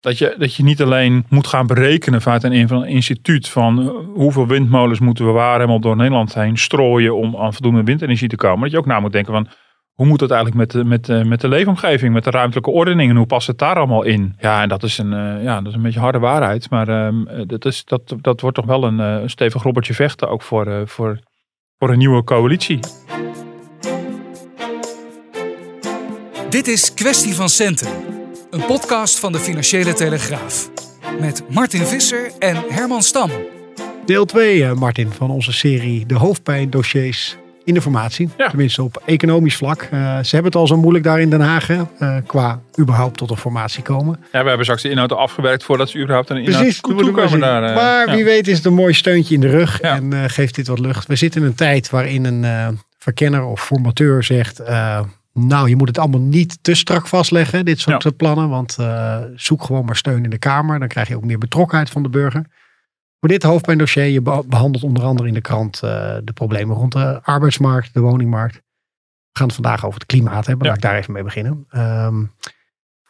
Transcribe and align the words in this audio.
Dat 0.00 0.18
je, 0.18 0.34
dat 0.38 0.54
je 0.54 0.62
niet 0.62 0.82
alleen 0.82 1.24
moet 1.28 1.46
gaan 1.46 1.66
berekenen 1.66 2.22
vanuit 2.22 2.42
een, 2.44 2.84
instituut 2.84 3.48
van 3.48 3.82
uh, 3.82 3.88
hoeveel 4.14 4.46
windmolens 4.46 5.00
moeten 5.00 5.26
we 5.26 5.32
waar 5.32 5.54
helemaal 5.54 5.80
door 5.80 5.96
Nederland 5.96 6.34
heen 6.34 6.58
strooien 6.58 7.16
om 7.16 7.36
aan 7.36 7.52
voldoende 7.52 7.82
windenergie 7.82 8.28
te 8.28 8.36
komen. 8.36 8.60
Dat 8.60 8.70
je 8.70 8.78
ook 8.78 8.86
na 8.86 9.00
moet 9.00 9.12
denken 9.12 9.32
van 9.32 9.48
hoe 9.92 10.06
moet 10.06 10.18
dat 10.18 10.30
eigenlijk 10.30 10.60
met 10.60 10.70
de, 10.70 10.84
met, 10.88 11.04
de, 11.04 11.24
met 11.24 11.40
de 11.40 11.48
leefomgeving, 11.48 12.12
met 12.12 12.24
de 12.24 12.30
ruimtelijke 12.30 12.70
ordening 12.70 13.10
en 13.10 13.16
hoe 13.16 13.26
past 13.26 13.46
het 13.46 13.58
daar 13.58 13.76
allemaal 13.76 14.02
in? 14.02 14.34
Ja, 14.38 14.62
en 14.62 14.68
dat 14.68 14.82
is 14.82 14.98
een, 14.98 15.12
uh, 15.12 15.42
ja, 15.42 15.56
dat 15.56 15.66
is 15.66 15.74
een 15.74 15.82
beetje 15.82 16.00
harde 16.00 16.18
waarheid, 16.18 16.70
maar 16.70 16.88
uh, 16.88 17.08
dat, 17.46 17.64
is, 17.64 17.84
dat, 17.84 18.14
dat 18.20 18.40
wordt 18.40 18.56
toch 18.56 18.66
wel 18.66 18.84
een, 18.84 19.30
stevig 19.30 19.62
robbertje 19.62 19.94
vechten 19.94 20.28
ook 20.28 20.42
voor, 20.42 20.82
voor, 20.88 21.18
voor 21.78 21.90
een 21.90 21.98
nieuwe 21.98 22.24
coalitie. 22.24 22.78
Dit 26.50 26.68
is 26.68 26.94
Kwestie 26.94 27.34
van 27.34 27.48
Centen, 27.48 27.88
een 28.50 28.66
podcast 28.66 29.18
van 29.18 29.32
de 29.32 29.38
Financiële 29.38 29.92
Telegraaf. 29.92 30.70
Met 31.20 31.42
Martin 31.48 31.86
Visser 31.86 32.30
en 32.38 32.56
Herman 32.68 33.02
Stam. 33.02 33.30
Deel 34.06 34.24
2, 34.24 34.58
uh, 34.58 34.72
Martin, 34.72 35.10
van 35.10 35.30
onze 35.30 35.52
serie 35.52 36.06
De 36.06 36.14
hoofdpijndossiers 36.14 37.36
in 37.64 37.74
de 37.74 37.82
formatie. 37.82 38.28
Ja. 38.36 38.48
Tenminste 38.48 38.82
op 38.82 39.02
economisch 39.06 39.56
vlak. 39.56 39.82
Uh, 39.82 40.18
ze 40.18 40.30
hebben 40.30 40.52
het 40.52 40.54
al 40.54 40.66
zo 40.66 40.76
moeilijk 40.76 41.04
daar 41.04 41.20
in 41.20 41.30
Den 41.30 41.40
Haag 41.40 41.70
uh, 41.70 41.86
qua 42.26 42.60
überhaupt 42.78 43.16
tot 43.16 43.30
een 43.30 43.36
formatie 43.36 43.82
komen. 43.82 44.16
Ja, 44.32 44.42
we 44.42 44.48
hebben 44.48 44.64
straks 44.64 44.82
de 44.82 44.90
inhoud 44.90 45.12
afgewerkt 45.12 45.64
voordat 45.64 45.90
ze 45.90 45.98
überhaupt 45.98 46.30
een 46.30 46.36
inhoud 46.36 46.56
Precies, 46.56 46.80
toekomen 46.80 47.40
daar. 47.40 47.68
Uh, 47.68 47.74
maar 47.74 48.06
ja. 48.06 48.14
wie 48.14 48.24
weet 48.24 48.48
is 48.48 48.56
het 48.56 48.66
een 48.66 48.74
mooi 48.74 48.94
steuntje 48.94 49.34
in 49.34 49.40
de 49.40 49.50
rug 49.50 49.80
ja. 49.82 49.94
en 49.96 50.30
geeft 50.30 50.54
dit 50.54 50.66
wat 50.66 50.78
lucht. 50.78 51.06
We 51.06 51.16
zitten 51.16 51.40
in 51.40 51.46
een 51.46 51.54
tijd 51.54 51.90
waarin 51.90 52.24
een 52.24 52.78
verkenner 52.98 53.44
of 53.44 53.64
formateur 53.64 54.24
zegt... 54.24 54.62
Nou, 55.32 55.68
je 55.68 55.76
moet 55.76 55.88
het 55.88 55.98
allemaal 55.98 56.20
niet 56.20 56.58
te 56.62 56.74
strak 56.74 57.06
vastleggen, 57.06 57.64
dit 57.64 57.80
soort 57.80 58.02
ja. 58.02 58.10
plannen. 58.10 58.48
Want 58.48 58.76
uh, 58.80 59.18
zoek 59.34 59.64
gewoon 59.64 59.84
maar 59.84 59.96
steun 59.96 60.24
in 60.24 60.30
de 60.30 60.38
Kamer. 60.38 60.78
Dan 60.78 60.88
krijg 60.88 61.08
je 61.08 61.16
ook 61.16 61.24
meer 61.24 61.38
betrokkenheid 61.38 61.90
van 61.90 62.02
de 62.02 62.08
burger. 62.08 62.46
Voor 63.20 63.28
dit 63.28 63.42
hoofdpijndossier, 63.42 64.04
je 64.04 64.22
behandelt 64.22 64.84
onder 64.84 65.02
andere 65.02 65.28
in 65.28 65.34
de 65.34 65.40
krant 65.40 65.80
uh, 65.84 65.90
de 66.24 66.32
problemen 66.34 66.76
rond 66.76 66.92
de 66.92 67.20
arbeidsmarkt, 67.22 67.94
de 67.94 68.00
woningmarkt. 68.00 68.54
We 68.54 69.38
gaan 69.38 69.46
het 69.46 69.54
vandaag 69.54 69.84
over 69.84 69.98
het 69.98 70.08
klimaat 70.08 70.46
hebben. 70.46 70.66
Ja. 70.66 70.72
Laat 70.72 70.82
ik 70.82 70.90
daar 70.90 70.98
even 70.98 71.12
mee 71.12 71.22
beginnen. 71.22 71.66
Um, 71.70 72.32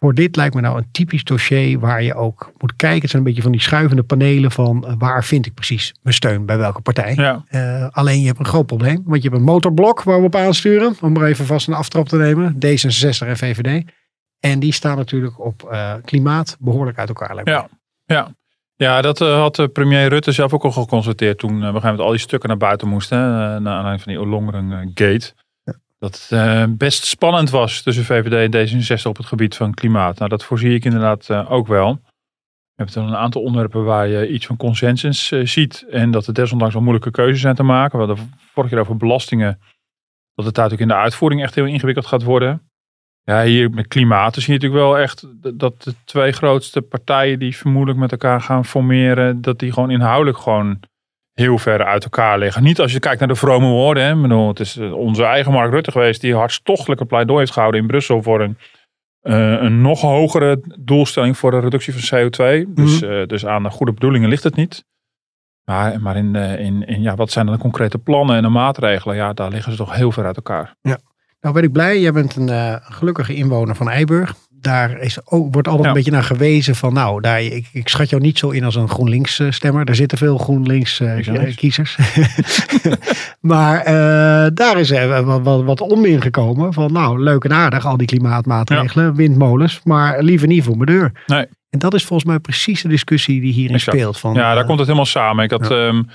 voor 0.00 0.14
dit 0.14 0.36
lijkt 0.36 0.54
me 0.54 0.60
nou 0.60 0.78
een 0.78 0.90
typisch 0.90 1.24
dossier 1.24 1.78
waar 1.78 2.02
je 2.02 2.14
ook 2.14 2.52
moet 2.58 2.76
kijken. 2.76 3.00
Het 3.00 3.10
zijn 3.10 3.22
een 3.22 3.28
beetje 3.28 3.42
van 3.42 3.52
die 3.52 3.60
schuivende 3.60 4.02
panelen 4.02 4.50
van 4.50 4.84
uh, 4.86 4.94
waar 4.98 5.24
vind 5.24 5.46
ik 5.46 5.54
precies 5.54 5.94
mijn 6.02 6.14
steun 6.14 6.46
bij 6.46 6.58
welke 6.58 6.80
partij. 6.80 7.14
Ja. 7.14 7.44
Uh, 7.50 7.88
alleen 7.90 8.20
je 8.20 8.26
hebt 8.26 8.38
een 8.38 8.44
groot 8.44 8.66
probleem, 8.66 9.02
want 9.04 9.22
je 9.22 9.28
hebt 9.28 9.40
een 9.40 9.46
motorblok 9.46 10.02
waar 10.02 10.18
we 10.18 10.24
op 10.24 10.34
aansturen. 10.34 10.96
Om 11.00 11.16
er 11.16 11.26
even 11.26 11.46
vast 11.46 11.68
een 11.68 11.74
aftrap 11.74 12.08
te 12.08 12.16
nemen. 12.16 12.54
D66 12.54 13.26
en 13.26 13.36
VVD. 13.36 13.84
En 14.40 14.58
die 14.58 14.72
staan 14.72 14.96
natuurlijk 14.96 15.40
op 15.40 15.68
uh, 15.72 15.94
klimaat 16.04 16.56
behoorlijk 16.60 16.98
uit 16.98 17.08
elkaar. 17.08 17.34
Lijkt 17.34 17.50
ja, 17.50 17.68
ja. 18.04 18.38
Ja, 18.76 19.00
dat 19.00 19.18
had 19.18 19.72
premier 19.72 20.08
Rutte 20.08 20.32
zelf 20.32 20.54
ook 20.54 20.64
al 20.64 20.72
geconstateerd 20.72 21.38
toen 21.38 21.72
we 21.72 21.80
met 21.82 21.98
al 21.98 22.10
die 22.10 22.18
stukken 22.18 22.48
naar 22.48 22.58
buiten 22.58 22.88
moesten. 22.88 23.18
Naar 23.18 23.74
aanleiding 23.74 24.02
van 24.02 24.12
die 24.12 24.20
Olongeren 24.20 24.90
Gate 24.94 25.32
dat 26.00 26.26
het 26.28 26.30
uh, 26.30 26.64
best 26.68 27.04
spannend 27.04 27.50
was 27.50 27.82
tussen 27.82 28.04
VVD 28.04 28.54
en 28.54 28.68
D66 28.68 29.02
op 29.02 29.16
het 29.16 29.26
gebied 29.26 29.56
van 29.56 29.74
klimaat. 29.74 30.18
Nou, 30.18 30.30
dat 30.30 30.44
voorzie 30.44 30.74
ik 30.74 30.84
inderdaad 30.84 31.28
uh, 31.30 31.52
ook 31.52 31.66
wel. 31.66 31.88
Je 32.74 32.82
hebt 32.86 32.94
dan 32.94 33.06
een 33.06 33.16
aantal 33.16 33.42
onderwerpen 33.42 33.84
waar 33.84 34.08
je 34.08 34.28
iets 34.28 34.46
van 34.46 34.56
consensus 34.56 35.30
uh, 35.30 35.46
ziet. 35.46 35.86
En 35.90 36.10
dat 36.10 36.26
er 36.26 36.34
desondanks 36.34 36.74
wel 36.74 36.82
moeilijke 36.82 37.10
keuzes 37.10 37.40
zijn 37.40 37.54
te 37.54 37.62
maken. 37.62 37.98
We 37.98 38.06
hadden 38.06 38.32
vorige 38.52 38.74
keer 38.74 38.82
over 38.82 38.96
belastingen. 38.96 39.60
Dat 40.34 40.44
het 40.44 40.54
daar 40.54 40.80
in 40.80 40.88
de 40.88 40.94
uitvoering 40.94 41.42
echt 41.42 41.54
heel 41.54 41.66
ingewikkeld 41.66 42.06
gaat 42.06 42.22
worden. 42.22 42.70
Ja, 43.22 43.42
hier 43.42 43.70
met 43.70 43.86
klimaat 43.86 44.34
zie 44.34 44.42
je 44.46 44.52
natuurlijk 44.52 44.80
wel 44.80 44.98
echt 44.98 45.26
dat 45.58 45.82
de 45.82 45.94
twee 46.04 46.32
grootste 46.32 46.82
partijen 46.82 47.38
die 47.38 47.56
vermoedelijk 47.56 47.98
met 47.98 48.12
elkaar 48.12 48.40
gaan 48.40 48.64
formeren. 48.64 49.40
Dat 49.40 49.58
die 49.58 49.72
gewoon 49.72 49.90
inhoudelijk 49.90 50.38
gewoon 50.38 50.80
heel 51.34 51.58
ver 51.58 51.84
uit 51.84 52.04
elkaar 52.04 52.38
liggen. 52.38 52.62
Niet 52.62 52.80
als 52.80 52.92
je 52.92 52.98
kijkt 52.98 53.18
naar 53.18 53.28
de 53.28 53.34
vrome 53.34 53.66
woorden. 53.66 54.04
Hè. 54.04 54.20
Bedoel, 54.20 54.48
het 54.48 54.60
is 54.60 54.76
eh, 54.76 54.92
onze 54.92 55.24
eigen 55.24 55.52
Mark 55.52 55.70
Rutte 55.70 55.90
geweest 55.90 56.20
die 56.20 56.34
hartstochtelijke 56.34 57.04
pleidooi 57.04 57.38
heeft 57.38 57.52
gehouden 57.52 57.80
in 57.80 57.86
Brussel 57.86 58.22
voor 58.22 58.40
een, 58.40 58.58
uh, 59.22 59.62
een 59.62 59.80
nog 59.80 60.00
hogere 60.00 60.62
doelstelling 60.78 61.38
voor 61.38 61.50
de 61.50 61.60
reductie 61.60 61.94
van 61.94 62.18
CO2. 62.18 62.66
Dus, 62.68 63.02
uh, 63.02 63.26
dus 63.26 63.46
aan 63.46 63.62
de 63.62 63.70
goede 63.70 63.92
bedoelingen 63.92 64.28
ligt 64.28 64.44
het 64.44 64.56
niet. 64.56 64.84
Maar, 65.64 66.00
maar 66.00 66.16
in, 66.16 66.34
in, 66.34 66.86
in 66.86 67.02
ja, 67.02 67.14
wat 67.14 67.30
zijn 67.30 67.46
dan 67.46 67.54
de 67.54 67.60
concrete 67.60 67.98
plannen 67.98 68.36
en 68.36 68.42
de 68.42 68.48
maatregelen? 68.48 69.16
Ja, 69.16 69.32
daar 69.32 69.50
liggen 69.50 69.72
ze 69.72 69.78
toch 69.78 69.94
heel 69.94 70.12
ver 70.12 70.24
uit 70.24 70.36
elkaar. 70.36 70.74
Ja. 70.80 70.98
Nou 71.40 71.54
ben 71.54 71.64
ik 71.64 71.72
blij. 71.72 72.00
Jij 72.00 72.12
bent 72.12 72.36
een 72.36 72.80
gelukkige 72.82 73.34
inwoner 73.34 73.76
van 73.76 73.90
Eiburg 73.90 74.34
daar 74.60 75.00
is 75.00 75.18
ook, 75.24 75.52
wordt 75.52 75.68
altijd 75.68 75.82
ja. 75.82 75.88
een 75.88 75.96
beetje 75.96 76.10
naar 76.10 76.22
gewezen 76.22 76.74
van 76.74 76.92
nou, 76.92 77.20
daar, 77.20 77.42
ik, 77.42 77.68
ik 77.72 77.88
schat 77.88 78.10
jou 78.10 78.22
niet 78.22 78.38
zo 78.38 78.50
in 78.50 78.64
als 78.64 78.74
een 78.74 78.88
GroenLinks 78.88 79.42
stemmer. 79.48 79.84
Daar 79.84 79.94
zitten 79.94 80.18
veel 80.18 80.38
GroenLinks 80.38 81.00
uh, 81.00 81.54
kiezers. 81.54 81.98
maar 83.40 83.78
uh, 83.78 84.46
daar 84.54 84.78
is 84.78 84.90
wat, 84.90 85.42
wat, 85.42 85.64
wat 85.64 85.84
van 86.70 86.92
nou, 86.92 87.22
leuk 87.22 87.44
en 87.44 87.52
aardig 87.52 87.86
al 87.86 87.96
die 87.96 88.06
klimaatmaatregelen, 88.06 89.04
ja. 89.04 89.12
windmolens, 89.12 89.80
maar 89.84 90.22
liever 90.22 90.48
niet 90.48 90.64
voor 90.64 90.76
mijn 90.76 90.98
deur. 90.98 91.12
Nee. 91.26 91.46
En 91.70 91.78
dat 91.78 91.94
is 91.94 92.04
volgens 92.04 92.28
mij 92.28 92.38
precies 92.38 92.82
de 92.82 92.88
discussie 92.88 93.40
die 93.40 93.52
hierin 93.52 93.74
exact. 93.74 93.96
speelt. 93.96 94.18
Van, 94.18 94.34
ja, 94.34 94.54
daar 94.54 94.64
komt 94.64 94.78
het 94.78 94.86
helemaal 94.86 95.06
samen. 95.06 95.44
Ik 95.44 95.50
had 95.50 95.68
ja. 95.68 95.86
um, 95.86 96.06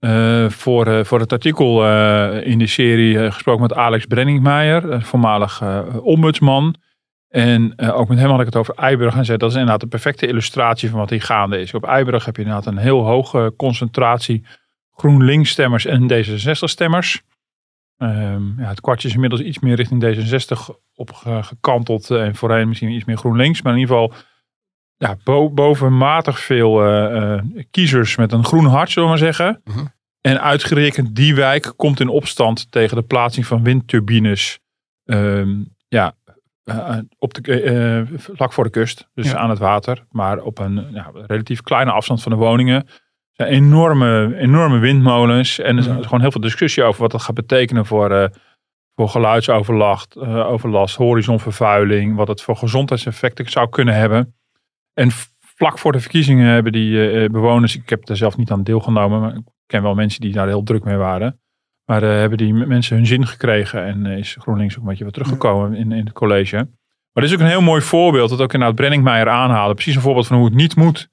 uh, 0.00 0.50
voor, 0.50 0.88
uh, 0.88 1.04
voor 1.04 1.20
het 1.20 1.32
artikel 1.32 1.86
uh, 1.86 2.46
in 2.46 2.58
die 2.58 2.66
serie 2.66 3.32
gesproken 3.32 3.62
met 3.62 3.74
Alex 3.74 4.06
Brenningmeijer, 4.06 5.02
voormalig 5.02 5.62
ombudsman. 6.02 6.76
En 7.32 7.72
uh, 7.76 7.98
ook 7.98 8.08
met 8.08 8.18
hem 8.18 8.30
had 8.30 8.40
ik 8.40 8.46
het 8.46 8.56
over 8.56 8.74
Eiburg 8.74 9.16
en 9.16 9.24
zei 9.24 9.38
dat 9.38 9.48
is 9.50 9.56
inderdaad 9.56 9.80
de 9.80 9.86
perfecte 9.86 10.26
illustratie 10.26 10.90
van 10.90 10.98
wat 10.98 11.10
hier 11.10 11.22
gaande 11.22 11.60
is. 11.60 11.74
Op 11.74 11.84
Eiburg 11.84 12.24
heb 12.24 12.36
je 12.36 12.42
inderdaad 12.42 12.66
een 12.66 12.78
heel 12.78 13.04
hoge 13.04 13.54
concentratie 13.56 14.44
GroenLinks-stemmers 14.94 15.86
en 15.86 16.12
D66-stemmers. 16.12 17.22
Um, 17.98 18.54
ja, 18.58 18.68
het 18.68 18.80
kwartje 18.80 19.08
is 19.08 19.14
inmiddels 19.14 19.40
iets 19.40 19.58
meer 19.58 19.76
richting 19.76 20.04
D66 20.04 20.74
opgekanteld 20.94 22.10
en 22.10 22.34
voorheen 22.34 22.68
misschien 22.68 22.90
iets 22.90 23.04
meer 23.04 23.16
GroenLinks. 23.16 23.62
Maar 23.62 23.72
in 23.72 23.78
ieder 23.78 23.94
geval 23.94 24.14
ja, 24.96 25.16
bo 25.24 25.50
bovenmatig 25.50 26.40
veel 26.40 26.86
uh, 26.86 27.22
uh, 27.22 27.42
kiezers 27.70 28.16
met 28.16 28.32
een 28.32 28.44
groen 28.44 28.66
hart, 28.66 28.90
zullen 28.90 29.08
we 29.08 29.14
maar 29.14 29.24
zeggen. 29.24 29.60
-huh. 29.64 29.84
En 30.20 30.40
uitgerekend 30.40 31.14
die 31.14 31.34
wijk 31.34 31.72
komt 31.76 32.00
in 32.00 32.08
opstand 32.08 32.70
tegen 32.70 32.96
de 32.96 33.02
plaatsing 33.02 33.46
van 33.46 33.62
windturbines. 33.62 34.58
Um, 35.04 35.74
ja, 35.88 36.14
uh, 36.64 36.98
op 37.18 37.34
de, 37.34 37.62
uh, 38.10 38.18
vlak 38.18 38.52
voor 38.52 38.64
de 38.64 38.70
kust, 38.70 39.08
dus 39.14 39.30
ja. 39.30 39.36
aan 39.36 39.50
het 39.50 39.58
water, 39.58 40.04
maar 40.10 40.42
op 40.42 40.58
een 40.58 40.86
ja, 40.92 41.10
relatief 41.12 41.60
kleine 41.60 41.90
afstand 41.90 42.22
van 42.22 42.32
de 42.32 42.38
woningen. 42.38 42.86
zijn 43.32 43.48
enorme, 43.48 44.36
enorme 44.36 44.78
windmolens 44.78 45.58
en 45.58 45.76
er 45.76 45.78
is 45.78 45.86
ja. 45.86 46.02
gewoon 46.02 46.20
heel 46.20 46.30
veel 46.30 46.40
discussie 46.40 46.82
over 46.82 47.00
wat 47.00 47.10
dat 47.10 47.22
gaat 47.22 47.34
betekenen 47.34 47.86
voor, 47.86 48.12
uh, 48.12 48.24
voor 48.94 49.08
geluidsoverlast, 49.08 50.18
overlast, 50.18 50.96
horizonvervuiling, 50.96 52.16
wat 52.16 52.28
het 52.28 52.42
voor 52.42 52.56
gezondheidseffecten 52.56 53.50
zou 53.50 53.68
kunnen 53.68 53.94
hebben. 53.94 54.34
En 54.94 55.10
vlak 55.56 55.78
voor 55.78 55.92
de 55.92 56.00
verkiezingen 56.00 56.46
hebben 56.46 56.72
die 56.72 57.30
bewoners, 57.30 57.76
ik 57.76 57.88
heb 57.88 58.08
er 58.08 58.16
zelf 58.16 58.36
niet 58.36 58.50
aan 58.50 58.62
deelgenomen, 58.62 59.20
maar 59.20 59.34
ik 59.34 59.42
ken 59.66 59.82
wel 59.82 59.94
mensen 59.94 60.20
die 60.20 60.32
daar 60.32 60.46
heel 60.46 60.62
druk 60.62 60.84
mee 60.84 60.96
waren 60.96 61.41
maar 61.84 62.02
uh, 62.02 62.08
hebben 62.08 62.38
die 62.38 62.54
mensen 62.54 62.96
hun 62.96 63.06
zin 63.06 63.26
gekregen 63.26 63.84
en 63.84 64.04
uh, 64.04 64.18
is 64.18 64.36
GroenLinks 64.40 64.74
ook 64.74 64.82
een 64.82 64.88
beetje 64.88 65.04
wat 65.04 65.12
teruggekomen 65.12 65.74
in, 65.74 65.92
in 65.92 66.04
het 66.04 66.12
college. 66.12 66.56
Maar 67.12 67.22
dit 67.22 67.24
is 67.24 67.34
ook 67.34 67.40
een 67.40 67.46
heel 67.46 67.60
mooi 67.60 67.80
voorbeeld, 67.80 68.30
dat 68.30 68.40
ook 68.40 68.52
inderdaad 68.52 68.76
Brenningmeijer 68.76 69.28
aanhaalde. 69.28 69.74
Precies 69.74 69.94
een 69.94 70.00
voorbeeld 70.00 70.26
van 70.26 70.36
hoe 70.36 70.46
het 70.46 70.54
niet 70.54 70.76
moet. 70.76 71.08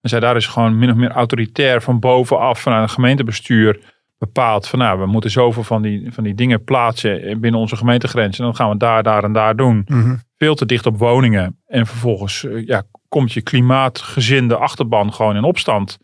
En 0.00 0.08
zij 0.08 0.20
daar 0.20 0.36
is 0.36 0.46
gewoon 0.46 0.78
min 0.78 0.90
of 0.90 0.96
meer 0.96 1.10
autoritair 1.10 1.82
van 1.82 2.00
bovenaf 2.00 2.60
vanuit 2.60 2.82
het 2.82 2.90
gemeentebestuur 2.90 3.80
bepaald 4.18 4.68
van 4.68 4.78
nou, 4.78 4.98
we 4.98 5.06
moeten 5.06 5.30
zoveel 5.30 5.62
van 5.62 5.82
die, 5.82 6.12
van 6.12 6.24
die 6.24 6.34
dingen 6.34 6.64
plaatsen 6.64 7.40
binnen 7.40 7.60
onze 7.60 7.76
gemeentegrenzen. 7.76 8.44
En 8.44 8.50
dan 8.50 8.56
gaan 8.56 8.70
we 8.70 8.76
daar, 8.76 9.02
daar 9.02 9.24
en 9.24 9.32
daar 9.32 9.56
doen. 9.56 9.82
Mm 9.86 10.02
-hmm. 10.02 10.20
Veel 10.36 10.54
te 10.54 10.66
dicht 10.66 10.86
op 10.86 10.98
woningen. 10.98 11.58
En 11.66 11.86
vervolgens 11.86 12.42
uh, 12.42 12.66
ja, 12.66 12.82
komt 13.08 13.32
je 13.32 13.42
klimaatgezinde 13.42 14.56
achterban 14.56 15.12
gewoon 15.12 15.36
in 15.36 15.44
opstand. 15.44 15.98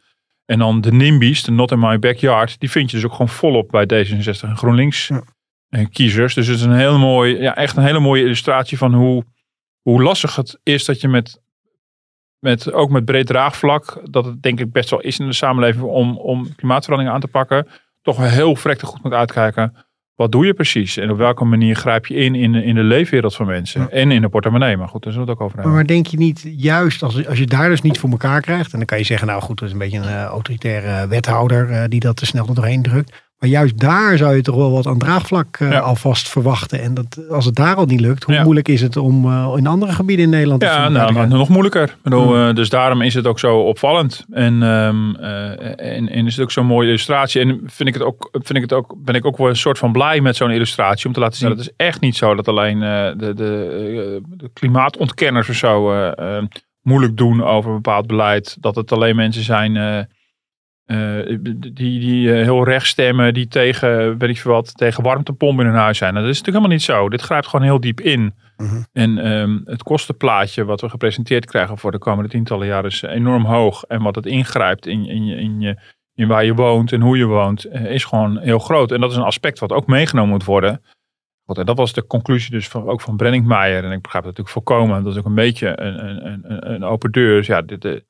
En 0.50 0.58
dan 0.58 0.80
de 0.80 0.92
NIMBY's, 0.92 1.42
de 1.42 1.50
Not 1.50 1.70
in 1.70 1.78
My 1.78 1.98
Backyard, 1.98 2.60
die 2.60 2.70
vind 2.70 2.90
je 2.90 2.96
dus 2.96 3.06
ook 3.06 3.12
gewoon 3.12 3.28
volop 3.28 3.70
bij 3.70 3.84
D66 3.84 4.40
en 4.40 4.56
GroenLinks 4.56 5.06
ja. 5.06 5.22
en 5.68 5.90
kiezers. 5.90 6.34
Dus 6.34 6.46
het 6.46 6.56
is 6.56 6.62
een 6.62 6.76
hele 6.76 6.98
mooie, 6.98 7.38
ja, 7.38 7.56
echt 7.56 7.76
een 7.76 7.82
hele 7.82 8.00
mooie 8.00 8.22
illustratie 8.22 8.78
van 8.78 8.94
hoe, 8.94 9.24
hoe 9.82 10.02
lastig 10.02 10.36
het 10.36 10.60
is 10.62 10.84
dat 10.84 11.00
je 11.00 11.08
met 11.08 11.40
met, 12.38 12.72
ook 12.72 12.90
met 12.90 13.04
breed 13.04 13.26
draagvlak, 13.26 14.00
dat 14.10 14.24
het 14.24 14.42
denk 14.42 14.60
ik 14.60 14.72
best 14.72 14.90
wel 14.90 15.00
is 15.00 15.18
in 15.18 15.26
de 15.26 15.32
samenleving 15.32 15.84
om, 15.84 16.18
om 16.18 16.54
klimaatverandering 16.54 17.14
aan 17.14 17.20
te 17.20 17.28
pakken, 17.28 17.66
toch 18.02 18.16
heel 18.16 18.56
verrekte 18.56 18.86
goed 18.86 19.02
moet 19.02 19.12
uitkijken. 19.12 19.76
Wat 20.20 20.32
doe 20.32 20.46
je 20.46 20.54
precies? 20.54 20.96
En 20.96 21.10
op 21.10 21.16
welke 21.16 21.44
manier 21.44 21.76
grijp 21.76 22.06
je 22.06 22.14
in 22.14 22.34
in, 22.34 22.54
in 22.54 22.74
de 22.74 22.82
leefwereld 22.82 23.34
van 23.34 23.46
mensen? 23.46 23.90
En 23.90 24.10
in 24.10 24.20
de 24.20 24.28
portemonnee. 24.28 24.76
Maar 24.76 24.88
goed, 24.88 25.02
daar 25.02 25.12
zullen 25.12 25.26
we 25.26 25.32
het 25.32 25.40
ook 25.40 25.46
over 25.46 25.58
hebben. 25.58 25.76
Maar 25.76 25.86
denk 25.86 26.06
je 26.06 26.16
niet 26.16 26.52
juist, 26.56 27.02
als, 27.02 27.26
als 27.26 27.38
je 27.38 27.46
daar 27.46 27.68
dus 27.68 27.82
niet 27.82 27.98
voor 27.98 28.10
elkaar 28.10 28.40
krijgt. 28.40 28.72
En 28.72 28.78
dan 28.78 28.86
kan 28.86 28.98
je 28.98 29.04
zeggen, 29.04 29.26
nou 29.26 29.42
goed, 29.42 29.58
dat 29.58 29.68
is 29.68 29.74
een 29.74 29.80
beetje 29.80 29.98
een 29.98 30.04
uh, 30.04 30.22
autoritaire 30.22 31.08
wethouder 31.08 31.70
uh, 31.70 31.84
die 31.88 32.00
dat 32.00 32.16
te 32.16 32.26
snel 32.26 32.46
er 32.46 32.54
doorheen 32.54 32.82
drukt. 32.82 33.29
Maar 33.40 33.48
juist 33.48 33.78
daar 33.78 34.16
zou 34.16 34.36
je 34.36 34.42
toch 34.42 34.56
wel 34.56 34.70
wat 34.70 34.86
aan 34.86 34.98
draagvlak 34.98 35.58
uh, 35.58 35.80
alvast 35.80 36.28
verwachten. 36.28 36.82
En 36.82 36.94
dat, 36.94 37.28
als 37.30 37.44
het 37.44 37.54
daar 37.54 37.74
al 37.74 37.84
niet 37.84 38.00
lukt, 38.00 38.24
hoe 38.24 38.42
moeilijk 38.42 38.68
is 38.68 38.80
het 38.80 38.96
om 38.96 39.24
uh, 39.24 39.52
in 39.56 39.66
andere 39.66 39.92
gebieden 39.92 40.24
in 40.24 40.30
Nederland 40.30 40.62
ja, 40.62 40.86
te 40.86 40.92
Ja, 40.92 41.10
nou, 41.10 41.28
nog 41.28 41.48
moeilijker. 41.48 41.96
Bedoel, 42.02 42.48
uh, 42.48 42.54
dus 42.54 42.68
daarom 42.68 43.02
is 43.02 43.14
het 43.14 43.26
ook 43.26 43.38
zo 43.38 43.58
opvallend. 43.58 44.26
En, 44.30 44.62
um, 44.62 45.16
en, 45.16 46.08
en, 46.08 46.26
is 46.26 46.36
het 46.36 46.44
ook 46.44 46.50
zo'n 46.50 46.66
mooie 46.66 46.88
illustratie. 46.88 47.40
En 47.40 47.60
vind 47.66 47.88
ik 47.88 47.94
het 47.94 48.02
ook, 48.02 48.28
vind 48.32 48.56
ik 48.56 48.62
het 48.62 48.72
ook, 48.72 48.94
ben 48.98 49.14
ik 49.14 49.24
ook 49.24 49.36
wel 49.36 49.48
een 49.48 49.56
soort 49.56 49.78
van 49.78 49.92
blij 49.92 50.20
met 50.20 50.36
zo'n 50.36 50.50
illustratie. 50.50 51.06
Om 51.06 51.12
te 51.12 51.20
laten 51.20 51.38
zien 51.38 51.48
dat 51.48 51.58
het 51.58 51.66
is 51.66 51.86
echt 51.86 52.00
niet 52.00 52.16
zo 52.16 52.34
dat 52.34 52.48
alleen 52.48 52.80
de, 52.80 53.14
de, 53.16 53.34
de, 54.36 54.50
klimaatontkenners 54.52 55.48
of 55.48 55.54
zo 55.54 55.92
moeilijk 56.82 57.16
doen 57.16 57.44
over 57.44 57.70
een 57.70 57.76
bepaald 57.76 58.06
beleid. 58.06 58.56
Dat 58.60 58.74
het 58.74 58.92
alleen 58.92 59.16
mensen 59.16 59.42
zijn 59.42 60.08
uh, 60.90 61.38
die, 61.56 62.00
die 62.00 62.28
uh, 62.28 62.32
heel 62.32 62.64
recht 62.64 62.86
stemmen, 62.86 63.34
die 63.34 63.48
tegen, 63.48 64.18
weet 64.18 64.30
ik 64.30 64.38
veel 64.38 64.52
wat, 64.52 64.76
tegen 64.76 65.02
warmtepompen 65.02 65.64
in 65.64 65.70
hun 65.70 65.80
huis 65.80 65.98
zijn. 65.98 66.12
Nou, 66.12 66.24
dat 66.24 66.34
is 66.34 66.40
natuurlijk 66.40 66.66
helemaal 66.66 66.96
niet 66.96 67.04
zo. 67.04 67.08
Dit 67.08 67.22
grijpt 67.22 67.46
gewoon 67.46 67.66
heel 67.66 67.80
diep 67.80 68.00
in. 68.00 68.34
Uh-huh. 68.56 68.82
En 68.92 69.26
um, 69.26 69.62
het 69.64 69.82
kostenplaatje 69.82 70.64
wat 70.64 70.80
we 70.80 70.88
gepresenteerd 70.88 71.46
krijgen 71.46 71.78
voor 71.78 71.90
de 71.90 71.98
komende 71.98 72.30
tientallen 72.30 72.66
jaren 72.66 72.90
is 72.90 73.02
enorm 73.02 73.44
hoog. 73.44 73.82
En 73.82 74.02
wat 74.02 74.14
het 74.14 74.26
ingrijpt 74.26 74.86
in, 74.86 75.06
in, 75.06 75.24
je, 75.26 75.36
in, 75.36 75.60
je, 75.60 75.76
in 76.14 76.28
waar 76.28 76.44
je 76.44 76.54
woont 76.54 76.92
en 76.92 77.00
hoe 77.00 77.16
je 77.16 77.26
woont, 77.26 77.66
uh, 77.66 77.90
is 77.90 78.04
gewoon 78.04 78.38
heel 78.38 78.58
groot. 78.58 78.92
En 78.92 79.00
dat 79.00 79.10
is 79.10 79.16
een 79.16 79.22
aspect 79.22 79.58
wat 79.58 79.72
ook 79.72 79.86
meegenomen 79.86 80.30
moet 80.30 80.44
worden. 80.44 80.82
God, 81.46 81.58
en 81.58 81.66
dat 81.66 81.76
was 81.76 81.92
de 81.92 82.06
conclusie 82.06 82.50
dus 82.50 82.68
van, 82.68 82.88
ook 82.88 83.00
van 83.00 83.16
Brenningmeijer. 83.16 83.84
En 83.84 83.92
ik 83.92 84.02
begrijp 84.02 84.24
dat 84.24 84.36
natuurlijk 84.36 84.66
voorkomen. 84.66 85.04
Dat 85.04 85.12
is 85.12 85.18
ook 85.18 85.26
een 85.26 85.34
beetje 85.34 85.80
een, 85.80 86.06
een, 86.06 86.26
een, 86.26 86.72
een 86.72 86.84
open 86.84 87.10
deur. 87.12 87.36
Dus 87.36 87.46
ja, 87.46 87.62
dit, 87.62 87.82
de, 87.82 88.04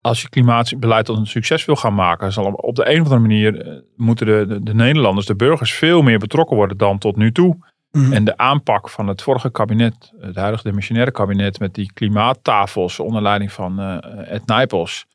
als 0.00 0.22
je 0.22 0.28
klimaatbeleid 0.28 1.04
tot 1.04 1.16
een 1.16 1.26
succes 1.26 1.64
wil 1.64 1.76
gaan 1.76 1.94
maken, 1.94 2.32
zal 2.32 2.52
op 2.52 2.74
de 2.74 2.90
een 2.90 3.00
of 3.00 3.02
andere 3.02 3.20
manier 3.20 3.66
eh, 3.66 3.76
moeten 3.96 4.26
de, 4.26 4.62
de, 4.62 4.74
Nederlanders, 4.74 5.26
de 5.26 5.36
burgers, 5.36 5.72
veel 5.72 6.02
meer 6.02 6.18
betrokken 6.18 6.56
worden 6.56 6.76
dan 6.76 6.98
tot 6.98 7.16
nu 7.16 7.32
toe. 7.32 7.56
Mhm. 7.90 8.12
En 8.12 8.24
de 8.24 8.36
aanpak 8.36 8.88
van 8.88 9.08
het 9.08 9.22
vorige 9.22 9.50
kabinet, 9.50 10.12
het 10.20 10.36
huidige 10.36 10.62
demissionaire 10.62 11.12
kabinet, 11.12 11.58
met 11.58 11.74
die 11.74 11.92
klimaattafels 11.92 13.00
onder 13.00 13.22
leiding 13.22 13.52
van 13.52 13.80
uh, 13.80 13.96
Ed 14.32 14.46
Nijpels, 14.46 15.06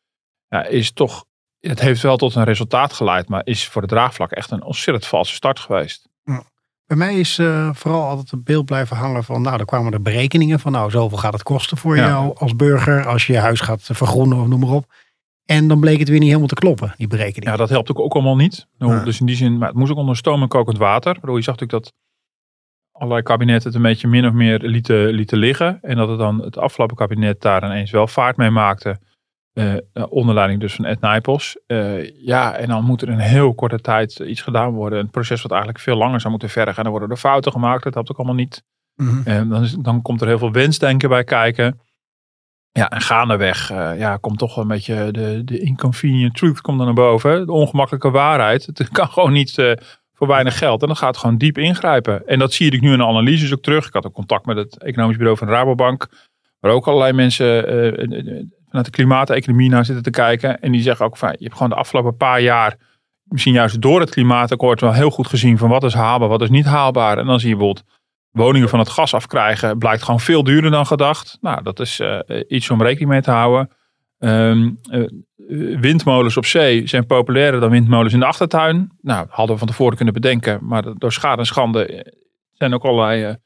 ja, 0.47 0.65
is 0.65 0.91
toch, 0.91 1.25
het 1.59 1.79
heeft 1.79 2.01
wel 2.01 2.17
tot 2.17 2.35
een 2.35 2.43
resultaat 2.43 2.93
geleid, 2.93 3.29
maar 3.29 3.41
is 3.45 3.67
voor 3.67 3.81
het 3.81 3.91
draagvlak 3.91 4.31
echt 4.31 4.51
een 4.51 4.63
ontzettend 4.63 5.05
valse 5.07 5.33
start 5.33 5.59
geweest. 5.59 6.09
Bij 6.85 6.97
mij 6.97 7.15
is 7.15 7.37
uh, 7.37 7.69
vooral 7.73 8.07
altijd 8.07 8.31
een 8.31 8.43
beeld 8.43 8.65
blijven 8.65 8.97
hangen 8.97 9.23
van, 9.23 9.41
nou, 9.41 9.57
dan 9.57 9.65
kwamen 9.65 9.93
er 9.93 10.01
berekeningen 10.01 10.59
van, 10.59 10.71
nou, 10.71 10.89
zoveel 10.89 11.17
gaat 11.17 11.33
het 11.33 11.43
kosten 11.43 11.77
voor 11.77 11.97
jou 11.97 12.37
als 12.37 12.55
burger 12.55 13.05
als 13.05 13.27
je 13.27 13.33
je 13.33 13.39
huis 13.39 13.59
gaat 13.59 13.81
vergroenen 13.83 14.37
of 14.37 14.47
noem 14.47 14.59
maar 14.59 14.69
op. 14.69 14.85
En 15.45 15.67
dan 15.67 15.79
bleek 15.79 15.99
het 15.99 16.09
weer 16.09 16.17
niet 16.17 16.27
helemaal 16.27 16.47
te 16.47 16.55
kloppen, 16.55 16.93
die 16.97 17.07
berekening. 17.07 17.51
Ja, 17.51 17.57
dat 17.57 17.69
helpt 17.69 17.91
ook, 17.91 17.99
ook 17.99 18.13
allemaal 18.13 18.35
niet. 18.35 18.67
Nou, 18.77 19.03
dus 19.03 19.19
in 19.19 19.25
die 19.25 19.35
zin, 19.35 19.57
maar 19.57 19.67
het 19.67 19.77
moest 19.77 19.91
ook 19.91 19.97
onder 19.97 20.15
stoom 20.15 20.41
en 20.41 20.47
kokend 20.47 20.77
water. 20.77 21.13
Waardoor 21.13 21.37
je 21.37 21.43
zag 21.43 21.59
natuurlijk 21.59 21.83
dat 21.83 21.93
allerlei 22.91 23.23
kabinetten 23.23 23.67
het 23.67 23.75
een 23.75 23.85
beetje 23.85 24.07
min 24.07 24.27
of 24.27 24.33
meer 24.33 24.59
lieten, 24.59 25.07
lieten 25.07 25.37
liggen. 25.37 25.79
En 25.81 25.95
dat 25.95 26.09
het 26.09 26.17
dan 26.17 26.41
het 26.41 26.57
afgelopen 26.57 26.95
kabinet 26.95 27.41
daar 27.41 27.63
ineens 27.63 27.91
wel 27.91 28.07
vaart 28.07 28.37
mee 28.37 28.49
maakte. 28.49 28.99
Uh, 29.53 29.73
onder 30.09 30.35
leiding 30.35 30.59
dus 30.59 30.75
van 30.75 30.85
Ed 30.85 30.99
Nijpels. 30.99 31.57
Uh, 31.67 32.09
ja, 32.25 32.55
en 32.55 32.67
dan 32.67 32.83
moet 32.83 33.01
er 33.01 33.09
in 33.09 33.17
heel 33.17 33.53
korte 33.53 33.79
tijd 33.79 34.19
iets 34.19 34.41
gedaan 34.41 34.73
worden. 34.73 34.99
Een 34.99 35.09
proces 35.09 35.41
wat 35.41 35.51
eigenlijk 35.51 35.81
veel 35.81 35.95
langer 35.95 36.19
zou 36.19 36.31
moeten 36.31 36.49
vergen. 36.49 36.75
En 36.75 36.83
dan 36.83 36.91
worden 36.91 37.09
er 37.09 37.17
fouten 37.17 37.51
gemaakt. 37.51 37.83
Dat 37.83 37.93
helpt 37.93 38.11
ook 38.11 38.17
allemaal 38.17 38.35
niet. 38.35 38.63
Mm 38.95 39.21
En 39.25 39.49
dan, 39.49 39.63
is, 39.63 39.71
dan 39.71 40.01
komt 40.01 40.21
er 40.21 40.27
heel 40.27 40.37
veel 40.37 40.51
wensdenken 40.51 41.09
bij 41.09 41.23
kijken. 41.23 41.79
Ja, 42.71 42.89
en 42.89 43.01
gaandeweg 43.01 43.69
ja, 43.97 44.17
komt 44.17 44.37
toch 44.37 44.57
een 44.57 44.67
beetje 44.67 45.11
de, 45.11 45.41
de 45.45 45.59
inconvenient 45.59 46.35
truth 46.35 46.61
komt 46.61 46.77
dan 46.77 46.85
naar 46.85 46.95
boven. 46.95 47.45
De 47.45 47.51
ongemakkelijke 47.51 48.11
waarheid. 48.11 48.65
Het 48.65 48.89
kan 48.89 49.07
gewoon 49.07 49.31
niet 49.31 49.77
voor 50.13 50.27
weinig 50.27 50.57
geld. 50.57 50.81
En 50.81 50.87
dan 50.87 50.97
gaat 50.97 51.07
het 51.07 51.17
gewoon 51.17 51.37
diep 51.37 51.57
ingrijpen. 51.57 52.27
En 52.27 52.39
dat 52.39 52.53
zie 52.53 52.71
ik 52.71 52.81
nu 52.81 52.91
in 52.91 52.97
de 52.97 53.05
analyses 53.05 53.53
ook 53.53 53.61
terug. 53.61 53.87
Ik 53.87 53.93
had 53.93 54.05
ook 54.05 54.13
contact 54.13 54.45
met 54.45 54.57
het 54.57 54.77
economisch 54.77 55.17
bureau 55.17 55.37
van 55.37 55.47
Rabobank. 55.47 56.07
Waar 56.59 56.71
ook 56.71 56.87
allerlei 56.87 57.13
mensen 57.13 57.67
naar 58.73 58.83
de 58.83 58.89
klimaateconomie 58.89 59.69
naar 59.69 59.85
zitten 59.85 60.03
te 60.03 60.09
kijken. 60.09 60.59
En 60.59 60.71
die 60.71 60.81
zeggen 60.81 61.05
ook 61.05 61.17
van, 61.17 61.29
je 61.29 61.43
hebt 61.43 61.53
gewoon 61.53 61.69
de 61.69 61.75
afgelopen 61.75 62.17
paar 62.17 62.41
jaar, 62.41 62.77
misschien 63.23 63.53
juist 63.53 63.81
door 63.81 63.99
het 63.99 64.09
klimaatakkoord, 64.09 64.81
wel 64.81 64.93
heel 64.93 65.09
goed 65.09 65.27
gezien 65.27 65.57
van 65.57 65.69
wat 65.69 65.83
is 65.83 65.93
haalbaar, 65.93 66.29
wat 66.29 66.41
is 66.41 66.49
niet 66.49 66.65
haalbaar. 66.65 67.17
En 67.17 67.25
dan 67.25 67.39
zie 67.39 67.49
je 67.49 67.55
bijvoorbeeld 67.55 67.85
woningen 68.31 68.69
van 68.69 68.79
het 68.79 68.89
gas 68.89 69.13
afkrijgen, 69.13 69.77
blijkt 69.77 70.03
gewoon 70.03 70.19
veel 70.19 70.43
duurder 70.43 70.71
dan 70.71 70.85
gedacht. 70.85 71.37
Nou, 71.41 71.63
dat 71.63 71.79
is 71.79 71.99
uh, 71.99 72.19
iets 72.47 72.69
om 72.69 72.81
rekening 72.81 73.09
mee 73.09 73.21
te 73.21 73.31
houden. 73.31 73.69
Um, 74.19 74.79
uh, 74.89 75.07
windmolens 75.79 76.37
op 76.37 76.45
zee 76.45 76.87
zijn 76.87 77.05
populairder 77.05 77.59
dan 77.59 77.69
windmolens 77.69 78.13
in 78.13 78.19
de 78.19 78.25
achtertuin. 78.25 78.91
Nou, 79.01 79.27
hadden 79.29 79.53
we 79.53 79.59
van 79.59 79.67
tevoren 79.67 79.95
kunnen 79.95 80.13
bedenken, 80.13 80.59
maar 80.61 80.83
door 80.97 81.11
schade 81.11 81.39
en 81.39 81.45
schande 81.45 82.13
zijn 82.53 82.73
ook 82.73 82.83
allerlei 82.83 83.37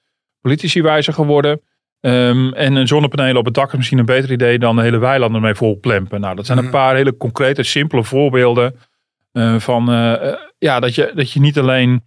politici 0.41 0.81
wijzer 0.81 1.13
geworden. 1.13 1.61
Um, 2.01 2.53
en 2.53 2.75
een 2.75 2.87
zonnepanelen 2.87 3.37
op 3.37 3.45
het 3.45 3.53
dak 3.53 3.71
is 3.71 3.77
misschien 3.77 3.97
een 3.97 4.05
beter 4.05 4.31
idee 4.31 4.59
dan 4.59 4.75
de 4.75 4.81
hele 4.81 4.97
weiland 4.97 5.35
ermee 5.35 5.55
vol 5.55 5.79
plempen. 5.79 6.21
Nou, 6.21 6.35
dat 6.35 6.45
zijn 6.45 6.57
een 6.57 6.63
mhm. 6.63 6.73
paar 6.73 6.95
hele 6.95 7.17
concrete, 7.17 7.63
simpele 7.63 8.03
voorbeelden 8.03 8.75
uh, 9.33 9.59
van 9.59 9.91
uh, 9.93 10.33
ja, 10.57 10.79
dat, 10.79 10.95
je, 10.95 11.11
dat 11.15 11.31
je 11.31 11.39
niet 11.39 11.59
alleen 11.59 12.03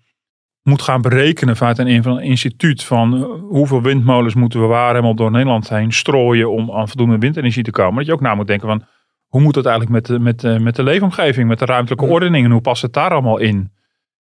moet 0.62 0.82
gaan 0.82 1.02
berekenen 1.02 1.56
vanuit 1.56 1.78
een, 1.78 2.02
van 2.02 2.16
een 2.16 2.22
instituut 2.22 2.84
van 2.84 3.22
hoeveel 3.48 3.82
windmolens 3.82 4.34
moeten 4.34 4.60
we 4.60 4.66
waar 4.66 4.88
helemaal 4.88 5.14
door 5.14 5.30
Nederland 5.30 5.68
heen 5.68 5.92
strooien 5.92 6.50
om 6.50 6.70
aan 6.72 6.88
voldoende 6.88 7.18
windenergie 7.18 7.62
te 7.62 7.70
komen. 7.70 7.96
Dat 7.96 8.06
je 8.06 8.12
ook 8.12 8.20
na 8.20 8.34
moet 8.34 8.46
denken 8.46 8.68
van 8.68 8.84
hoe 9.26 9.40
moet 9.40 9.54
dat 9.54 9.66
eigenlijk 9.66 9.94
met 9.94 10.06
de, 10.06 10.18
met, 10.18 10.60
met 10.62 10.76
de 10.76 10.82
leefomgeving, 10.82 11.48
met 11.48 11.58
de 11.58 11.64
ruimtelijke 11.64 12.04
ordening 12.04 12.44
en 12.44 12.50
hoe 12.50 12.60
past 12.60 12.82
het 12.82 12.92
daar 12.92 13.10
allemaal 13.10 13.38
in? 13.38 13.72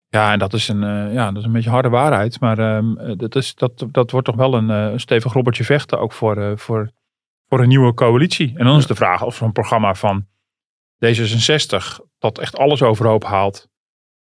Ja, 0.09 0.31
en 0.31 0.39
dat 0.39 0.53
is 0.53 0.67
een, 0.67 0.81
uh, 0.81 1.13
ja, 1.13 1.27
dat 1.27 1.37
is 1.37 1.43
een 1.43 1.51
beetje 1.51 1.69
harde 1.69 1.89
waarheid. 1.89 2.39
Maar 2.39 2.59
uh, 2.59 3.11
dat, 3.17 3.35
is, 3.35 3.55
dat, 3.55 3.85
dat 3.91 4.11
wordt 4.11 4.27
toch 4.27 4.35
wel 4.35 4.53
een 4.53 4.69
uh, 4.69 4.97
stevig 4.97 5.33
robbertje 5.33 5.63
vechten 5.63 5.99
ook 5.99 6.13
voor, 6.13 6.57
voor, 6.57 6.89
voor 7.47 7.59
een 7.59 7.67
nieuwe 7.67 7.93
coalitie. 7.93 8.53
En 8.55 8.65
dan 8.65 8.77
is 8.77 8.87
de 8.87 8.95
vraag 8.95 9.23
of 9.23 9.35
zo'n 9.35 9.51
programma 9.51 9.93
van 9.93 10.25
D66 11.05 12.05
dat 12.19 12.39
echt 12.39 12.57
alles 12.57 12.81
overhoop 12.81 13.23
haalt, 13.23 13.67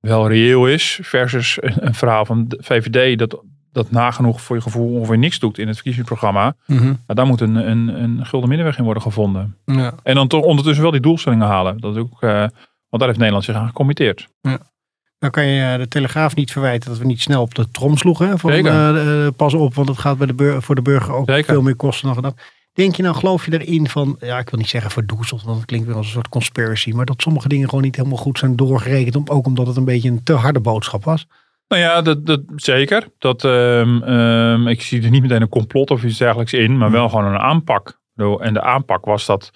wel 0.01 0.29
reëel 0.29 0.67
is. 0.67 0.99
Versus 1.03 1.59
een, 1.63 1.87
een 1.87 1.95
verhaal 1.95 2.25
van 2.25 2.49
de 2.49 2.59
VVD 2.61 3.19
dat, 3.19 3.43
dat 3.73 3.91
nagenoeg 3.91 4.41
voor 4.41 4.57
je 4.57 4.63
gevoel 4.63 4.95
ongeveer 4.95 5.19
niks 5.19 5.39
doet 5.39 5.59
in 5.59 5.67
het 5.67 5.75
verkiezingsprogramma. 5.75 6.57
Mm 6.67 6.79
-hmm. 6.79 6.99
daar 7.07 7.27
moet 7.27 7.41
een, 7.41 7.55
een, 7.55 8.03
een 8.03 8.27
gulden 8.27 8.49
middenweg 8.49 8.79
in 8.79 8.85
worden 8.85 9.03
gevonden. 9.03 9.57
Ja. 9.65 9.95
En 10.03 10.15
dan 10.15 10.29
toch 10.29 10.45
ondertussen 10.45 10.83
wel 10.83 10.93
die 10.93 11.01
doelstellingen 11.01 11.47
halen. 11.47 11.79
Dat 11.81 11.97
ook, 11.97 12.21
want 12.21 12.53
daar 12.89 13.07
heeft 13.07 13.19
Nederland 13.19 13.45
zich 13.45 13.55
aan 13.55 13.67
gecommitteerd. 13.67 14.29
Ja. 14.41 14.59
Dan 15.19 15.31
kan 15.31 15.47
je 15.47 15.73
eh, 15.73 15.79
de 15.79 15.89
Telegraaf 15.89 16.35
niet 16.35 16.53
verwijten 16.53 16.91
dat 16.91 16.99
we 16.99 17.05
niet 17.05 17.21
snel 17.21 17.43
op 17.43 17.55
de 17.55 17.71
trom 17.71 17.97
sloegen. 17.97 18.39
Van, 18.39 18.53
uh, 18.53 19.27
pas 19.37 19.55
op, 19.55 19.75
want 19.75 19.89
het 19.89 19.99
gaat 19.99 20.19
bij 20.19 20.27
de 20.27 20.35
burger, 20.35 20.63
voor 20.63 20.75
de 20.75 20.83
burger 20.83 21.15
ook 21.15 21.31
Zeker. 21.31 21.53
veel 21.53 21.63
meer 21.63 21.77
kosten 21.77 22.07
dan 22.07 22.15
gedacht. 22.15 22.43
Denk 22.73 22.95
je 22.95 23.03
nou, 23.03 23.15
geloof 23.15 23.45
je 23.45 23.61
erin 23.61 23.89
van, 23.89 24.17
ja, 24.21 24.39
ik 24.39 24.51
wil 24.51 24.59
niet 24.59 24.69
zeggen 24.69 24.91
verdoezeld, 24.91 25.43
want 25.43 25.57
dat 25.57 25.67
klinkt 25.67 25.87
weer 25.87 25.97
als 25.97 26.07
een 26.07 26.13
soort 26.13 26.29
conspiracy, 26.29 26.91
maar 26.91 27.05
dat 27.05 27.23
sommige 27.23 27.49
dingen 27.49 27.69
gewoon 27.69 27.85
niet 27.85 27.97
helemaal 27.97 28.19
goed 28.19 28.39
zijn 28.39 28.57
doorgerekend, 28.57 29.17
om, 29.17 29.25
ook 29.27 29.47
omdat 29.47 29.67
het 29.67 29.77
een 29.77 29.85
beetje 29.85 30.09
een 30.09 30.23
te 30.23 30.33
harde 30.33 30.61
boodschap 30.61 31.05
was? 31.05 31.27
Nou 31.69 31.83
ja, 31.83 32.03
dat, 32.03 32.27
dat 32.27 32.41
zeker. 32.57 33.09
Dat, 33.19 33.45
um, 33.45 34.03
um, 34.03 34.67
ik 34.67 34.83
zie 34.83 35.03
er 35.03 35.11
niet 35.11 35.23
meteen 35.23 35.43
een 35.43 35.49
complot 35.49 35.91
of 35.91 36.05
iets 36.05 36.19
dergelijks 36.19 36.53
in, 36.53 36.79
maar 36.79 36.91
wel 36.91 37.09
gewoon 37.09 37.25
een 37.25 37.39
aanpak. 37.39 38.01
En 38.17 38.55
de 38.55 38.63
aanpak 38.63 39.05
was 39.05 39.27
dat 39.27 39.51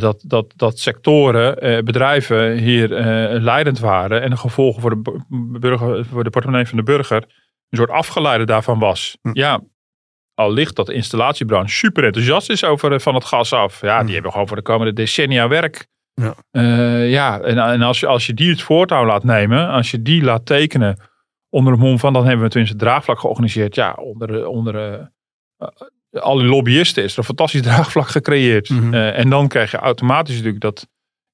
dat, 0.00 0.22
dat, 0.26 0.52
dat 0.56 0.78
sectoren, 0.78 1.60
eh, 1.60 1.82
bedrijven 1.82 2.56
hier 2.56 2.94
eh, 2.94 3.40
leidend 3.40 3.78
waren 3.78 4.22
en 4.22 4.30
de 4.30 4.36
gevolgen 4.36 4.80
voor 4.80 5.02
de, 5.02 5.20
burger, 5.60 6.04
voor 6.04 6.24
de 6.24 6.30
portemonnee 6.30 6.66
van 6.66 6.76
de 6.76 6.82
burger 6.82 7.22
een 7.68 7.78
soort 7.78 7.90
afgeleide 7.90 8.44
daarvan 8.44 8.78
was. 8.78 9.18
Hm. 9.22 9.30
Ja, 9.32 9.60
al 10.34 10.52
ligt 10.52 10.76
dat 10.76 10.86
de 10.86 10.92
installatiebranche 10.92 11.74
super 11.74 12.04
enthousiast 12.04 12.50
is 12.50 12.64
over 12.64 12.92
eh, 12.92 12.98
van 12.98 13.14
het 13.14 13.24
gas 13.24 13.52
af. 13.52 13.80
Ja, 13.80 13.98
die 13.98 14.06
hm. 14.06 14.12
hebben 14.12 14.30
gewoon 14.32 14.46
voor 14.46 14.56
de 14.56 14.62
komende 14.62 14.92
decennia 14.92 15.48
werk. 15.48 15.86
Ja, 16.14 16.34
uh, 16.52 17.10
ja 17.10 17.40
en, 17.40 17.58
en 17.58 17.82
als, 17.82 18.00
je, 18.00 18.06
als 18.06 18.26
je 18.26 18.34
die 18.34 18.50
het 18.50 18.62
voortouw 18.62 19.06
laat 19.06 19.24
nemen, 19.24 19.68
als 19.68 19.90
je 19.90 20.02
die 20.02 20.22
laat 20.22 20.46
tekenen 20.46 20.96
onder 21.48 21.72
het 21.72 21.82
mom 21.82 21.98
van, 21.98 22.12
dan 22.12 22.26
hebben 22.26 22.44
we 22.44 22.50
tenminste 22.50 22.76
draagvlak 22.76 23.18
georganiseerd. 23.18 23.74
Ja, 23.74 23.92
onder, 23.92 24.46
onder 24.46 25.10
alle 26.12 26.44
lobbyisten 26.44 27.02
is 27.04 27.12
er 27.12 27.18
een 27.18 27.24
fantastisch 27.24 27.62
draagvlak 27.68 28.08
gecreëerd. 28.08 28.68
Mhm. 28.70 28.94
Eh, 28.94 29.18
en 29.18 29.30
dan 29.30 29.48
krijg 29.48 29.70
je 29.70 29.76
automatisch 29.76 30.34
natuurlijk 30.34 30.62
dat 30.62 30.86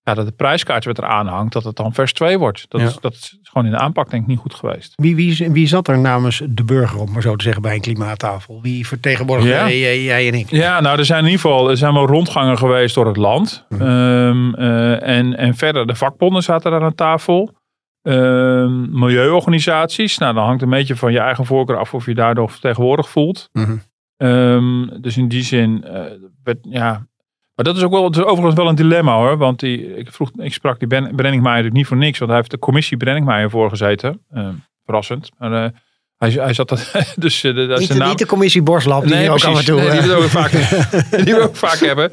ja, 0.03 0.15
dat 0.15 0.27
het 0.27 0.37
prijskaartje 0.37 0.89
wat 0.89 0.99
er 0.99 1.05
aan 1.11 1.27
hangt, 1.27 1.53
dat 1.53 1.65
het 1.65 1.77
dan 1.77 1.93
vers 1.95 2.13
2 2.13 2.39
wordt. 2.39 2.65
Dat, 2.69 2.81
Ja. 2.81 2.87
is, 2.87 2.97
dat 3.01 3.13
is 3.13 3.39
gewoon 3.43 3.67
in 3.67 3.73
de 3.73 3.79
aanpak 3.79 4.11
denk 4.11 4.23
ik 4.23 4.29
niet 4.29 4.39
goed 4.39 4.55
geweest. 4.55 4.93
Wie, 4.97 5.17
wie, 5.17 5.51
wie 5.51 5.67
zat 5.67 5.89
er 5.89 5.99
namens 5.99 6.43
de 6.49 6.65
burger, 6.65 6.99
om 7.01 7.13
maar 7.13 7.23
zo 7.23 7.37
te 7.37 7.45
zeggen, 7.45 7.63
bij 7.63 7.75
een 7.75 7.81
klimaattafel? 7.81 8.63
Wie 8.63 8.87
vertegenwoordigde 8.87 9.53
Ja. 9.53 9.69
jij, 9.71 10.03
jij 10.03 10.29
en 10.29 10.35
ik? 10.35 10.51
Ja, 10.51 10.81
nou 10.81 10.99
er 10.99 11.05
zijn 11.05 11.19
in 11.25 11.31
ieder 11.31 11.41
geval 11.41 11.71
er 11.71 11.77
zijn 11.77 11.95
wel 11.95 12.07
rondgangen 12.07 12.59
geweest 12.59 12.95
door 12.95 13.07
het 13.07 13.17
land. 13.17 13.65
Mhm. 13.69 13.83
Ehm, 13.83 14.55
eh, 14.55 15.17
en, 15.19 15.37
en 15.37 15.55
verder 15.55 15.87
de 15.87 15.95
vakbonden 15.95 16.43
zaten 16.43 16.71
daar 16.71 16.83
aan 16.83 16.95
tafel. 16.95 17.57
Ehm, 18.03 18.99
milieuorganisaties. 18.99 20.19
Nou, 20.19 20.35
dan 20.35 20.45
hangt 20.45 20.63
een 20.63 20.71
beetje 20.71 20.97
van 20.97 21.13
je 21.13 21.19
eigen 21.19 21.47
voorkeur 21.47 21.77
af 21.79 21.95
of 21.95 22.07
je 22.07 22.15
daar 22.15 22.35
nog 22.35 22.51
vertegenwoordigd 22.51 23.09
voelt. 23.09 23.49
Mhm. 23.53 23.77
Ehm, 24.19 25.01
dus 25.01 25.17
in 25.17 25.29
die 25.29 25.43
zin, 25.43 25.85
eh, 25.85 26.03
werd, 26.45 26.59
ja. 26.63 27.07
Maar 27.55 27.65
dat 27.65 27.77
is 27.77 27.83
ook 27.83 27.91
wel, 27.93 28.05
het 28.05 28.17
is 28.17 28.23
overigens 28.23 28.55
wel 28.55 28.69
een 28.69 28.75
dilemma 28.75 29.17
hoor. 29.17 29.37
Want 29.37 29.61
die, 29.61 29.97
ik, 29.97 30.13
vroeg, 30.13 30.31
ik 30.37 30.53
sprak 30.53 30.79
die 30.79 30.89
Ben, 30.89 31.03
Brenningmeijer 31.03 31.43
natuurlijk 31.43 31.75
niet 31.75 31.87
voor 31.87 31.97
niks. 31.97 32.19
Want 32.19 32.31
hij 32.31 32.41
heeft 32.41 32.51
de 32.51 32.59
commissie 32.59 32.97
Brenningmeijer 32.97 33.51
voorgezeten. 33.51 34.21
Ehm, 34.33 34.53
verrassend. 34.85 35.31
Maar 35.39 35.65
eh, 35.65 35.71
hij, 36.19 36.31
hij 36.31 36.55
zat 36.55 36.69
dat. 36.69 36.93
dus 37.17 37.45
eh, 37.45 37.55
dat 37.55 37.71
is 37.71 37.79
Niet, 37.79 37.89
de 37.89 37.95
naam. 37.99 38.09
niet 38.09 38.19
de 38.19 38.27
commissie 38.27 38.63
Borslap, 38.63 39.07
die 39.07 39.17
hier 39.17 39.31
ook 39.31 39.45
af 39.45 39.59
en 39.59 39.65
toe... 39.65 39.81
Nee, 39.81 40.01
die 40.01 40.11
we 40.11 40.17
ook 40.17 40.23
vaak, 40.23 40.51
die 41.25 41.35
we 41.35 41.41
ook 41.43 41.57
vaak 41.57 41.79
hebben. 41.91 42.11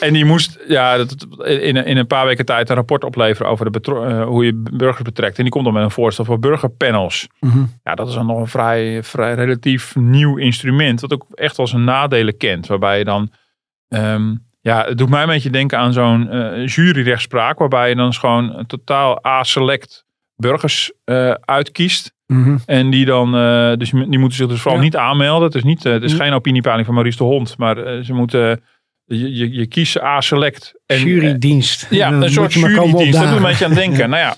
En 0.00 0.12
die 0.12 0.24
moest 0.24 0.58
ja, 0.68 0.96
dat, 0.96 1.26
in, 1.44 1.76
in 1.76 1.96
een 1.96 2.06
paar 2.06 2.26
weken 2.26 2.44
tijd 2.44 2.68
een 2.68 2.74
rapport 2.76 3.04
opleveren 3.04 3.50
over 3.50 3.72
de 3.72 3.80
eh, 3.80 4.24
hoe 4.26 4.44
je 4.44 4.62
burgers 4.72 5.02
betrekt. 5.02 5.36
En 5.36 5.42
die 5.42 5.52
komt 5.52 5.64
dan 5.64 5.74
met 5.74 5.82
een 5.82 5.90
voorstel 5.90 6.24
voor 6.24 6.38
burgerpanels. 6.38 7.28
Mhm. 7.40 7.62
Ja, 7.84 7.94
dat 7.94 8.08
is 8.08 8.14
dan 8.14 8.26
nog 8.26 8.38
een 8.38 8.46
vrij, 8.46 9.02
vrij 9.02 9.34
relatief 9.34 9.96
nieuw 9.96 10.36
instrument. 10.36 11.00
Wat 11.00 11.12
ook 11.12 11.26
echt 11.34 11.56
wel 11.56 11.66
zijn 11.66 11.84
nadelen 11.84 12.36
kent. 12.36 12.66
Waarbij 12.66 12.98
je 12.98 13.04
dan. 13.04 13.30
ehm, 13.88 14.34
ja, 14.60 14.84
het 14.84 14.98
doet 14.98 15.08
mij 15.08 15.22
een 15.22 15.28
beetje 15.28 15.50
denken 15.50 15.78
aan 15.78 15.92
zo'n 15.92 16.30
eh, 16.30 16.66
juryrechtspraak. 16.66 17.58
Waarbij 17.58 17.88
je 17.88 17.94
dan 17.94 18.04
eens 18.06 18.18
gewoon 18.18 18.54
een 18.56 18.66
totaal 18.66 19.26
a-select 19.26 20.04
burgers 20.36 20.92
eh, 21.04 21.30
uitkiest. 21.40 22.12
Mhm. 22.26 22.56
En 22.66 22.90
die 22.90 23.04
dan, 23.04 23.32
dus 23.78 23.90
die 23.90 24.18
moeten 24.18 24.38
zich 24.38 24.48
dus 24.48 24.60
vooral 24.60 24.78
Ja. 24.78 24.84
niet 24.84 24.96
aanmelden. 24.96 25.46
Het 25.46 25.54
is, 25.54 25.62
niet, 25.62 25.82
het 25.82 26.02
is 26.02 26.12
Mhm. 26.14 26.22
geen 26.22 26.32
opiniepeiling 26.32 26.86
van 26.86 26.94
Maurice 26.94 27.18
de 27.18 27.24
Hond. 27.24 27.58
Maar 27.58 28.02
ze 28.04 28.12
moeten, 28.14 28.62
je, 29.18 29.34
je, 29.36 29.52
je 29.52 29.66
kiest 29.66 30.00
A-select. 30.00 30.74
En, 30.86 30.96
eh, 30.96 31.02
Jurydienst. 31.04 31.86
ja, 31.90 32.12
een 32.12 32.30
soort 32.30 32.52
jurydienst. 32.52 33.12
Dat 33.12 33.28
doet 33.28 33.36
een 33.36 33.42
beetje 33.42 33.64
aan 33.64 33.74
denken. 33.84 34.10
Nou 34.10 34.22
ja, 34.22 34.36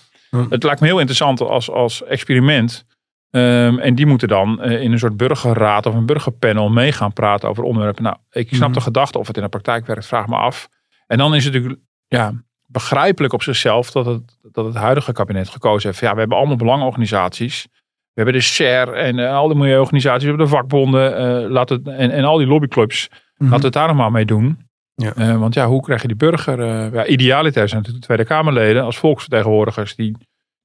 het 0.51 0.63
lijkt 0.63 0.81
me 0.81 0.87
heel 0.87 0.99
interessant 0.99 1.41
als, 1.41 1.71
als 1.71 2.05
experiment. 2.05 2.85
Ehm, 3.31 3.79
en 3.79 3.95
die 3.95 4.07
moeten 4.07 4.29
dan 4.29 4.63
eh, 4.63 4.83
in 4.83 4.93
een 4.93 4.99
soort 4.99 5.17
burgerraad 5.17 5.87
of 5.87 5.95
een 5.95 6.07
burgerpanel 6.07 6.69
mee 6.71 6.93
gaan 6.93 7.13
praten 7.13 7.49
over 7.49 7.65
onderwerpen. 7.65 8.03
Nou, 8.03 8.17
ik 8.31 8.49
snap 8.49 8.69
Mhm. 8.69 8.73
de 8.73 8.81
gedachte 8.85 9.19
of 9.19 9.27
het 9.27 9.37
in 9.37 9.43
de 9.43 9.49
praktijk 9.49 9.87
werkt, 9.87 10.07
vraag 10.07 10.27
me 10.27 10.37
af. 10.37 10.69
En 11.07 11.19
dan 11.19 11.35
is 11.35 11.45
het 11.45 11.53
natuurlijk 11.53 11.81
ja, 12.07 12.33
begrijpelijk 12.67 13.33
op 13.33 13.43
zichzelf 13.43 13.91
dat 13.91 14.07
het, 14.07 14.39
dat 14.53 14.65
het 14.65 14.75
huidige 14.75 15.13
kabinet 15.13 15.49
gekozen 15.49 15.89
heeft. 15.89 16.01
Ja, 16.01 16.13
we 16.13 16.19
hebben 16.19 16.37
allemaal 16.39 16.57
belangenorganisaties. 16.57 17.67
We 18.15 18.23
hebben 18.23 18.35
de 18.35 18.41
SHARE 18.41 18.93
en 18.93 19.19
eh, 19.19 19.35
al 19.37 19.49
die 19.49 19.57
milieuorganisaties. 19.57 20.23
We 20.23 20.29
hebben 20.29 20.47
de 20.47 20.53
vakbonden 20.53 21.51
laat 21.51 21.69
het, 21.69 21.89
en, 21.89 22.11
en 22.11 22.25
al 22.25 22.39
die 22.39 22.47
lobbyclubs. 22.47 23.09
Mhm. 23.43 23.51
Laten 23.51 23.59
we 23.61 23.65
het 23.65 23.73
daar 23.73 23.87
nog 23.89 23.97
maar 23.97 24.11
mee 24.13 24.25
doen. 24.25 24.59
Ja. 24.95 25.15
Eh, 25.15 25.39
want 25.39 25.55
ja, 25.55 25.67
hoe 25.67 25.83
krijg 25.83 26.01
je 26.03 26.09
die 26.09 26.17
burger? 26.17 26.61
eh 26.61 26.93
ja, 26.93 27.07
idealiter 27.07 27.69
zijn 27.69 27.81
natuurlijk 27.81 28.07
de 28.09 28.15
Tweede 28.15 28.25
Kamerleden 28.35 28.83
als 28.85 28.99
volksvertegenwoordigers 28.99 29.95
die 29.95 30.17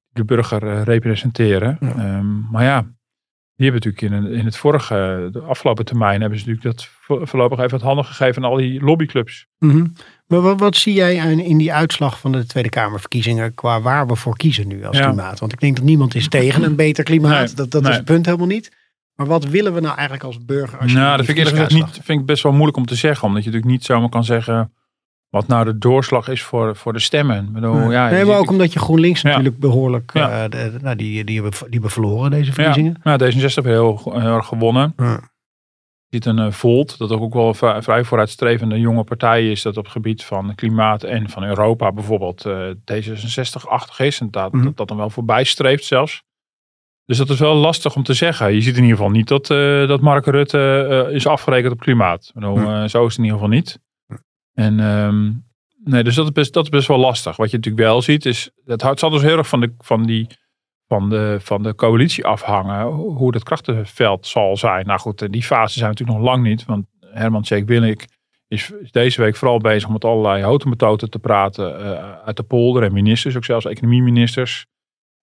de 0.08 0.24
burger 0.24 0.66
eh, 0.68 0.82
representeren. 0.82 1.76
Ja. 1.80 1.88
Ehm, 1.88 2.50
maar 2.50 2.62
ja, 2.64 2.80
die 3.54 3.70
hebben 3.70 3.90
natuurlijk 3.90 4.02
in, 4.02 4.12
een- 4.12 4.38
in 4.38 4.44
het 4.44 4.56
vorige, 4.56 5.28
de 5.32 5.40
afgelopen 5.40 5.84
termijn, 5.84 6.20
hebben 6.20 6.38
ze 6.38 6.48
natuurlijk 6.48 6.76
dat 6.76 6.88
vo- 7.00 7.24
voorlopig 7.26 7.58
even 7.58 7.74
het 7.76 7.82
handen 7.86 8.04
gegeven 8.04 8.44
aan 8.44 8.50
al 8.50 8.56
die 8.56 8.80
lobbyclubs. 8.82 9.46
Mhm. 9.58 9.86
Maar 10.26 10.40
wat, 10.40 10.60
wat 10.60 10.76
zie 10.76 10.94
jij 10.94 11.16
in 11.36 11.58
die 11.58 11.72
uitslag 11.72 12.18
van 12.20 12.32
de 12.32 12.46
Tweede 12.46 12.68
Kamerverkiezingen 12.68 13.54
qua 13.54 13.80
waar 13.80 14.06
we 14.06 14.16
voor 14.16 14.36
kiezen 14.36 14.68
nu 14.68 14.84
als 14.84 14.98
Ja. 14.98 15.06
klimaat? 15.06 15.38
Want 15.40 15.52
ik 15.52 15.60
denk 15.60 15.76
dat 15.76 15.84
niemand 15.84 16.14
is 16.14 16.28
tegen 16.28 16.62
een 16.62 16.76
beter 16.76 17.04
klimaat. 17.04 17.46
Nee, 17.46 17.54
dat 17.54 17.70
dat 17.70 17.82
nee. 17.82 17.90
is 17.90 17.96
het 17.96 18.06
punt 18.06 18.26
helemaal 18.26 18.46
niet. 18.46 18.76
Maar 19.18 19.26
wat 19.26 19.44
willen 19.44 19.74
we 19.74 19.80
nou 19.80 19.94
eigenlijk 19.94 20.24
als 20.26 20.44
burger? 20.44 20.78
Als 20.78 20.92
nou, 20.92 21.16
dat 21.16 21.26
vind 21.26 21.38
ik 21.38 21.46
eerlijk 21.46 21.72
niet, 21.72 21.98
vind 22.02 22.20
ik 22.20 22.26
best 22.26 22.42
wel 22.42 22.52
moeilijk 22.52 22.76
om 22.76 22.86
te 22.86 22.94
zeggen. 22.94 23.26
Omdat 23.28 23.44
je 23.44 23.48
natuurlijk 23.50 23.76
niet 23.76 23.84
zomaar 23.84 24.08
kan 24.08 24.24
zeggen 24.24 24.72
wat 25.28 25.46
nou 25.46 25.64
de 25.64 25.78
doorslag 25.78 26.28
is 26.28 26.42
voor, 26.42 26.76
voor 26.76 26.92
de 26.92 26.98
stemmen. 26.98 27.52
Bedoel, 27.52 27.74
Nee. 27.74 27.90
ja, 27.90 28.10
nee, 28.10 28.24
maar 28.24 28.38
ook 28.38 28.50
omdat 28.50 28.72
je 28.72 28.78
GroenLinks 28.78 29.20
Ja. 29.22 29.28
natuurlijk 29.28 29.58
behoorlijk... 29.58 30.10
Ja. 30.14 30.44
eh, 30.44 30.50
de- 30.50 30.78
nou, 30.82 30.96
die, 30.96 31.24
die, 31.24 31.34
hebben, 31.42 31.58
die 31.60 31.68
hebben 31.70 31.90
verloren 31.90 32.30
deze 32.30 32.52
verkiezingen. 32.52 33.00
Ja, 33.02 33.16
nou, 33.16 33.32
D66 33.32 33.40
heeft 33.40 33.64
heel, 33.64 34.00
heel 34.04 34.34
erg 34.36 34.46
gewonnen. 34.46 34.92
Ja. 34.96 35.20
Ziet 36.08 36.24
een 36.24 36.38
eh, 36.38 36.50
Volt, 36.52 36.98
dat 36.98 37.10
ook 37.10 37.34
wel 37.34 37.54
een 37.60 37.82
vrij 37.82 38.04
vooruitstrevende 38.04 38.80
jonge 38.80 39.04
partij 39.04 39.50
is. 39.50 39.62
Dat 39.62 39.76
op 39.76 39.82
het 39.84 39.92
gebied 39.92 40.24
van 40.24 40.54
klimaat 40.54 41.02
en 41.02 41.28
van 41.30 41.44
Europa 41.44 41.92
bijvoorbeeld 41.92 42.44
eh, 42.44 42.70
D66-achtig 42.92 44.00
is. 44.00 44.20
En 44.20 44.30
dat, 44.30 44.52
Mhm. 44.52 44.64
dat 44.64 44.76
dat 44.76 44.88
dan 44.88 44.96
wel 44.96 45.10
voorbij 45.10 45.44
streeft 45.44 45.84
zelfs. 45.84 46.22
Dus 47.08 47.16
dat 47.18 47.28
is 47.30 47.38
wel 47.38 47.54
lastig 47.54 47.96
om 47.96 48.02
te 48.02 48.12
zeggen. 48.14 48.54
Je 48.54 48.60
ziet 48.60 48.76
in 48.76 48.82
ieder 48.82 48.96
geval 48.96 49.10
niet 49.12 49.28
dat, 49.28 49.50
eh, 49.50 49.88
dat 49.88 50.00
Mark 50.00 50.26
Rutte 50.26 50.86
eh, 51.08 51.14
is 51.14 51.26
afgerekend 51.26 51.72
op 51.72 51.80
klimaat. 51.80 52.30
Eh, 52.56 52.84
zo 52.84 53.04
is 53.06 53.08
het 53.08 53.18
in 53.18 53.24
ieder 53.24 53.38
geval 53.38 53.54
niet. 53.56 53.78
En 54.54 54.80
ehm, 54.80 55.30
nee, 55.84 56.04
dus 56.04 56.14
dat 56.14 56.24
is, 56.24 56.32
best, 56.32 56.52
dat 56.52 56.64
is 56.64 56.70
best 56.70 56.88
wel 56.88 56.98
lastig. 56.98 57.36
Wat 57.36 57.50
je 57.50 57.56
natuurlijk 57.56 57.84
wel 57.84 58.02
ziet 58.02 58.24
is, 58.26 58.50
het 58.64 58.82
houdt- 58.82 59.00
zal 59.00 59.10
dus 59.10 59.22
heel 59.22 59.38
erg 59.38 59.48
van, 59.48 59.60
de, 59.60 59.74
van, 59.78 60.06
die, 60.06 60.26
van, 60.86 61.08
de, 61.10 61.38
van 61.40 61.62
de 61.62 61.74
coalitie 61.74 62.24
afhangen. 62.24 62.80
ho- 62.80 63.12
Hoe 63.14 63.34
het 63.34 63.42
krachtenveld 63.42 64.26
zal 64.26 64.56
zijn. 64.56 64.86
Nou 64.86 64.98
goed, 65.00 65.22
eh, 65.22 65.28
die 65.30 65.42
fase 65.42 65.78
zijn 65.78 65.90
we 65.90 65.96
natuurlijk 65.98 66.18
nog 66.18 66.28
lang 66.34 66.42
niet. 66.46 66.64
Want 66.64 66.86
Herman 67.00 67.42
Tjeek 67.42 67.66
Willink 67.66 68.04
is, 68.48 68.70
is 68.82 68.90
deze 68.92 69.20
week 69.22 69.36
vooral 69.36 69.58
bezig 69.58 69.86
om 69.86 69.92
met 69.92 70.04
allerlei 70.04 70.42
houten 70.42 71.10
te 71.10 71.18
praten. 71.18 71.74
uit 72.24 72.36
de 72.36 72.42
polder 72.42 72.82
en 72.82 72.92
ministers, 72.92 73.36
ook 73.36 73.44
zelfs 73.44 73.64
economieministers. 73.64 74.66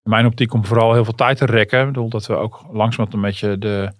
In 0.05 0.11
mijn 0.11 0.25
optiek 0.25 0.53
om 0.53 0.65
vooral 0.65 0.93
heel 0.93 1.03
veel 1.03 1.13
tijd 1.13 1.37
te 1.37 1.45
rekken. 1.45 1.79
Ik 1.79 1.85
bedoel 1.85 2.09
dat 2.09 2.25
we 2.25 2.35
ook 2.35 2.61
langzamerhand 2.71 3.13
een 3.13 3.21
beetje 3.21 3.57
de, 3.57 3.91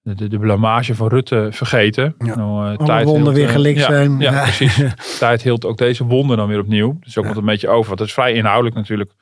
de, 0.00 0.28
de, 0.28 0.38
blamage 0.38 0.94
van 0.94 1.08
Rutte 1.08 1.48
vergeten. 1.50 2.14
Ja. 2.18 2.36
Nou, 2.36 2.72
eh, 2.72 2.78
Alle 2.78 3.04
wonden 3.04 3.22
hield, 3.22 3.34
weer 3.34 3.46
eh, 3.46 3.52
gelikt 3.52 3.78
ja, 3.78 3.86
zijn. 3.86 4.18
Ja, 4.18 4.32
Ja. 4.32 4.42
precies. 4.56 5.18
tijd 5.18 5.42
hield 5.42 5.64
ook 5.64 5.78
deze 5.78 6.04
wonden 6.04 6.36
dan 6.36 6.48
weer 6.48 6.60
opnieuw. 6.60 6.98
Dus 7.00 7.18
ook 7.18 7.26
wat 7.26 7.36
een 7.36 7.44
beetje 7.44 7.68
over. 7.68 7.86
Want 7.86 7.98
het 7.98 8.08
is 8.08 8.14
vrij 8.14 8.32
inhoudelijk 8.32 8.76
natuurlijk 8.76 9.12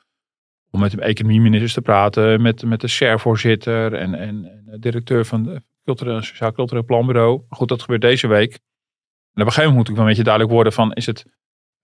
om 0.71 0.79
met 0.79 0.91
de 0.91 1.01
economieministers 1.01 1.73
te 1.73 1.81
praten. 1.81 2.41
Met, 2.41 2.63
met 2.63 2.81
de 2.81 2.87
SHARE-voorzitter 2.87 3.93
en, 3.93 4.15
en, 4.15 4.45
en 4.67 4.79
directeur 4.79 5.25
van 5.25 5.47
het 5.47 5.63
cultureel, 5.85 6.21
Sociaal 6.21 6.51
Cultureel 6.51 6.83
Planbureau. 6.83 7.41
Goed, 7.49 7.67
dat 7.67 7.81
gebeurt 7.81 8.01
deze 8.01 8.27
week. 8.27 8.51
En 8.53 9.41
op 9.41 9.47
een 9.47 9.53
gegeven 9.53 9.61
moment 9.63 9.77
moet 9.77 9.89
ik 9.89 9.95
wel 9.95 10.03
een 10.03 10.09
beetje 10.09 10.23
duidelijk 10.23 10.53
worden 10.53 10.73
van... 10.73 10.93
is 10.93 11.05
het 11.05 11.25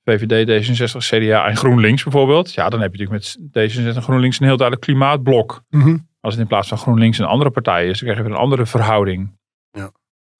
VVD, 0.03 0.47
D66, 0.49 0.97
CDA 0.97 1.47
en 1.47 1.57
GroenLinks 1.57 2.03
bijvoorbeeld? 2.03 2.53
Ja, 2.53 2.69
dan 2.69 2.81
heb 2.81 2.95
je 2.95 3.05
natuurlijk 3.05 3.39
met 3.53 3.71
D66 3.71 3.95
en 3.95 4.01
GroenLinks 4.01 4.39
een 4.39 4.45
heel 4.45 4.57
duidelijk 4.57 4.87
klimaatblok. 4.87 5.63
Mhm. 5.69 5.97
Als 6.19 6.33
het 6.33 6.43
in 6.43 6.47
plaats 6.47 6.67
van 6.67 6.77
GroenLinks 6.77 7.17
een 7.17 7.25
andere 7.25 7.51
partij 7.51 7.87
is, 7.87 7.99
dan 7.99 8.09
krijg 8.09 8.17
je 8.17 8.23
weer 8.23 8.33
een 8.33 8.43
andere 8.43 8.65
verhouding. 8.65 9.39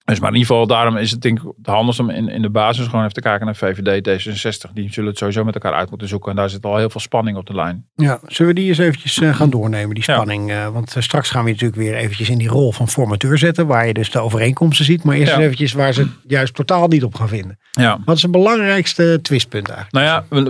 Dus 0.04 0.20
maar 0.20 0.28
in 0.30 0.36
ieder 0.36 0.50
geval, 0.50 0.66
daarom 0.66 0.96
is 0.96 1.10
het 1.10 1.20
denk 1.22 1.38
ik 1.42 1.52
handigst 1.62 2.00
om 2.00 2.10
in, 2.10 2.28
in 2.28 2.42
de 2.42 2.50
basis 2.50 2.84
gewoon 2.86 3.00
even 3.00 3.14
te 3.14 3.20
kijken 3.20 3.46
naar 3.46 3.56
VVD, 3.56 4.08
D66. 4.08 4.72
Die 4.72 4.92
zullen 4.92 5.10
het 5.10 5.18
sowieso 5.18 5.44
met 5.44 5.54
elkaar 5.54 5.72
uit 5.72 5.90
moeten 5.90 6.08
zoeken. 6.08 6.30
En 6.30 6.36
daar 6.36 6.50
zit 6.50 6.64
al 6.64 6.76
heel 6.76 6.90
veel 6.90 7.00
spanning 7.00 7.36
op 7.36 7.46
de 7.46 7.54
lijn. 7.54 7.86
Ja, 7.94 8.20
zullen 8.26 8.54
we 8.54 8.60
die 8.60 8.68
eens 8.68 8.78
eventjes 8.78 9.20
eh, 9.20 9.34
gaan 9.36 9.50
doornemen, 9.50 9.94
die 9.94 10.02
spanning? 10.02 10.50
Eh, 10.50 10.68
want 10.68 10.96
eh, 10.96 11.02
straks 11.02 11.30
gaan 11.30 11.44
we 11.44 11.50
natuurlijk 11.50 11.80
weer 11.80 11.94
eventjes 11.94 12.28
in 12.28 12.38
die 12.38 12.48
rol 12.48 12.72
van 12.72 12.88
formateur 12.88 13.38
zetten, 13.38 13.66
waar 13.66 13.86
je 13.86 13.92
dus 13.94 14.10
de 14.10 14.18
overeenkomsten 14.20 14.84
ziet. 14.84 15.04
Maar 15.04 15.16
eerst 15.16 15.28
Ja. 15.28 15.34
eens 15.34 15.44
eventjes 15.44 15.72
waar 15.72 15.92
ze 15.92 16.00
het 16.00 16.10
juist 16.26 16.54
totaal 16.54 16.88
niet 16.88 17.04
op 17.04 17.14
gaan 17.14 17.28
vinden. 17.28 17.58
Ja. 17.70 17.98
Wat 18.04 18.16
is 18.16 18.22
het 18.22 18.30
belangrijkste 18.30 19.18
twistpunt 19.22 19.68
eigenlijk? 19.68 20.06
Nou 20.06 20.06
ja, 20.06 20.42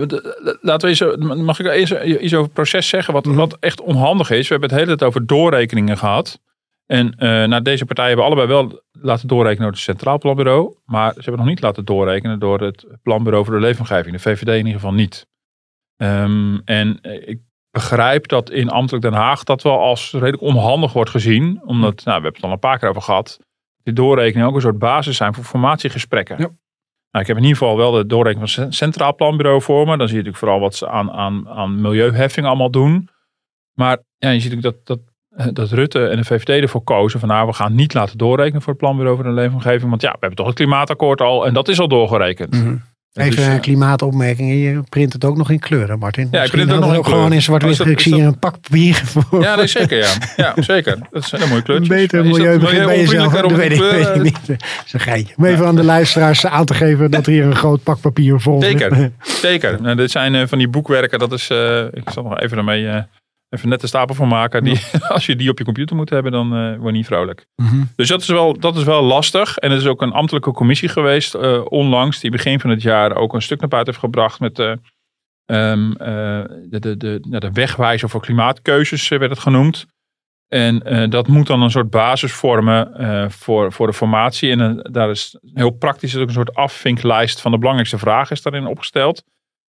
laten 0.61 0.89
we 0.89 1.15
eens, 1.17 1.35
mag 1.41 1.59
ik 1.59 1.65
eens 1.67 1.91
iets 1.91 2.33
over 2.33 2.45
het 2.45 2.53
proces 2.53 2.87
zeggen? 2.87 3.13
Wat, 3.13 3.25
Mhm. 3.25 3.35
wat 3.35 3.57
echt 3.59 3.81
onhandig 3.81 4.29
is. 4.29 4.47
We 4.47 4.51
hebben 4.51 4.69
het 4.69 4.77
hele 4.79 4.97
tijd 4.97 5.03
over 5.09 5.25
doorrekeningen 5.27 5.97
gehad. 5.97 6.39
En 6.93 7.15
nou, 7.49 7.61
deze 7.61 7.85
partijen 7.85 8.09
hebben 8.09 8.25
allebei 8.25 8.47
wel 8.47 8.81
laten 8.91 9.27
doorrekenen 9.27 9.61
door 9.61 9.71
het 9.71 9.81
Centraal 9.81 10.17
Planbureau. 10.17 10.75
Maar 10.85 11.13
ze 11.13 11.21
hebben 11.21 11.39
nog 11.39 11.47
niet 11.49 11.61
laten 11.61 11.85
doorrekenen 11.85 12.39
door 12.39 12.61
het 12.61 12.85
Planbureau 13.01 13.45
voor 13.45 13.53
de 13.53 13.59
Leefomgeving. 13.59 14.15
De 14.15 14.21
VVD 14.21 14.47
in 14.47 14.57
ieder 14.57 14.73
geval 14.73 14.93
niet. 14.93 15.27
Ehm, 15.97 16.57
en 16.65 16.99
eh, 17.01 17.27
ik 17.27 17.39
begrijp 17.71 18.27
dat 18.27 18.49
in 18.49 18.69
ambtelijk 18.69 19.03
Den 19.03 19.13
Haag 19.13 19.43
dat 19.43 19.61
wel 19.61 19.79
als 19.79 20.11
redelijk 20.11 20.41
onhandig 20.41 20.93
wordt 20.93 21.09
gezien. 21.09 21.61
Omdat, 21.65 22.03
nou, 22.03 22.17
we 22.17 22.23
hebben 22.23 22.33
het 22.33 22.43
al 22.43 22.51
een 22.51 22.59
paar 22.59 22.79
keer 22.79 22.89
over 22.89 23.01
gehad. 23.01 23.39
Die 23.83 23.93
doorrekeningen 23.93 24.47
ook 24.47 24.55
een 24.55 24.61
soort 24.61 24.79
basis 24.79 25.17
zijn 25.17 25.33
voor 25.33 25.43
formatiegesprekken. 25.43 26.37
Ja. 26.37 26.49
Nou, 27.11 27.25
ik 27.25 27.27
heb 27.27 27.37
in 27.37 27.43
ieder 27.43 27.57
geval 27.57 27.77
wel 27.77 27.91
de 27.91 28.05
doorrekening 28.05 28.51
van 28.51 28.63
het 28.63 28.75
Centraal 28.75 29.15
Planbureau 29.15 29.61
voor 29.61 29.85
me. 29.85 29.97
Dan 29.97 30.07
zie 30.07 30.17
je 30.17 30.23
natuurlijk 30.23 30.37
vooral 30.37 30.59
wat 30.59 30.75
ze 30.75 30.89
aan, 30.89 31.11
aan, 31.11 31.49
aan 31.49 31.81
milieuheffing 31.81 32.45
allemaal 32.45 32.71
doen. 32.71 33.09
Maar 33.73 33.97
ja, 34.17 34.29
je 34.29 34.39
ziet 34.39 34.53
ook 34.53 34.61
dat, 34.61 34.85
dat, 34.85 34.99
dat 35.53 35.71
Rutte 35.71 36.07
en 36.07 36.17
de 36.17 36.23
VVD 36.23 36.61
ervoor 36.61 36.83
kozen 36.83 37.19
van 37.19 37.29
nou, 37.29 37.47
we 37.47 37.53
gaan 37.53 37.75
niet 37.75 37.93
laten 37.93 38.17
doorrekenen 38.17 38.61
voor 38.61 38.73
het 38.73 38.81
Planbureau 38.81 39.15
voor 39.15 39.25
de 39.25 39.31
Leefomgeving. 39.31 39.89
Want 39.89 40.01
ja, 40.01 40.11
we 40.11 40.17
hebben 40.19 40.37
toch 40.37 40.47
het 40.47 40.55
klimaatakkoord 40.55 41.21
al 41.21 41.45
en 41.45 41.53
dat 41.53 41.67
is 41.67 41.79
al 41.79 41.87
doorgerekend. 41.87 42.51
Mhm. 42.63 42.75
Even 43.13 43.35
Dus, 43.35 43.47
eh, 43.47 43.59
klimaatopmerking. 43.59 44.49
Je 44.51 44.81
print 44.89 45.13
het 45.13 45.25
ook 45.25 45.37
nog 45.37 45.49
in 45.49 45.59
kleuren, 45.59 45.99
Martin. 45.99 46.27
Ja, 46.31 46.43
ik 46.43 46.51
print 46.51 46.71
het 46.71 46.79
had 46.79 46.87
nog 46.89 46.97
in 46.97 47.05
gewoon 47.05 47.33
in 47.33 47.41
zwart-wit. 47.41 47.79
Ik 47.79 47.99
zie 47.99 48.11
dat- 48.11 48.19
hier 48.19 48.29
een 48.29 48.39
pak 48.39 48.61
papier 48.61 48.95
voor. 49.05 49.41
Ja, 49.41 49.55
nee, 49.55 49.67
zeker 49.67 49.97
ja. 49.97 50.07
Ja, 50.35 50.53
zeker. 50.61 50.97
Dat 51.11 51.23
zijn 51.25 51.41
mooie 51.41 51.55
Een 51.55 51.63
kleurtjes. 51.63 51.89
beter 51.89 52.19
Is 52.25 52.29
dat 52.29 52.37
milieubegrip 52.37 52.85
bij 52.85 52.99
jezelf. 52.99 53.33
Dat 53.33 53.51
weet 53.51 53.71
ik, 53.71 53.79
weet 53.79 54.15
ik 54.15 54.23
niet. 54.23 54.47
Dat 54.47 54.63
is 54.85 54.93
een 54.93 54.99
geintje. 54.99 55.33
Om 55.37 55.45
even 55.45 55.65
aan 55.65 55.75
de 55.75 55.83
luisteraars 55.83 56.45
aan 56.45 56.65
te 56.65 56.73
geven 56.73 57.11
dat 57.11 57.25
hier 57.25 57.45
een 57.45 57.55
groot 57.55 57.83
pak 57.83 58.01
papier 58.01 58.39
vol. 58.41 58.61
Zeker, 58.61 59.11
zeker. 59.23 59.81
Nou, 59.81 59.95
dit 59.95 60.11
zijn 60.11 60.35
eh, 60.35 60.47
van 60.47 60.57
die 60.57 60.67
boekwerken, 60.67 61.19
dat 61.19 61.31
is, 61.31 61.49
eh, 61.49 61.79
ik 61.91 62.09
zal 62.11 62.23
nog 62.23 62.39
even 62.39 62.57
ermee 62.57 62.87
eh, 62.87 63.01
even 63.53 63.69
net 63.69 63.81
de 63.81 63.87
stapel 63.87 64.15
van 64.15 64.27
maken. 64.27 64.63
Die, 64.63 64.79
als 65.07 65.25
je 65.25 65.35
die 65.35 65.49
op 65.49 65.57
je 65.57 65.63
computer 65.63 65.95
moet 65.95 66.09
hebben, 66.09 66.31
dan 66.31 66.55
eh, 66.55 66.75
word 66.75 66.85
je 66.85 66.91
niet 66.91 67.05
vrolijk. 67.05 67.45
Mhm. 67.55 67.83
Dus 67.95 68.07
dat 68.07 68.21
is, 68.21 68.27
wel, 68.27 68.59
dat 68.59 68.75
is 68.75 68.83
wel 68.83 69.03
lastig. 69.03 69.57
En 69.57 69.71
er 69.71 69.77
is 69.77 69.85
ook 69.85 70.01
een 70.01 70.11
ambtelijke 70.11 70.51
commissie 70.51 70.89
geweest 70.89 71.33
eh, 71.33 71.61
onlangs, 71.67 72.19
die 72.19 72.31
begin 72.31 72.59
van 72.59 72.69
het 72.69 72.81
jaar 72.81 73.15
ook 73.15 73.33
een 73.33 73.41
stuk 73.41 73.59
naar 73.59 73.69
buiten 73.69 73.93
heeft 73.93 74.05
gebracht 74.05 74.39
met 74.39 74.59
eh, 74.59 74.71
ehm, 75.45 75.91
eh, 75.91 76.43
de, 76.69 76.79
de, 76.79 76.97
de, 76.97 77.19
nou, 77.21 77.39
de 77.39 77.51
wegwijzer 77.51 78.09
voor 78.09 78.21
klimaatkeuzes, 78.21 79.07
werd 79.07 79.29
het 79.29 79.39
genoemd. 79.39 79.85
En 80.47 81.09
dat 81.09 81.27
moet 81.27 81.47
dan 81.47 81.61
een 81.61 81.71
soort 81.71 81.89
basis 81.89 82.33
vormen 82.33 83.31
voor, 83.31 83.71
voor 83.71 83.87
de 83.87 83.93
formatie. 83.93 84.51
En 84.51 84.89
daar 84.91 85.09
is 85.09 85.39
heel 85.53 85.69
praktisch 85.69 86.15
ook 86.15 86.27
een 86.27 86.33
soort 86.33 86.55
afvinklijst 86.55 87.41
van 87.41 87.51
de 87.51 87.57
belangrijkste 87.57 87.97
vragen 87.97 88.35
is 88.35 88.41
daarin 88.41 88.65
opgesteld. 88.65 89.23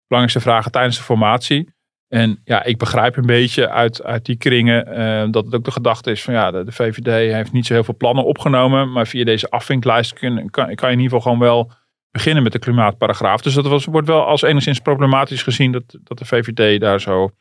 Belangrijkste 0.08 0.50
vragen 0.50 0.72
tijdens 0.72 0.98
de 0.98 1.04
formatie. 1.04 1.70
En 2.12 2.41
ja, 2.44 2.63
ik 2.63 2.77
begrijp 2.77 3.18
een 3.18 3.25
beetje 3.25 3.70
uit, 3.70 4.03
uit 4.03 4.25
die 4.25 4.36
kringen 4.36 4.88
eh, 4.88 5.32
dat 5.32 5.46
het 5.46 5.56
ook 5.56 5.63
de 5.63 5.72
gedachte 5.72 6.12
is 6.12 6.24
van 6.24 6.34
ja, 6.34 6.51
de, 6.51 6.63
de 6.63 6.72
VVD 6.72 7.34
heeft 7.34 7.51
niet 7.51 7.65
zo 7.65 7.74
heel 7.74 7.84
veel 7.84 7.98
plannen 7.98 8.25
opgenomen. 8.25 8.91
Maar 8.91 9.08
via 9.08 9.24
deze 9.24 9.50
afvinklijst 9.50 10.13
kun, 10.13 10.50
kan, 10.50 10.75
kan 10.75 10.89
je 10.89 10.96
in 10.96 11.01
ieder 11.01 11.03
geval 11.03 11.20
gewoon 11.22 11.39
wel 11.39 11.72
beginnen 12.12 12.44
met 12.44 12.51
de 12.51 12.60
klimaatparagraaf. 12.60 13.41
Dus 13.41 13.53
dat 13.53 13.68
was, 13.68 13.86
wordt 13.86 14.08
wel 14.08 14.25
als 14.25 14.41
enigszins 14.41 14.80
problematisch 14.80 15.44
gezien 15.44 15.72
dat, 15.72 15.84
dat 16.03 16.18
de 16.18 16.25
VVD 16.25 16.80
daar 16.80 17.01
zo 17.01 17.32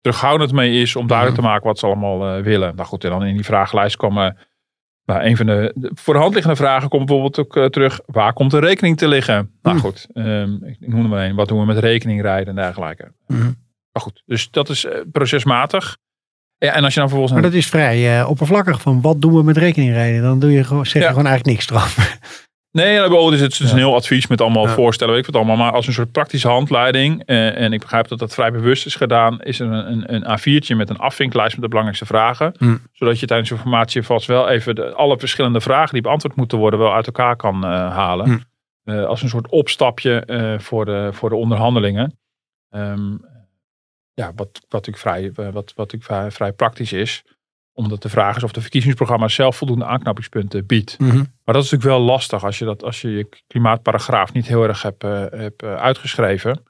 terughoudend 0.00 0.52
mee 0.52 0.80
is 0.80 0.96
om 0.96 1.06
duidelijk 1.06 1.38
te 1.38 1.46
maken 1.46 1.66
wat 1.66 1.78
ze 1.78 1.86
allemaal 1.86 2.36
eh, 2.36 2.42
willen. 2.42 2.76
Nou 2.76 2.88
goed, 2.88 3.04
en 3.04 3.10
dan 3.10 3.24
in 3.24 3.34
die 3.34 3.44
vragenlijst 3.44 3.96
komen 3.96 4.36
bij 5.04 5.26
een 5.26 5.36
van 5.36 5.46
de, 5.46 5.72
de 5.74 5.90
voor 5.94 6.14
de 6.14 6.20
hand 6.20 6.34
liggende 6.34 6.56
vragen 6.56 6.88
komt 6.88 7.06
bijvoorbeeld 7.06 7.38
ook 7.38 7.56
eh, 7.56 7.64
terug, 7.64 8.00
waar 8.06 8.32
komt 8.32 8.50
de 8.50 8.58
rekening 8.58 8.96
te 8.96 9.08
liggen? 9.08 9.34
Nou 9.62 9.76
Hmm. 9.76 9.84
goed, 9.84 10.06
ehm, 10.12 10.64
ik 10.64 10.76
noem 10.80 11.02
er 11.02 11.08
maar 11.08 11.24
een, 11.24 11.34
wat 11.34 11.48
doen 11.48 11.60
we 11.60 11.66
met 11.66 11.78
rekeningrijden 11.78 12.48
en 12.48 12.62
dergelijke. 12.62 13.12
Mhm. 13.26 13.50
Maar 13.94 14.02
goed, 14.02 14.22
dus 14.26 14.50
dat 14.50 14.68
is 14.68 14.84
eh, 14.84 15.00
procesmatig. 15.12 15.96
Ja, 16.58 16.72
en 16.72 16.84
als 16.84 16.94
je 16.94 17.00
dan 17.00 17.08
vervolgens... 17.08 17.32
Maar 17.40 17.44
een- 17.44 17.50
dat 17.50 17.58
is 17.60 17.68
vrij 17.68 18.18
eh, 18.20 18.28
oppervlakkig 18.30 18.80
van 18.80 19.00
wat 19.00 19.20
doen 19.20 19.34
we 19.34 19.42
met 19.42 19.56
rekeningrijden? 19.56 20.22
Dan 20.22 20.38
doe 20.38 20.52
je 20.52 20.64
gewoon, 20.64 20.84
zeg 20.84 20.94
je 20.94 21.00
Ja. 21.00 21.08
gewoon 21.08 21.26
eigenlijk 21.26 21.56
niks 21.56 21.70
eraf. 21.70 21.96
Nee, 22.70 22.98
bijvoorbeeld 22.98 23.32
is 23.32 23.40
het 23.40 23.52
is 23.52 23.58
een 23.60 23.66
Ja. 23.68 23.74
heel 23.84 23.94
advies 23.94 24.26
met 24.26 24.40
allemaal 24.40 24.66
Ja. 24.66 24.72
voorstellen, 24.74 25.14
weet 25.14 25.26
ik 25.26 25.32
wat 25.32 25.42
allemaal. 25.42 25.64
Maar 25.64 25.72
als 25.72 25.86
een 25.86 25.92
soort 25.92 26.12
praktische 26.12 26.48
handleiding, 26.48 27.22
eh, 27.24 27.60
en 27.60 27.72
ik 27.72 27.80
begrijp 27.80 28.08
dat 28.08 28.18
dat 28.18 28.34
vrij 28.34 28.50
bewust 28.52 28.86
is 28.86 28.94
gedaan, 28.94 29.40
is 29.40 29.60
er 29.60 29.66
een, 29.72 29.92
een, 30.14 30.24
een 30.24 30.38
A4'tje 30.38 30.76
met 30.76 30.90
een 30.90 30.98
afvinklijst 30.98 31.52
met 31.52 31.60
de 31.62 31.68
belangrijkste 31.68 32.06
vragen. 32.06 32.54
Hm. 32.58 32.76
Zodat 32.92 33.20
je 33.20 33.26
tijdens 33.26 33.48
de 33.48 33.56
formatie 33.58 34.02
vast 34.02 34.26
wel 34.26 34.48
even 34.48 34.74
de, 34.74 34.92
alle 34.94 35.18
verschillende 35.18 35.60
vragen 35.60 35.92
die 35.92 36.02
beantwoord 36.02 36.36
moeten 36.36 36.58
worden, 36.58 36.78
wel 36.80 36.94
uit 36.94 37.06
elkaar 37.06 37.36
kan 37.36 37.62
halen. 37.64 38.44
Hm. 38.84 38.90
Als 38.90 39.22
een 39.22 39.28
soort 39.28 39.48
opstapje 39.50 40.56
voor, 40.60 40.84
de, 40.84 41.08
voor 41.12 41.28
de 41.28 41.36
onderhandelingen. 41.36 42.18
Ehm, 42.70 43.12
ja, 44.14 44.32
wat, 44.36 44.48
wat 44.52 44.86
natuurlijk 44.86 44.98
vrij, 44.98 45.22
eh, 45.24 45.52
wat, 45.52 45.54
wat 45.54 45.76
natuurlijk 45.76 46.04
vrij, 46.04 46.30
vrij 46.30 46.52
praktisch 46.52 46.92
is. 46.92 47.24
Omdat 47.72 48.02
de 48.02 48.08
vraag 48.08 48.36
is 48.36 48.42
of 48.42 48.52
de 48.52 48.60
verkiezingsprogramma 48.60 49.28
zelf 49.28 49.56
voldoende 49.56 49.84
aanknopingspunten 49.84 50.66
biedt. 50.66 50.98
Mhm. 50.98 51.16
Maar 51.16 51.54
dat 51.54 51.64
is 51.64 51.70
natuurlijk 51.70 51.98
wel 51.98 52.06
lastig 52.06 52.44
als 52.44 52.58
je, 52.58 52.64
dat, 52.64 52.82
als 52.82 53.00
je 53.00 53.10
je 53.10 53.28
klimaatparagraaf 53.46 54.32
niet 54.32 54.46
heel 54.46 54.62
erg 54.62 54.82
hebt, 54.82 55.04
eh, 55.04 55.24
hebt 55.30 55.62
eh, 55.62 55.74
uitgeschreven. 55.74 56.62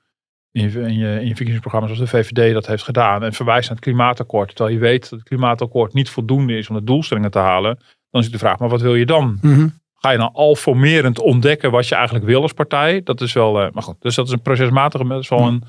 In 0.50 0.70
je, 0.70 0.80
in, 0.80 0.94
je, 0.94 1.14
in 1.14 1.26
je 1.26 1.34
verkiezingsprogramma 1.34 1.86
zoals 1.86 2.10
de 2.10 2.16
VVD 2.16 2.52
dat 2.52 2.66
heeft 2.66 2.82
gedaan. 2.82 3.22
En 3.22 3.32
verwijst 3.32 3.68
naar 3.68 3.76
het 3.76 3.86
klimaatakkoord. 3.86 4.54
Terwijl 4.54 4.74
je 4.76 4.80
weet 4.80 5.02
dat 5.02 5.10
het 5.10 5.28
klimaatakkoord 5.28 5.92
niet 5.92 6.10
voldoende 6.10 6.56
is 6.56 6.68
om 6.68 6.76
de 6.76 6.84
doelstellingen 6.84 7.30
te 7.30 7.38
halen. 7.38 7.78
Dan 8.10 8.20
is 8.20 8.30
de 8.30 8.38
vraag, 8.38 8.58
maar 8.58 8.68
wat 8.68 8.80
wil 8.80 8.94
je 8.94 9.06
dan? 9.06 9.38
Mhm. 9.42 9.68
Ga 9.94 10.10
je 10.10 10.18
dan 10.18 10.32
al 10.32 10.54
formerend 10.54 11.18
ontdekken 11.18 11.70
wat 11.70 11.88
je 11.88 11.94
eigenlijk 11.94 12.24
wil 12.24 12.42
als 12.42 12.52
partij? 12.52 13.02
Dat 13.02 13.20
is 13.20 13.32
wel, 13.32 13.52
maar 13.52 13.82
goed. 13.82 13.96
Dus 13.98 14.14
dat 14.14 14.26
is 14.26 14.32
een 14.32 14.42
procesmatige, 14.42 15.06
dat 15.06 15.20
is 15.20 15.28
wel 15.28 15.46
een, 15.46 15.64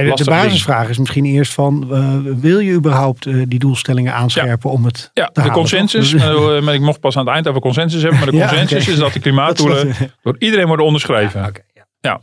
de 0.00 0.08
Lastig 0.08 0.26
basisvraag 0.26 0.88
is 0.88 0.98
misschien 0.98 1.24
eerst 1.24 1.52
van, 1.52 1.86
eh, 1.90 2.18
wil 2.40 2.58
je 2.58 2.72
überhaupt 2.72 3.26
eh, 3.26 3.42
die 3.48 3.58
doelstellingen 3.58 4.14
aanscherpen 4.14 4.70
om 4.70 4.84
het 4.84 5.10
ja, 5.12 5.26
te 5.26 5.32
de 5.32 5.40
halen, 5.40 5.54
consensus. 5.56 6.12
eh, 6.12 6.60
maar 6.60 6.74
ik 6.74 6.80
mocht 6.80 7.00
pas 7.00 7.16
aan 7.16 7.24
het 7.24 7.34
eind 7.34 7.48
over 7.48 7.60
consensus 7.60 8.02
hebben. 8.02 8.20
Maar 8.20 8.30
de 8.30 8.36
Ja, 8.42 8.48
consensus 8.48 8.88
is 8.88 8.98
dat 8.98 9.12
de 9.12 9.20
klimaatdoelen 9.26 9.88
Dat 9.88 10.08
door 10.22 10.36
iedereen 10.38 10.66
worden 10.66 10.86
onderschreven. 10.86 11.40
Ja, 11.40 11.48
oké, 11.48 11.62
ja. 12.00 12.20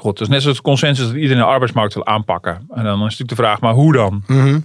Goed, 0.00 0.18
dus 0.18 0.28
net 0.28 0.42
zoals 0.42 0.56
de 0.56 0.62
consensus 0.62 1.06
dat 1.06 1.14
iedereen 1.14 1.38
de 1.42 1.44
arbeidsmarkt 1.48 1.94
wil 1.94 2.06
aanpakken. 2.06 2.54
En 2.54 2.84
dan 2.84 2.94
is 2.94 3.00
natuurlijk 3.00 3.28
de 3.28 3.34
vraag, 3.34 3.60
maar 3.60 3.72
hoe 3.72 3.92
dan? 3.92 4.22
Mhm. 4.26 4.58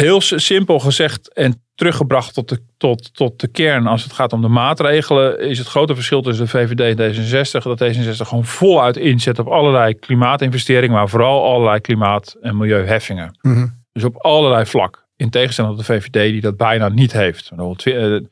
Heel 0.00 0.20
simpel 0.20 0.78
gezegd 0.78 1.32
en 1.32 1.62
teruggebracht 1.74 2.34
tot 2.34 2.48
de, 2.48 2.60
tot, 2.76 3.14
tot 3.14 3.40
de 3.40 3.48
kern 3.48 3.86
als 3.86 4.02
het 4.02 4.12
gaat 4.12 4.32
om 4.32 4.40
de 4.40 4.48
maatregelen, 4.48 5.40
is 5.40 5.58
het 5.58 5.66
grote 5.66 5.94
verschil 5.94 6.22
tussen 6.22 6.44
de 6.44 6.50
VVD 6.50 6.98
en 6.98 7.14
D66 7.14 7.62
dat 7.62 7.82
D66 7.82 8.28
gewoon 8.28 8.44
voluit 8.44 8.96
inzet 8.96 9.38
op 9.38 9.46
allerlei 9.46 9.94
klimaatinvesteringen, 9.94 10.96
maar 10.96 11.08
vooral 11.08 11.44
allerlei 11.44 11.80
klimaat- 11.80 12.36
en 12.40 12.56
milieuheffingen. 12.56 13.38
Mhm. 13.42 13.66
Dus 13.92 14.04
op 14.04 14.16
allerlei 14.16 14.66
vlak. 14.66 15.06
In 15.16 15.30
tegenstelling 15.30 15.76
tot 15.76 15.86
de 15.86 15.92
VVD 15.92 16.30
die 16.32 16.40
dat 16.40 16.56
bijna 16.56 16.88
niet 16.88 17.12
heeft. 17.12 17.50
Bijvoorbeeld, 17.54 17.86
eh, 17.86 18.28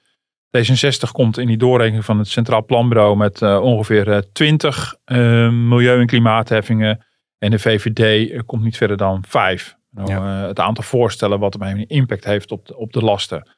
D66 0.50 1.12
komt 1.12 1.38
in 1.38 1.46
die 1.46 1.56
doorrekening 1.56 2.04
van 2.04 2.18
het 2.18 2.28
Centraal 2.28 2.64
Planbureau 2.64 3.16
met 3.16 3.42
eh, 3.42 3.60
ongeveer 3.62 4.12
eh, 4.12 4.18
20 4.32 4.94
eh, 5.04 5.16
milieu- 5.50 6.00
en 6.00 6.06
klimaatheffingen. 6.06 7.06
En 7.38 7.50
de 7.50 7.58
VVD 7.58 8.32
komt 8.44 8.62
niet 8.62 8.76
verder 8.76 8.96
dan 8.96 9.24
vijf. 9.28 9.75
Nou, 10.04 10.10
eh, 10.10 10.46
het 10.46 10.60
aantal 10.60 10.84
voorstellen 10.84 11.38
wat 11.38 11.60
een 11.60 11.86
impact 11.88 12.24
heeft 12.24 12.50
op 12.50 12.66
de, 12.66 12.76
op 12.76 12.92
de 12.92 13.00
lasten. 13.02 13.48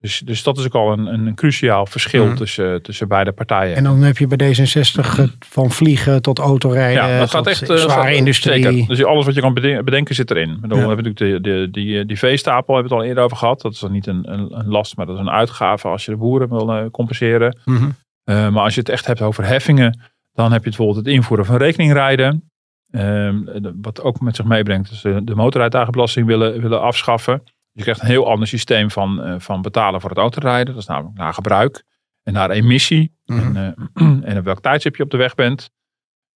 Dus, 0.00 0.18
dus 0.18 0.42
dat 0.42 0.58
is 0.58 0.64
ook 0.64 0.74
al 0.74 0.92
een, 0.92 1.06
een, 1.06 1.34
cruciaal 1.34 1.86
verschil 1.86 2.24
Mhm. 2.26 2.36
tussen, 2.36 2.82
tussen 2.82 3.08
beide 3.08 3.32
partijen. 3.32 3.76
En 3.76 3.84
dan 3.84 4.02
heb 4.02 4.18
je 4.18 4.26
bij 4.26 4.48
D66 4.54 5.16
het 5.16 5.30
van 5.38 5.70
vliegen 5.70 6.22
tot 6.22 6.38
autorijden, 6.38 7.02
ja, 7.08 7.18
dat 7.18 7.30
gaat 7.30 7.46
echt 7.46 7.70
eh, 7.70 7.76
zware 7.76 8.02
gaat- 8.02 8.12
industrie. 8.16 8.62
Zeker. 8.62 8.86
Dus 8.88 9.04
alles 9.04 9.24
wat 9.26 9.34
je 9.34 9.40
kan 9.40 9.54
beden- 9.54 9.84
bedenken 9.84 10.14
zit 10.14 10.30
erin. 10.30 10.50
Ik 10.50 10.60
bedoel, 10.60 10.76
Ja. 10.78 10.82
We 10.82 10.88
hebben 10.94 11.12
natuurlijk 11.12 11.44
de, 11.44 11.50
de, 11.50 11.68
die, 11.70 12.04
die 12.04 12.18
veestapel 12.18 12.74
hebben 12.74 12.90
we 12.92 12.96
het 12.96 13.02
al 13.04 13.08
eerder 13.08 13.24
over 13.24 13.36
gehad. 13.36 13.60
Dat 13.60 13.72
is 13.72 13.78
dan 13.78 13.92
niet 13.92 14.06
een, 14.06 14.32
een, 14.32 14.58
een 14.58 14.68
last, 14.68 14.96
maar 14.96 15.06
dat 15.06 15.14
is 15.14 15.20
een 15.20 15.30
uitgave 15.30 15.88
als 15.88 16.04
je 16.04 16.10
de 16.10 16.16
boeren 16.16 16.48
wil 16.48 16.72
eh, 16.72 16.90
compenseren. 16.90 17.58
Mhm. 17.64 17.88
Eh, 18.24 18.48
maar 18.48 18.62
als 18.64 18.74
je 18.74 18.80
het 18.80 18.88
echt 18.88 19.06
hebt 19.06 19.22
over 19.22 19.44
heffingen, 19.44 20.00
dan 20.32 20.52
heb 20.52 20.62
je 20.62 20.68
bijvoorbeeld 20.68 20.98
het 21.06 21.14
invoeren 21.14 21.46
van 21.46 21.56
rekeningrijden. 21.56 22.50
Ehm, 22.90 23.44
de- 23.44 23.78
wat 23.82 24.02
ook 24.02 24.20
met 24.20 24.36
zich 24.36 24.44
meebrengt, 24.44 24.88
dus 24.88 25.00
de, 25.00 25.24
de 25.24 25.34
motorrijtuigenbelasting 25.34 26.26
willen, 26.26 26.60
willen 26.60 26.80
afschaffen. 26.80 27.42
Je 27.72 27.82
krijgt 27.82 28.00
een 28.00 28.06
heel 28.06 28.30
ander 28.30 28.48
systeem 28.48 28.90
van, 28.90 29.22
eh, 29.22 29.34
van 29.38 29.62
betalen 29.62 30.00
voor 30.00 30.10
het 30.10 30.18
autorijden. 30.18 30.74
Dat 30.74 30.82
is 30.82 30.88
namelijk 30.88 31.16
naar 31.16 31.34
gebruik 31.34 31.84
en 32.22 32.32
naar 32.32 32.50
emissie. 32.50 33.16
Mhm. 33.24 33.56
En, 33.56 33.76
eh, 33.94 34.06
en 34.30 34.38
op 34.38 34.44
welk 34.44 34.60
tijdstip 34.60 34.96
je 34.96 35.02
op 35.02 35.10
de 35.10 35.16
weg 35.16 35.34
bent. 35.34 35.70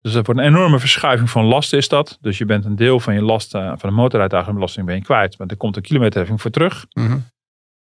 Dus 0.00 0.12
dat 0.12 0.26
wordt 0.26 0.40
een 0.40 0.46
enorme 0.46 0.78
verschuiving 0.78 1.30
van 1.30 1.44
lasten 1.44 1.78
is 1.78 1.88
dat. 1.88 2.18
Dus 2.20 2.38
je 2.38 2.44
bent 2.44 2.64
een 2.64 2.76
deel 2.76 3.00
van 3.00 3.14
je 3.14 3.22
last 3.22 3.54
eh, 3.54 3.72
van 3.76 3.88
de 3.88 3.94
motorrijtuigenbelasting 3.96 4.86
ben 4.86 4.94
je 4.94 5.02
kwijt. 5.02 5.38
Maar 5.38 5.46
er 5.46 5.56
komt 5.56 5.76
een 5.76 5.82
kilometerheffing 5.82 6.40
voor 6.40 6.50
terug. 6.50 6.86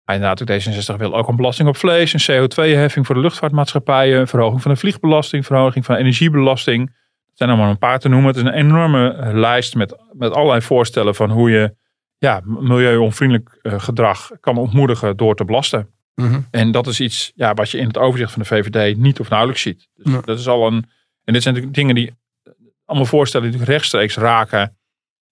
Maar 0.05 0.15
inderdaad, 0.19 0.43
ook 0.43 0.49
D66 0.49 0.97
wil 0.97 1.15
ook 1.17 1.29
een 1.29 1.37
belasting 1.37 1.69
op 1.69 1.77
vlees, 1.77 2.13
een 2.13 2.49
CO2-heffing 2.49 3.07
voor 3.07 3.15
de 3.15 3.21
luchtvaartmaatschappijen, 3.21 4.21
een 4.21 4.27
verhoging 4.27 4.63
van 4.63 4.71
de 4.71 4.77
vliegbelasting, 4.77 5.47
verhoging 5.47 5.85
van 5.85 5.95
de 5.95 6.01
energiebelasting. 6.01 6.99
Zijn 7.41 7.53
allemaal 7.53 7.71
een 7.71 7.79
paar 7.79 7.99
te 7.99 8.09
noemen. 8.09 8.27
Het 8.27 8.37
is 8.37 8.43
een 8.43 8.53
enorme 8.53 9.13
eh, 9.13 9.33
lijst 9.33 9.75
met, 9.75 9.97
met 10.13 10.33
allerlei 10.33 10.61
voorstellen 10.61 11.15
van 11.15 11.31
hoe 11.31 11.51
je 11.51 11.75
ja, 12.19 12.41
milieuonvriendelijk 12.45 13.59
eh, 13.63 13.81
gedrag 13.81 14.31
kan 14.41 14.57
ontmoedigen 14.57 15.17
door 15.17 15.35
te 15.37 15.45
belasten. 15.45 15.89
Mhm. 16.15 16.41
En 16.51 16.71
dat 16.71 16.87
is 16.87 17.01
iets 17.01 17.33
ja, 17.35 17.55
wat 17.55 17.71
je 17.71 17.79
in 17.79 17.87
het 17.87 17.99
overzicht 17.99 18.33
van 18.33 18.43
de 18.43 18.49
VVD 18.49 18.97
niet 18.97 19.21
of 19.21 19.29
nauwelijks 19.29 19.63
ziet. 19.63 19.89
Dus 19.95 20.13
Ja. 20.13 20.21
dat 20.21 20.39
is 20.39 20.49
al 20.49 20.67
een. 20.67 20.85
En 21.25 21.33
dit 21.33 21.43
zijn 21.43 21.55
natuurlijk 21.55 21.81
dingen 21.81 21.95
die 21.95 22.15
allemaal 22.85 23.07
voorstellen 23.07 23.51
die 23.51 23.65
rechtstreeks 23.65 24.17
raken. 24.17 24.77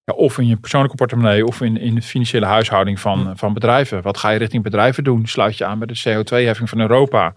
Ja, 0.04 0.14
of 0.14 0.38
in 0.38 0.46
je 0.46 0.56
persoonlijke 0.56 0.96
portemonnee 0.96 1.46
of 1.46 1.60
in, 1.60 1.76
in 1.76 1.94
de 1.94 2.02
financiële 2.02 2.46
huishouding 2.46 3.00
van, 3.00 3.38
van 3.38 3.52
bedrijven. 3.52 4.02
Wat 4.02 4.16
ga 4.18 4.30
je 4.30 4.38
richting 4.38 4.62
bedrijven 4.62 5.04
doen? 5.04 5.26
Sluit 5.26 5.58
je 5.58 5.64
aan 5.64 5.78
bij 5.78 5.86
de 5.86 6.00
CO2-heffing 6.08 6.68
van 6.68 6.80
Europa? 6.80 7.32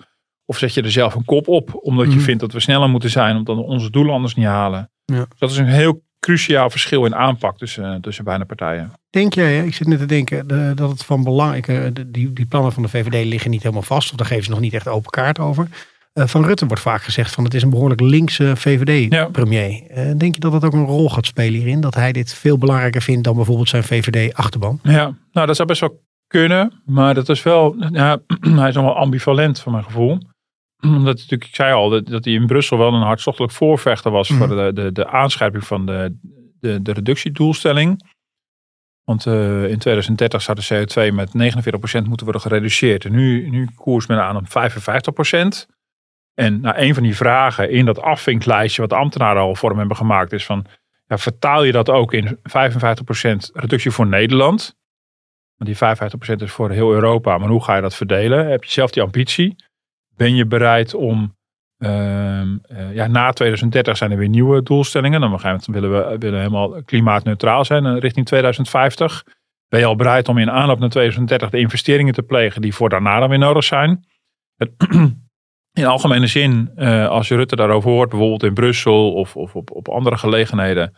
Of 0.52 0.58
zet 0.58 0.74
je 0.74 0.82
er 0.82 0.92
zelf 0.92 1.16
een 1.16 1.26
kop 1.26 1.48
op 1.48 1.70
omdat 1.82 2.06
je 2.06 2.16
Mhm. 2.16 2.24
vindt 2.24 2.40
dat 2.42 2.52
we 2.52 2.60
sneller 2.60 2.90
moeten 2.90 3.10
zijn 3.10 3.36
omdat 3.36 3.56
we 3.56 3.62
onze 3.62 3.90
doelen 3.92 4.14
anders 4.14 4.36
niet 4.36 4.46
halen? 4.46 4.92
Ja. 5.06 5.16
Dus 5.30 5.40
dat 5.40 5.52
is 5.52 5.58
een 5.58 5.66
heel 5.66 6.04
cruciaal 6.20 6.70
verschil 6.70 7.06
in 7.06 7.16
aanpak 7.16 7.58
tussen, 7.58 8.02
tussen 8.02 8.24
beide 8.24 8.46
partijen. 8.46 8.92
Denk 9.10 9.34
jij, 9.34 9.66
ik 9.66 9.74
zit 9.76 9.88
net 9.88 10.00
te 10.00 10.06
denken, 10.06 10.48
de- 10.48 10.72
dat 10.76 10.90
het 10.90 11.04
van 11.06 11.24
belang 11.24 11.68
is, 11.68 11.92
die, 12.08 12.34
die 12.34 12.46
plannen 12.46 12.72
van 12.72 12.84
de 12.84 12.90
VVD 12.90 13.26
liggen 13.26 13.50
niet 13.52 13.62
helemaal 13.62 13.84
vast, 13.84 14.12
of 14.12 14.18
daar 14.18 14.28
geven 14.28 14.44
ze 14.44 14.50
nog 14.50 14.60
niet 14.60 14.74
echt 14.74 14.88
open 14.88 15.10
kaart 15.12 15.40
over. 15.40 15.68
Eh, 16.14 16.28
van 16.28 16.46
Rutte 16.46 16.66
wordt 16.66 16.82
vaak 16.82 17.02
gezegd 17.04 17.34
van 17.34 17.44
het 17.44 17.54
is 17.54 17.62
een 17.64 17.70
behoorlijk 17.70 18.02
linkse 18.02 18.56
VVD-premier. 18.56 19.84
denk 20.18 20.34
je 20.36 20.40
dat 20.42 20.52
dat 20.52 20.66
ook 20.66 20.74
een 20.74 20.86
rol 20.86 21.10
gaat 21.10 21.26
spelen 21.26 21.60
hierin? 21.60 21.82
Dat 21.82 21.96
hij 21.96 22.12
dit 22.12 22.34
veel 22.34 22.58
belangrijker 22.58 23.02
vindt 23.02 23.24
dan 23.24 23.36
bijvoorbeeld 23.36 23.70
zijn 23.70 23.84
VVD-achterban? 23.84 24.80
Ja, 24.84 25.16
nou 25.32 25.48
dat 25.48 25.56
zou 25.56 25.68
best 25.68 25.82
wel 25.82 26.02
kunnen. 26.28 26.82
Maar 26.86 27.14
dat 27.14 27.30
is 27.30 27.44
wel, 27.44 27.76
ja, 27.92 28.18
hij 28.62 28.70
is 28.70 28.76
nog 28.76 28.84
wel 28.86 28.96
ambivalent 28.98 29.60
van 29.60 29.72
mijn 29.72 29.84
gevoel. 29.84 30.18
omdat 30.98 31.16
natuurlijk, 31.16 31.46
ik 31.46 31.56
zei 31.56 31.74
al, 31.74 31.90
dat, 31.90 32.08
dat 32.08 32.26
hij 32.26 32.34
in 32.34 32.46
Brussel 32.46 32.78
wel 32.78 32.94
een 32.94 33.02
hartstochtelijk 33.02 33.54
voorvechter 33.54 34.12
was 34.12 34.28
voor 34.28 34.48
de, 34.48 34.72
de, 34.74 34.92
de 34.92 35.08
aanscherping 35.08 35.64
van 35.64 35.86
de, 35.86 36.18
de, 36.60 36.82
de 36.82 36.92
reductiedoelstelling. 36.92 38.10
Want 39.04 39.26
uh, 39.26 39.70
in 39.70 39.78
2030 39.78 40.42
zou 40.42 40.60
de 40.60 40.86
CO2 40.86 41.14
met 41.14 41.30
49% 41.30 42.08
moeten 42.08 42.24
worden 42.24 42.42
gereduceerd. 42.42 43.06
En 43.06 43.12
nu, 43.12 43.50
nu 43.50 43.68
koers 43.76 44.08
men 44.08 44.24
aan 44.24 44.36
op 44.36 44.48
55%. 44.48 45.70
En 46.34 46.60
nou, 46.62 46.78
een 46.78 46.94
van 46.94 47.04
die 47.04 47.16
vragen 47.16 47.72
in 47.72 47.86
dat 47.86 48.02
afvinklijstje 48.02 48.82
wat 48.82 48.90
de 48.90 48.96
ambtenaren 48.96 49.42
al 49.42 49.56
voor 49.56 49.70
hem 49.70 49.80
hebben 49.80 49.98
gemaakt 49.98 50.32
is 50.32 50.46
van, 50.46 50.66
ja, 51.08 51.18
vertaal 51.18 51.64
je 51.64 51.72
dat 51.72 51.90
ook 51.90 52.14
in 52.14 52.38
55% 52.38 52.42
reductie 53.54 53.92
voor 53.92 54.08
Nederland? 54.08 54.76
Want 55.58 55.80
die 55.80 56.40
55% 56.40 56.44
is 56.44 56.52
voor 56.52 56.72
heel 56.72 56.94
Europa, 56.94 57.38
maar 57.38 57.50
hoe 57.50 57.64
ga 57.64 57.76
je 57.76 57.82
dat 57.82 57.96
verdelen? 57.96 58.48
Heb 58.50 58.64
je 58.64 58.72
zelf 58.72 58.92
die 58.92 59.04
ambitie? 59.04 59.56
Ben 60.22 60.36
je 60.36 60.46
bereid 60.46 60.94
om, 60.94 61.36
uh, 61.78 62.42
ja, 62.94 63.08
na 63.08 63.32
2030 63.32 63.98
zijn 63.98 64.12
er 64.12 64.18
weer 64.18 64.30
nieuwe 64.30 64.64
doelstellingen. 64.64 65.22
Dan 65.22 65.40
willen 65.66 65.92
we 65.92 66.18
willen 66.18 66.40
helemaal 66.40 66.84
klimaatneutraal 66.84 67.66
zijn 67.66 67.86
eh, 67.86 67.98
richting 67.98 68.26
2050. 68.26 69.24
Ben 69.68 69.80
je 69.80 69.86
al 69.86 69.96
bereid 69.96 70.28
om 70.28 70.38
in 70.38 70.52
aanloop 70.52 70.80
naar 70.80 70.90
2030 70.90 71.50
de 71.50 71.60
investeringen 71.60 72.14
te 72.14 72.22
plegen 72.22 72.62
die 72.62 72.74
voor 72.74 72.90
daarna 72.90 73.20
dan 73.20 73.30
weer 73.30 73.38
nodig 73.38 73.64
zijn? 73.64 74.06
In 75.80 75.86
algemene 75.86 76.28
zin, 76.28 76.72
uh, 76.78 77.08
als 77.08 77.28
je 77.28 77.36
Rutte 77.36 77.56
daarover 77.56 77.90
hoort, 77.90 78.10
bijvoorbeeld 78.10 78.44
in 78.44 78.54
Brussel 78.54 79.14
of, 79.14 79.36
of 79.36 79.56
op, 79.56 79.72
op 79.72 79.90
andere 79.90 80.18
gelegenheden, 80.18 80.96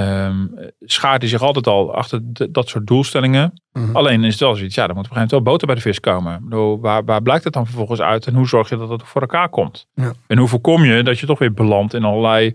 um, 0.00 0.54
schaart 0.80 1.20
hij 1.20 1.30
zich 1.30 1.42
altijd 1.42 1.66
al 1.66 1.94
achter 1.94 2.20
dat 2.50 2.68
soort 2.68 2.86
doelstellingen. 2.86 3.62
Mhm. 3.72 3.96
Alleen 3.96 4.24
is 4.24 4.32
het 4.32 4.40
wel 4.40 4.54
zoiets, 4.54 4.74
ja, 4.74 4.86
dan 4.86 4.96
moet 4.96 5.04
op 5.04 5.10
een 5.10 5.16
gegeven 5.16 5.36
moment 5.36 5.46
wel 5.46 5.52
boter 5.52 5.66
bij 5.66 5.76
de 5.76 5.82
vis 5.82 6.00
komen. 6.00 6.44
Bedoel, 6.44 6.80
waar, 6.80 7.04
waar 7.04 7.22
blijkt 7.22 7.44
het 7.44 7.52
dan 7.52 7.66
vervolgens 7.66 8.00
uit 8.00 8.26
en 8.26 8.34
hoe 8.34 8.48
zorg 8.48 8.68
je 8.68 8.76
dat 8.76 8.88
het 8.88 9.02
voor 9.02 9.20
elkaar 9.20 9.48
komt? 9.48 9.86
Ja. 9.94 10.12
En 10.26 10.38
hoe 10.38 10.48
voorkom 10.48 10.84
je 10.84 11.02
dat 11.02 11.18
je 11.18 11.26
toch 11.26 11.38
weer 11.38 11.54
belandt 11.54 11.94
in 11.94 12.04
allerlei, 12.04 12.54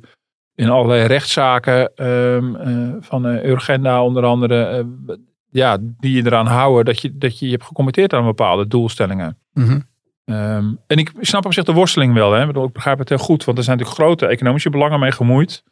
in 0.55 0.69
allerlei 0.69 1.05
rechtszaken 1.05 2.05
um, 2.07 2.55
uh, 2.55 2.95
van 2.99 3.27
uh, 3.27 3.45
Urgenda 3.45 4.03
onder 4.03 4.23
andere, 4.23 4.85
uh, 5.07 5.15
ja, 5.49 5.77
die 5.79 6.15
je 6.15 6.25
eraan 6.25 6.47
houden 6.47 6.85
dat 6.85 7.01
je, 7.01 7.17
dat 7.17 7.39
je, 7.39 7.45
je 7.45 7.51
hebt 7.51 7.65
gecommitteerd 7.65 8.13
aan 8.13 8.25
bepaalde 8.25 8.67
doelstellingen. 8.67 9.37
Mm 9.53 9.91
Um, 10.25 10.79
en 10.87 10.97
ik 10.97 11.11
snap 11.19 11.45
op 11.45 11.53
zich 11.53 11.63
de 11.63 11.73
worsteling 11.73 12.13
wel. 12.13 12.31
Hè? 12.31 12.47
Ik 12.47 12.73
begrijp 12.73 12.99
het 12.99 13.09
heel 13.09 13.17
goed, 13.17 13.43
want 13.43 13.57
er 13.57 13.63
zijn 13.63 13.77
natuurlijk 13.77 14.03
grote 14.03 14.25
economische 14.25 14.69
belangen 14.69 14.99
mee 14.99 15.11
gemoeid. 15.11 15.63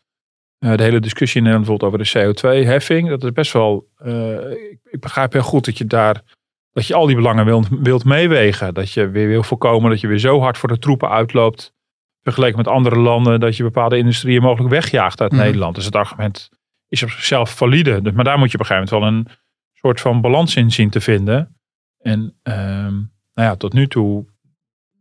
Uh, 0.66 0.78
de 0.78 0.84
hele 0.84 1.00
discussie 1.00 1.42
in 1.42 1.48
Nederland 1.48 1.80
bijvoorbeeld 1.80 2.14
over 2.16 2.34
de 2.36 2.66
CO2-heffing. 2.66 3.10
Dat 3.10 3.24
is 3.24 3.32
best 3.32 3.52
wel. 3.52 3.88
Uh, 4.06 4.52
ik, 4.52 4.80
ik, 4.84 5.00
begrijp 5.00 5.34
heel 5.34 5.42
goed 5.42 5.66
dat 5.66 5.78
je 5.78 5.86
daar. 5.86 6.22
Dat 6.72 6.88
je 6.88 6.94
al 6.94 7.06
die 7.06 7.16
belangen 7.16 7.46
wilt, 7.46 7.68
wilt 7.70 8.06
meewegen. 8.06 8.74
Dat 8.74 8.92
je 8.92 9.10
weer 9.10 9.28
wil 9.28 9.44
voorkomen 9.44 9.90
dat 9.90 10.02
je 10.02 10.08
weer 10.08 10.20
zo 10.20 10.40
hard 10.40 10.58
voor 10.58 10.70
de 10.70 10.80
troepen 10.80 11.10
uitloopt. 11.10 11.74
Vergeleken 12.22 12.58
met 12.58 12.68
andere 12.68 13.00
landen. 13.00 13.40
Dat 13.40 13.58
je 13.58 13.64
bepaalde 13.64 13.98
industrieën 13.98 14.42
mogelijk 14.42 14.74
wegjaagt 14.74 15.22
uit 15.22 15.32
mm. 15.32 15.38
Nederland. 15.38 15.76
Dus 15.76 15.86
het 15.86 15.96
argument 15.96 16.50
is 16.88 17.04
op 17.04 17.10
zichzelf 17.10 17.56
valide. 17.56 18.02
Dus, 18.02 18.14
maar 18.14 18.24
daar 18.24 18.38
moet 18.38 18.52
je 18.52 18.58
op 18.58 18.60
een 18.60 18.76
gegeven 18.76 18.96
moment 18.96 19.28
wel 19.28 19.34
een 19.34 19.38
soort 19.74 20.02
van 20.02 20.22
balans 20.22 20.56
in 20.56 20.72
zien 20.72 20.90
te 20.90 21.02
vinden. 21.02 21.56
En 21.98 22.20
um, 22.44 23.12
nou 23.34 23.50
ja, 23.50 23.56
tot 23.56 23.74
nu 23.74 23.88
toe 23.88 24.26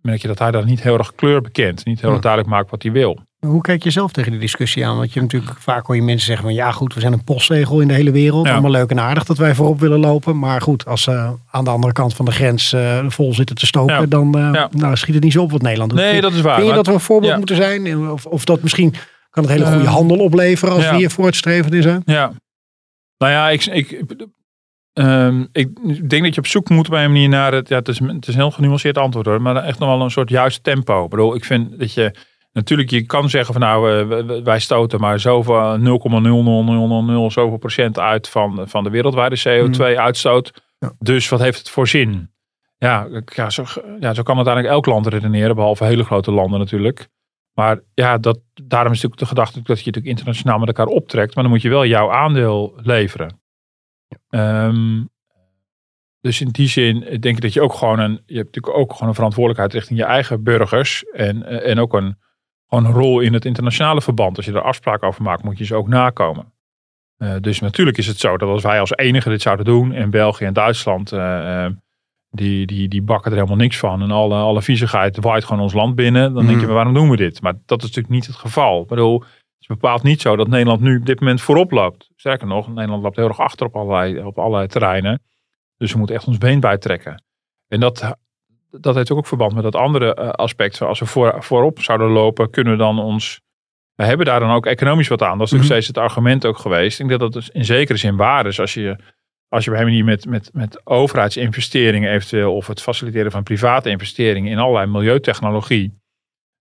merk 0.02 0.20
je 0.20 0.28
dat 0.28 0.38
hij 0.38 0.50
daar 0.50 0.64
niet 0.64 0.82
heel 0.82 0.98
erg 0.98 1.14
kleur 1.14 1.40
bekent. 1.40 1.84
Niet 1.84 2.00
heel 2.00 2.10
erg 2.10 2.20
duidelijk 2.20 2.52
maakt 2.52 2.70
wat 2.70 2.82
hij 2.82 2.92
wil. 2.92 3.28
Hoe 3.46 3.60
kijk 3.60 3.82
je 3.82 3.90
zelf 3.90 4.12
tegen 4.12 4.30
die 4.30 4.40
discussie 4.40 4.86
aan? 4.86 4.96
Want 4.96 5.12
je 5.12 5.20
natuurlijk 5.20 5.54
vaak 5.58 5.86
hoor 5.86 5.96
je 5.96 6.02
mensen 6.02 6.26
zeggen 6.26 6.44
van 6.44 6.54
ja 6.54 6.70
goed, 6.70 6.94
we 6.94 7.00
zijn 7.00 7.12
een 7.12 7.24
postzegel 7.24 7.80
in 7.80 7.88
de 7.88 7.94
hele 7.94 8.10
wereld. 8.10 8.46
Ja. 8.46 8.52
Allemaal 8.52 8.70
leuk 8.70 8.90
en 8.90 9.00
aardig 9.00 9.24
dat 9.24 9.38
wij 9.38 9.54
voorop 9.54 9.80
willen 9.80 9.98
lopen. 9.98 10.38
Maar 10.38 10.60
goed, 10.60 10.86
als 10.86 11.02
ze 11.02 11.34
aan 11.50 11.64
de 11.64 11.70
andere 11.70 11.92
kant 11.92 12.14
van 12.14 12.24
de 12.24 12.30
grens 12.30 12.72
uh, 12.72 13.04
vol 13.08 13.34
zitten 13.34 13.56
te 13.56 13.66
stoken, 13.66 14.08
dan 14.08 14.38
uh, 14.38 14.64
nou, 14.70 14.96
schiet 14.96 15.14
het 15.14 15.24
niet 15.24 15.32
zo 15.32 15.42
op 15.42 15.50
wat 15.50 15.62
Nederland 15.62 15.90
doet. 15.90 16.00
Nee, 16.00 16.20
dat 16.20 16.32
is 16.32 16.40
waar. 16.40 16.54
Vind 16.54 16.68
je 16.68 16.74
dat 16.74 16.86
we 16.86 16.92
een 16.92 17.00
voorbeeld 17.00 17.36
moeten 17.36 17.56
zijn? 17.56 18.10
Of, 18.10 18.26
of 18.26 18.44
dat 18.44 18.62
misschien 18.62 18.94
kan 19.30 19.42
het 19.42 19.52
hele 19.52 19.66
goede 19.66 19.84
uh, 19.84 19.92
handel 19.92 20.18
opleveren 20.18 20.74
als 20.74 20.90
we 20.90 20.96
hier 20.96 21.10
voortstrevend 21.10 21.82
zijn? 21.82 22.02
Ja. 22.04 22.32
Nou 23.18 23.32
ja, 23.32 23.50
ik, 23.50 23.66
ik, 23.66 24.04
Um, 24.94 25.48
ik 25.52 25.68
denk 26.10 26.24
dat 26.24 26.34
je 26.34 26.40
op 26.40 26.46
zoek 26.46 26.68
moet 26.68 26.88
bij 26.88 27.04
een 27.04 27.12
manier 27.12 27.28
naar 27.28 27.52
het. 27.52 27.68
Ja, 27.68 27.76
het 27.76 27.88
is, 27.88 27.98
het 27.98 28.28
is 28.28 28.34
een 28.34 28.40
heel 28.40 28.50
genuanceerd 28.50 28.98
antwoord 28.98 29.26
hoor. 29.26 29.42
Maar 29.42 29.56
echt 29.56 29.78
nog 29.78 29.88
wel 29.88 30.02
een 30.02 30.10
soort 30.10 30.30
juist 30.30 30.64
tempo. 30.64 31.04
Ik 31.04 31.10
bedoel, 31.10 31.34
ik 31.34 31.44
vind 31.44 31.78
dat 31.78 31.94
je. 31.94 32.14
Natuurlijk, 32.52 32.90
je 32.90 33.06
kan 33.06 33.28
zeggen 33.28 33.52
van 33.54 33.62
nou, 33.62 34.04
uh, 34.04 34.42
wij 34.42 34.60
stoten 34.60 35.00
maar 35.00 35.20
zoveel 35.20 35.78
0,00000 35.78 37.32
zoveel 37.32 37.56
procent 37.56 37.98
uit 37.98 38.28
van, 38.28 38.68
van 38.68 38.84
de 38.84 38.90
wereldwijde 38.90 39.38
CO2-uitstoot. 39.38 40.62
Hmm. 40.78 40.92
Dus 40.98 41.28
wat 41.28 41.40
heeft 41.40 41.58
het 41.58 41.70
voor 41.70 41.88
zin? 41.88 42.30
Ja, 42.78 43.08
ja, 43.24 43.50
zo, 43.50 43.64
ja, 44.00 44.14
zo 44.14 44.22
kan 44.22 44.36
uiteindelijk 44.36 44.74
elk 44.74 44.86
land 44.86 45.06
redeneren, 45.06 45.54
behalve 45.54 45.84
hele 45.84 46.04
grote 46.04 46.30
landen 46.30 46.58
natuurlijk. 46.58 47.08
Maar 47.54 47.80
ja, 47.94 48.18
dat, 48.18 48.40
daarom 48.54 48.92
is 48.92 49.02
natuurlijk 49.02 49.20
de 49.20 49.26
gedachte 49.26 49.62
dat 49.62 49.78
je 49.78 49.84
natuurlijk 49.84 50.06
internationaal 50.06 50.58
met 50.58 50.68
elkaar 50.68 50.86
optrekt. 50.86 51.34
Maar 51.34 51.44
dan 51.44 51.52
moet 51.52 51.62
je 51.62 51.68
wel 51.68 51.86
jouw 51.86 52.10
aandeel 52.10 52.72
leveren. 52.76 53.40
Um, 54.28 55.10
dus 56.20 56.40
in 56.40 56.48
die 56.48 56.68
zin 56.68 57.00
denk 57.00 57.36
ik 57.36 57.40
dat 57.40 57.52
je 57.52 57.62
ook 57.62 57.74
gewoon 57.74 57.98
een, 57.98 58.22
je 58.26 58.36
hebt 58.36 58.54
natuurlijk 58.54 58.76
ook 58.76 58.92
gewoon 58.92 59.08
een 59.08 59.14
verantwoordelijkheid 59.14 59.72
richting 59.72 59.98
je 59.98 60.04
eigen 60.04 60.42
burgers. 60.42 61.04
En, 61.04 61.42
eh, 61.42 61.70
en 61.70 61.78
ook 61.78 61.94
een, 61.94 62.18
een 62.70 62.92
rol 62.92 63.20
in 63.20 63.32
het 63.32 63.44
internationale 63.44 64.00
verband. 64.00 64.36
Als 64.36 64.46
je 64.46 64.52
er 64.52 64.62
afspraken 64.62 65.08
over 65.08 65.22
maakt, 65.22 65.42
moet 65.42 65.58
je 65.58 65.64
ze 65.64 65.74
ook 65.74 65.88
nakomen. 65.88 66.52
Uh, 67.18 67.34
dus 67.40 67.60
natuurlijk 67.60 67.98
is 67.98 68.06
het 68.06 68.18
zo 68.18 68.36
dat 68.36 68.48
als 68.48 68.62
wij 68.62 68.80
als 68.80 68.96
enige 68.96 69.28
dit 69.28 69.42
zouden 69.42 69.64
doen 69.64 69.92
en 69.92 70.10
België 70.10 70.44
en 70.44 70.52
Duitsland, 70.52 71.12
uh, 71.12 71.66
die, 72.30 72.66
die, 72.66 72.88
die 72.88 73.02
bakken 73.02 73.30
er 73.30 73.36
helemaal 73.36 73.58
niks 73.58 73.78
van. 73.78 74.02
En 74.02 74.10
alle, 74.10 74.34
alle 74.34 74.62
viezigheid 74.62 75.16
waait 75.20 75.44
gewoon 75.44 75.62
ons 75.62 75.72
land 75.72 75.94
binnen. 75.94 76.34
Dan 76.34 76.46
denk 76.46 76.60
je, 76.60 76.66
mm. 76.66 76.72
waarom 76.72 76.94
doen 76.94 77.10
we 77.10 77.16
dit? 77.16 77.42
Maar 77.42 77.54
dat 77.66 77.78
is 77.78 77.86
natuurlijk 77.86 78.14
niet 78.14 78.26
het 78.26 78.36
geval. 78.36 78.82
Ik 78.82 78.88
bedoel, 78.88 79.24
bepaalt 79.70 80.02
niet 80.02 80.20
zo 80.20 80.36
dat 80.36 80.48
Nederland 80.48 80.80
nu 80.80 80.96
op 80.96 81.06
dit 81.06 81.20
moment 81.20 81.40
voorop 81.40 81.70
loopt. 81.70 82.10
Sterker 82.16 82.46
nog, 82.46 82.68
Nederland 82.68 83.02
loopt 83.02 83.16
heel 83.16 83.28
erg 83.28 83.38
achter 83.38 83.66
op 83.66 83.76
allerlei, 83.76 84.24
op 84.24 84.38
allerlei 84.38 84.66
terreinen. 84.66 85.22
Dus 85.76 85.92
we 85.92 85.98
moeten 85.98 86.16
echt 86.16 86.26
ons 86.26 86.38
been 86.38 86.60
bijtrekken. 86.60 87.24
En 87.68 87.80
dat, 87.80 88.16
dat 88.70 88.94
heeft 88.94 89.10
ook 89.10 89.26
verband 89.26 89.54
met 89.54 89.62
dat 89.62 89.74
andere 89.74 90.16
uh, 90.18 90.28
aspect. 90.28 90.82
Als 90.82 90.98
we 90.98 91.06
voor, 91.06 91.42
voorop 91.42 91.80
zouden 91.80 92.08
lopen, 92.08 92.50
kunnen 92.50 92.72
we 92.72 92.78
dan 92.78 92.98
ons. 92.98 93.40
We 93.94 94.04
hebben 94.04 94.26
daar 94.26 94.40
dan 94.40 94.50
ook 94.50 94.66
economisch 94.66 95.08
wat 95.08 95.22
aan. 95.22 95.38
Dat 95.38 95.46
is 95.46 95.52
mm 95.52 95.62
steeds 95.62 95.86
het 95.86 95.98
argument 95.98 96.46
ook 96.46 96.58
geweest. 96.58 97.00
Ik 97.00 97.08
denk 97.08 97.20
dat 97.20 97.32
dat 97.32 97.42
dus 97.42 97.50
in 97.52 97.64
zekere 97.64 97.98
zin 97.98 98.16
waar 98.16 98.46
is. 98.46 98.60
Als 98.60 98.74
je, 98.74 98.96
als 99.48 99.64
je 99.64 99.70
bij 99.70 99.80
hem 99.80 99.88
niet 99.88 100.04
met, 100.04 100.26
met, 100.26 100.50
met 100.52 100.86
overheidsinvesteringen 100.86 102.12
eventueel. 102.12 102.54
of 102.54 102.66
het 102.66 102.82
faciliteren 102.82 103.30
van 103.30 103.42
private 103.42 103.90
investeringen 103.90 104.52
in 104.52 104.58
allerlei 104.58 104.86
milieutechnologie. 104.86 105.98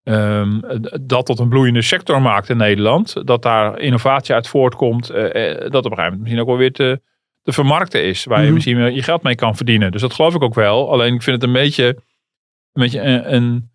Um, 0.03 0.61
dat 1.01 1.25
tot 1.25 1.39
een 1.39 1.49
bloeiende 1.49 1.81
sector 1.81 2.21
maakt 2.21 2.49
in 2.49 2.57
Nederland. 2.57 3.27
Dat 3.27 3.41
daar 3.41 3.79
innovatie 3.79 4.35
uit 4.35 4.47
voortkomt. 4.47 5.11
Uh, 5.11 5.17
dat 5.17 5.25
op 5.25 5.73
een 5.73 5.73
gegeven 5.73 5.95
moment 5.95 6.19
misschien 6.19 6.41
ook 6.41 6.47
wel 6.47 6.57
weer 6.57 6.71
te, 6.71 7.01
te 7.49 7.55
vermarkten 7.55 8.03
is. 8.03 8.23
Waar 8.23 8.39
je 8.39 8.45
mhm. 8.45 8.53
misschien 8.53 8.93
je 8.93 9.03
geld 9.03 9.23
mee 9.23 9.35
kan 9.35 9.55
verdienen. 9.55 9.91
Dus 9.91 10.01
dat 10.01 10.13
geloof 10.13 10.35
ik 10.35 10.41
ook 10.41 10.53
wel. 10.53 10.91
Alleen 10.91 11.13
ik 11.13 11.21
vind 11.21 11.35
het 11.35 11.45
een 11.45 11.55
beetje, 11.55 11.85
een, 11.85 12.81
beetje 12.81 13.01
een, 13.01 13.33
een, 13.33 13.71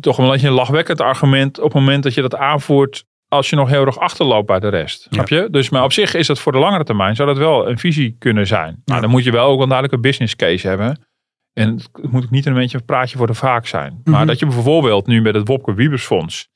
toch 0.00 0.18
een 0.18 0.30
beetje 0.30 0.46
een 0.46 0.52
lachwekkend 0.52 1.00
argument. 1.00 1.58
Op 1.58 1.64
het 1.64 1.74
moment 1.74 2.02
dat 2.02 2.14
je 2.14 2.22
dat 2.22 2.36
aanvoert. 2.36 3.04
Als 3.28 3.50
je 3.50 3.56
nog 3.56 3.68
heel 3.68 3.86
erg 3.86 3.98
achterloopt 3.98 4.46
bij 4.46 4.60
de 4.60 4.68
rest. 4.68 5.06
Snap 5.10 5.28
je? 5.28 5.48
Dus 5.50 5.68
maar 5.70 5.84
op 5.84 5.92
zich 5.92 6.14
is 6.14 6.26
dat 6.26 6.38
voor 6.38 6.52
de 6.52 6.58
langere 6.58 6.84
termijn. 6.84 7.16
Zou 7.16 7.28
dat 7.28 7.38
wel 7.38 7.68
een 7.68 7.78
visie 7.78 8.16
kunnen 8.18 8.46
zijn. 8.46 8.82
Nou, 8.84 9.00
dan 9.00 9.10
moet 9.10 9.24
je 9.24 9.30
wel 9.30 9.46
ook 9.46 9.60
een 9.60 9.68
duidelijke 9.68 10.00
business 10.00 10.36
case 10.36 10.68
hebben. 10.68 11.06
En 11.52 11.74
het 11.74 12.10
moet 12.10 12.24
ook 12.24 12.30
niet 12.30 12.46
een 12.46 12.54
beetje 12.54 12.78
een 12.78 12.84
praatje 12.84 13.16
voor 13.16 13.26
de 13.26 13.34
vaak 13.34 13.66
zijn. 13.66 14.00
Maar 14.04 14.18
mhm. 14.18 14.26
dat 14.26 14.38
je 14.38 14.46
bijvoorbeeld 14.46 15.06
nu 15.06 15.22
met 15.22 15.34
het 15.34 15.48
Wopke 15.48 15.74
Wiebersfonds. 15.74 16.48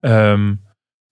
Um, 0.00 0.60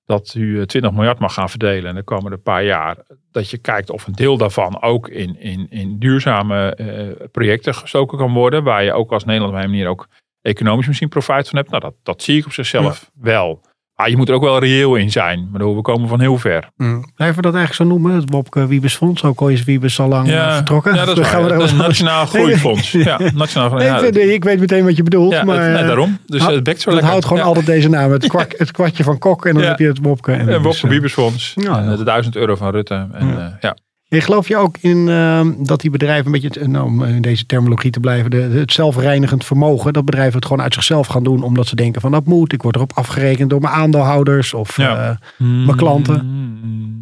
dat 0.09 0.35
u 0.35 0.67
20 0.67 0.93
miljard 0.93 1.19
mag 1.19 1.35
gaan 1.35 1.49
verdelen 1.49 1.91
in 1.91 1.95
de 1.95 2.03
komende 2.03 2.37
paar 2.37 2.65
jaar. 2.65 2.97
Dat 3.31 3.51
je 3.51 3.59
kijkt 3.59 3.91
of 3.91 4.07
een 4.07 4.13
deel 4.13 4.37
daarvan 4.37 4.83
ook 4.83 5.09
in, 5.09 5.41
in, 5.41 5.67
in 5.71 5.99
duurzame 5.99 6.79
uh, 6.81 7.27
projecten 7.31 7.75
gestoken 7.75 8.19
kan 8.19 8.33
worden. 8.33 8.65
Waar 8.65 8.85
je 8.85 8.93
ook 8.93 9.13
als 9.13 9.25
Nederland 9.25 9.55
op 9.55 9.63
een 9.63 9.71
manier 9.71 9.89
ook 9.89 10.09
economisch 10.43 10.87
misschien 10.87 11.09
profijt 11.09 11.49
van 11.49 11.59
hebt. 11.59 11.71
Nou, 11.71 11.83
dat, 11.83 11.95
dat 12.03 12.23
zie 12.23 12.39
ik 12.39 12.47
op 12.47 12.53
zichzelf 12.53 13.11
wel. 13.15 13.61
Ah, 13.99 14.09
je 14.09 14.17
moet 14.17 14.29
er 14.29 14.35
ook 14.35 14.43
wel 14.43 14.59
reëel 14.59 14.95
in 14.95 15.11
zijn. 15.11 15.49
Maar 15.53 15.75
we 15.75 15.81
komen 15.81 16.09
van 16.09 16.21
heel 16.21 16.39
ver. 16.39 16.71
Mm. 16.77 17.13
Blijven 17.15 17.37
we 17.37 17.43
dat 17.43 17.55
eigenlijk 17.55 17.75
zo 17.75 17.97
noemen? 17.97 18.15
Het 18.15 18.31
Wopke 18.31 18.67
Wiebesfonds. 18.67 19.25
Ook 19.25 19.41
al 19.41 19.49
is 19.49 19.65
Wiebes 19.65 20.01
al 20.01 20.09
lang 20.09 20.29
ja, 20.29 20.49
eh, 20.49 20.55
vertrokken. 20.55 20.95
Ja, 20.95 21.05
dat 21.05 21.19
is 21.19 21.31
waar. 21.33 21.51
Het 21.51 21.77
Nationaal 21.77 22.27
Groeifonds. 22.27 22.91
ja, 22.91 23.21
nationaal, 23.35 23.71
nee, 23.71 23.87
ja, 23.87 24.01
ik, 24.33 24.45
weet 24.45 24.61
meteen 24.61 24.85
wat 24.85 24.97
je 24.97 25.03
bedoelt. 25.03 25.33
Ja, 25.33 25.45
maar, 25.45 25.71
nee, 25.71 25.85
daarom. 25.85 26.19
Dus 26.27 26.47
het 26.47 26.63
bekt 26.63 26.81
zo 26.81 26.91
Het 26.91 27.05
houdt 27.05 27.25
gewoon 27.25 27.43
altijd 27.43 27.67
deze 27.67 27.89
naam. 27.89 28.11
Het, 28.11 28.27
kwak, 28.35 28.55
het 28.57 28.71
kwartje 28.71 29.05
van 29.05 29.19
Kok 29.19 29.47
en 29.47 29.55
dan 29.55 29.63
heb 29.63 29.79
je 29.79 29.87
het 29.87 29.99
Wopke. 30.03 30.33
En, 30.33 30.49
en 30.49 30.63
Wopke 30.63 30.89
Wiebesfonds. 30.89 31.53
Ja, 31.57 31.97
de 31.97 32.05
duizend 32.05 32.37
euro 32.37 32.55
van 32.55 32.71
Rutte. 32.71 33.09
En, 33.13 33.27
ja. 33.27 33.33
Uh, 33.33 33.47
ja. 33.61 33.77
En 34.09 34.23
geloof 34.23 34.49
je 34.49 34.57
ook 34.57 34.77
in 34.81 34.97
uh, 34.97 35.47
dat 35.59 35.81
die 35.81 35.91
bedrijven 35.91 36.27
een 36.27 36.41
beetje, 36.41 36.69
nou, 36.69 36.85
om 36.87 37.05
in 37.05 37.23
deze 37.23 37.47
terminologie 37.47 37.91
te 37.91 38.01
blijven, 38.01 38.31
de, 38.31 38.37
het 38.37 38.73
zelfreinigend 38.73 39.45
vermogen, 39.45 39.93
dat 39.93 40.05
bedrijven 40.05 40.35
het 40.35 40.47
gewoon 40.47 40.63
uit 40.63 40.75
zichzelf 40.75 41.07
gaan 41.07 41.23
doen 41.23 41.43
omdat 41.43 41.67
ze 41.67 41.77
denken 41.77 42.01
van 42.01 42.11
dat 42.11 42.25
moet, 42.25 42.53
ik 42.53 42.63
word 42.63 42.77
erop 42.77 42.93
afgerekend 42.93 43.51
door 43.51 43.61
mijn 43.61 43.75
aandeelhouders 43.75 44.55
of 44.55 44.77
ja. 44.77 45.19
uh, 45.39 45.57
mijn 45.65 45.77
klanten. 45.77 46.17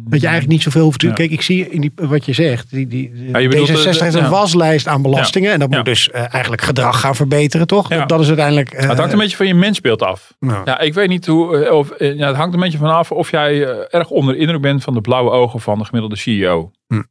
Dat 0.09 0.21
je 0.21 0.27
eigenlijk 0.27 0.55
niet 0.55 0.63
zoveel 0.63 0.83
hoeft 0.83 0.99
te... 0.99 1.13
Kijk, 1.13 1.31
ik 1.31 1.41
zie 1.41 1.69
in 1.69 1.81
die, 1.81 1.91
wat 1.95 2.25
je 2.25 2.33
zegt. 2.33 2.69
Die, 2.71 2.87
die, 2.87 3.11
Ja, 3.31 3.37
je 3.37 3.47
bedoelt, 3.49 3.69
D66 3.69 3.73
eh, 3.73 3.99
heeft 4.01 4.13
een 4.13 4.21
ja. 4.23 4.29
waslijst 4.29 4.87
aan 4.87 5.01
belastingen. 5.01 5.51
En 5.51 5.59
dat 5.59 5.69
Ja. 5.71 5.75
moet 5.75 5.85
dus 5.85 6.09
eh, 6.09 6.33
eigenlijk 6.33 6.61
gedrag 6.61 6.99
gaan 6.99 7.15
verbeteren, 7.15 7.67
toch? 7.67 7.89
Ja. 7.89 7.97
Dat, 7.97 8.09
dat 8.09 8.19
is 8.19 8.27
uiteindelijk... 8.27 8.71
eh, 8.71 8.89
het 8.89 8.97
hangt 8.97 9.13
een 9.13 9.19
beetje 9.19 9.37
van 9.37 9.47
je 9.47 9.53
mensbeeld 9.55 10.01
af. 10.01 10.33
nou, 10.39 10.61
Ja, 10.65 10.79
ik 10.79 10.93
weet 10.93 11.09
niet 11.09 11.25
hoe. 11.25 11.71
Of, 11.73 11.93
ja, 11.99 12.27
het 12.27 12.35
hangt 12.35 12.53
een 12.53 12.59
beetje 12.59 12.77
vanaf 12.77 13.11
of 13.11 13.31
jij 13.31 13.61
erg 13.89 14.09
onder 14.09 14.33
de 14.33 14.39
indruk 14.39 14.61
bent 14.61 14.83
van 14.83 14.93
de 14.93 15.01
blauwe 15.01 15.31
ogen 15.31 15.59
van 15.59 15.77
de 15.77 15.85
gemiddelde 15.85 16.15
CEO. 16.17 16.71
Hm. 16.87 16.93
Nou, 16.93 17.05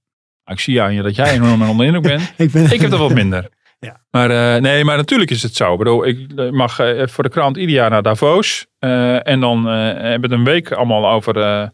Ik 0.44 0.60
zie 0.60 0.82
aan 0.82 0.94
je 0.94 1.02
dat 1.02 1.16
jij 1.16 1.32
enorm 1.34 1.62
onder 1.62 1.76
de 1.76 1.84
indruk 1.84 2.02
bent. 2.02 2.32
ik, 2.46 2.52
ben, 2.52 2.72
Ik 2.72 2.80
heb 2.80 2.90
dat 2.90 2.98
wat 3.00 3.14
minder. 3.14 3.48
Ja. 3.78 4.00
Maar 4.10 4.30
eh, 4.56 4.62
nee, 4.62 4.84
maar 4.84 4.96
natuurlijk 4.96 5.30
is 5.30 5.42
het 5.42 5.54
zo. 5.56 5.72
Ik, 5.72 5.78
bedoel, 5.78 6.06
ik 6.06 6.18
mag 6.50 6.78
eh, 6.78 7.06
voor 7.06 7.24
de 7.24 7.30
krant 7.30 7.56
ieder 7.56 7.74
jaar 7.74 7.90
naar 7.90 8.02
Davos. 8.02 8.66
eh, 8.78 9.28
en 9.28 9.40
dan 9.40 9.68
eh, 9.68 9.72
hebben 9.84 10.20
we 10.20 10.26
het 10.26 10.30
een 10.30 10.44
week 10.44 10.72
allemaal 10.72 11.10
over, 11.10 11.36
eh, 11.40 11.66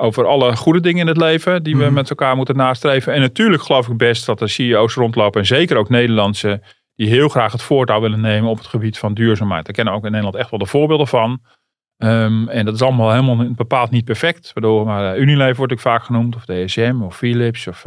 over 0.00 0.26
alle 0.26 0.56
goede 0.56 0.80
dingen 0.80 1.00
in 1.00 1.06
het 1.06 1.16
leven. 1.16 1.62
Die 1.62 1.76
we 1.76 1.84
Mhm. 1.84 1.92
met 1.92 2.10
elkaar 2.10 2.36
moeten 2.36 2.56
nastreven. 2.56 3.12
En 3.12 3.20
natuurlijk 3.20 3.62
geloof 3.62 3.88
ik 3.88 3.96
best 3.96 4.26
dat 4.26 4.40
er 4.40 4.48
CEO's 4.48 4.94
rondlopen. 4.94 5.40
En 5.40 5.46
zeker 5.46 5.76
ook 5.76 5.88
Nederlandse. 5.88 6.60
Die 6.94 7.08
heel 7.08 7.28
graag 7.28 7.52
het 7.52 7.62
voortouw 7.62 8.00
willen 8.00 8.20
nemen 8.20 8.50
op 8.50 8.58
het 8.58 8.66
gebied 8.66 8.98
van 8.98 9.14
duurzaamheid. 9.14 9.64
Daar 9.64 9.74
kennen 9.74 9.92
we 9.92 9.98
ook 9.98 10.04
in 10.04 10.10
Nederland 10.12 10.38
echt 10.38 10.50
wel 10.50 10.58
de 10.58 10.66
voorbeelden 10.66 11.06
van. 11.06 11.40
Ehm, 11.96 12.48
en 12.48 12.64
dat 12.64 12.74
is 12.74 12.82
allemaal 12.82 13.10
helemaal 13.10 13.52
bepaald 13.52 13.90
niet 13.90 14.04
perfect. 14.04 14.50
Waardoor 14.54 14.86
maar 14.86 15.14
eh, 15.14 15.20
Unilever 15.20 15.56
wordt 15.56 15.72
ook 15.72 15.80
vaak 15.80 16.04
genoemd. 16.04 16.36
Of 16.36 16.44
DSM 16.44 16.98
of 17.02 17.16
Philips. 17.16 17.66
Of 17.66 17.84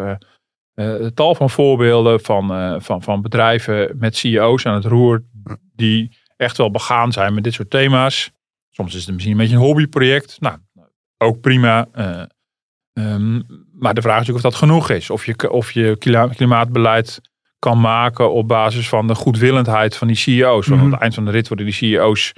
eh, 0.74 0.96
tal 1.14 1.36
van 1.36 1.50
voorbeelden 1.50 2.22
van, 2.22 2.82
van, 2.82 3.02
van 3.02 3.22
bedrijven 3.22 3.96
met 4.00 4.16
CEO's 4.18 4.66
aan 4.66 4.76
het 4.76 4.86
roer. 4.86 5.24
Die 5.76 6.18
echt 6.38 6.58
wel 6.58 6.72
begaan 6.72 7.12
zijn 7.12 7.34
met 7.34 7.44
dit 7.44 7.54
soort 7.54 7.70
thema's. 7.70 8.32
Soms 8.70 8.96
is 8.96 9.06
het 9.06 9.12
misschien 9.14 9.34
een 9.34 9.40
beetje 9.42 9.56
een 9.56 9.62
hobbyproject. 9.62 10.38
Nou, 10.40 10.58
ook 11.24 11.42
prima. 11.42 11.88
Eh, 11.92 12.22
ehm, 12.94 13.42
maar 13.80 13.94
de 13.94 14.02
vraag 14.02 14.20
is 14.22 14.28
natuurlijk 14.28 14.46
of 14.46 14.52
dat 14.52 14.56
genoeg 14.70 14.90
is. 14.90 15.10
Of 15.10 15.26
je, 15.26 15.50
of 15.52 15.72
je 15.72 15.98
klimaatbeleid 16.36 17.22
kan 17.60 17.80
maken 17.80 18.32
op 18.34 18.48
basis 18.48 18.90
van 18.90 19.08
de 19.08 19.16
goedwillendheid 19.16 19.96
van 19.98 20.08
die 20.08 20.16
CEO's. 20.16 20.68
Want 20.68 20.80
Mhm. 20.82 20.86
aan 20.86 20.92
het 20.92 21.02
eind 21.02 21.14
van 21.14 21.26
de 21.26 21.32
rit 21.32 21.48
worden 21.48 21.66
die 21.66 21.76
CEO's 21.76 22.34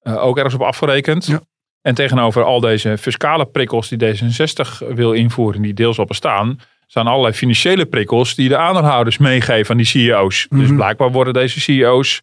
eh, 0.00 0.24
ook 0.24 0.36
ergens 0.36 0.54
op 0.54 0.60
afgerekend. 0.62 1.26
Ja. 1.26 1.40
En 1.80 1.94
tegenover 1.94 2.42
al 2.42 2.60
deze 2.60 2.98
fiscale 2.98 3.46
prikkels 3.46 3.88
die 3.88 3.98
D66 3.98 4.78
wil 4.94 5.12
invoeren, 5.12 5.62
die 5.62 5.74
deels 5.74 5.98
al 5.98 6.04
bestaan, 6.04 6.58
staan 6.86 7.06
allerlei 7.06 7.34
financiële 7.34 7.86
prikkels 7.86 8.34
die 8.34 8.48
de 8.48 8.56
aandeelhouders 8.56 9.18
meegeven 9.18 9.70
aan 9.70 9.76
die 9.76 9.86
CEO's. 9.86 10.46
Dus 10.50 10.66
Mhm. 10.66 10.74
blijkbaar 10.76 11.12
worden 11.12 11.32
deze 11.32 11.60
CEO's 11.60 12.20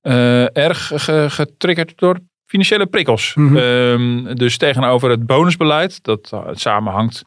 eh, 0.00 0.56
erg 0.56 0.92
ge- 0.94 1.26
getriggerd 1.30 1.92
door 1.98 2.18
financiële 2.52 2.86
prikkels. 2.86 3.34
Mhm. 3.34 3.56
Ehm, 3.56 4.34
dus 4.34 4.56
tegenover 4.56 5.10
het 5.10 5.26
bonusbeleid, 5.26 6.02
dat 6.04 6.30
uh, 6.34 6.48
samenhangt 6.52 7.24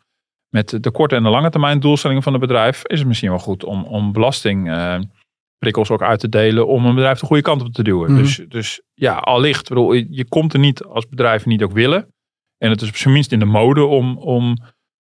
met 0.49 0.83
de 0.83 0.91
korte 0.91 1.15
en 1.15 1.23
de 1.23 1.29
lange 1.29 1.49
termijn 1.49 1.79
doelstellingen 1.79 2.23
van 2.23 2.31
het 2.31 2.41
bedrijf, 2.41 2.81
is 2.83 2.99
het 2.99 3.07
misschien 3.07 3.29
wel 3.29 3.39
goed 3.39 3.63
om, 3.63 3.83
om 3.83 4.11
belastingprikkels 4.11 5.89
ook 5.89 6.01
uit 6.01 6.19
te 6.19 6.29
delen 6.29 6.67
om 6.67 6.85
een 6.85 6.95
bedrijf 6.95 7.19
de 7.19 7.25
goede 7.25 7.41
kant 7.41 7.61
op 7.61 7.73
te 7.73 7.83
duwen. 7.83 8.11
Mhm. 8.11 8.21
Dus, 8.21 8.41
dus 8.47 8.81
ja, 8.93 9.15
allicht. 9.17 9.69
Bedoel, 9.69 9.93
je, 9.93 10.25
komt 10.27 10.53
er 10.53 10.59
niet 10.59 10.83
als 10.83 11.07
bedrijf 11.07 11.45
niet 11.45 11.63
ook 11.63 11.71
willen. 11.71 12.13
En 12.57 12.69
het 12.69 12.81
is 12.81 12.89
op 12.89 12.95
zijn 12.95 13.13
minst 13.13 13.31
in 13.31 13.39
de 13.39 13.45
mode 13.45 13.83
om, 13.83 14.17
om, 14.17 14.57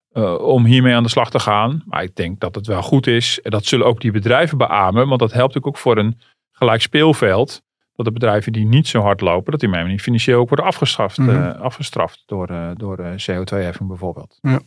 eh, 0.09 0.39
om 0.39 0.65
hiermee 0.65 0.95
aan 0.95 1.03
de 1.03 1.09
slag 1.09 1.29
te 1.29 1.39
gaan. 1.39 1.83
Maar 1.85 2.03
ik 2.03 2.15
denk 2.15 2.39
dat 2.39 2.55
het 2.55 2.67
wel 2.67 2.81
goed 2.81 3.07
is. 3.07 3.41
En 3.41 3.51
dat 3.51 3.65
zullen 3.65 3.85
ook 3.85 4.01
die 4.01 4.11
bedrijven 4.11 4.57
beamen. 4.57 5.07
Want 5.07 5.19
dat 5.19 5.33
helpt 5.33 5.63
ook 5.63 5.77
voor 5.77 5.97
een 5.97 6.19
gelijk 6.51 6.81
speelveld. 6.81 7.61
Dat 7.99 8.07
de 8.07 8.13
bedrijven 8.13 8.51
die 8.51 8.65
niet 8.65 8.87
zo 8.87 9.01
hard 9.01 9.21
lopen, 9.21 9.51
dat 9.51 9.59
die 9.59 9.69
mij 9.69 9.83
niet 9.83 10.01
financieel 10.01 10.39
ook 10.39 10.47
worden 10.47 10.65
afgestraft, 10.65 11.17
Mhm. 11.17 11.29
eh, 11.29 11.59
afgestraft 11.59 12.23
door, 12.25 12.47
eh, 12.47 12.71
door 12.75 12.97
eh, 12.99 13.11
CO2-heffing 13.17 13.87
bijvoorbeeld. 13.89 14.37
Ja. 14.41 14.59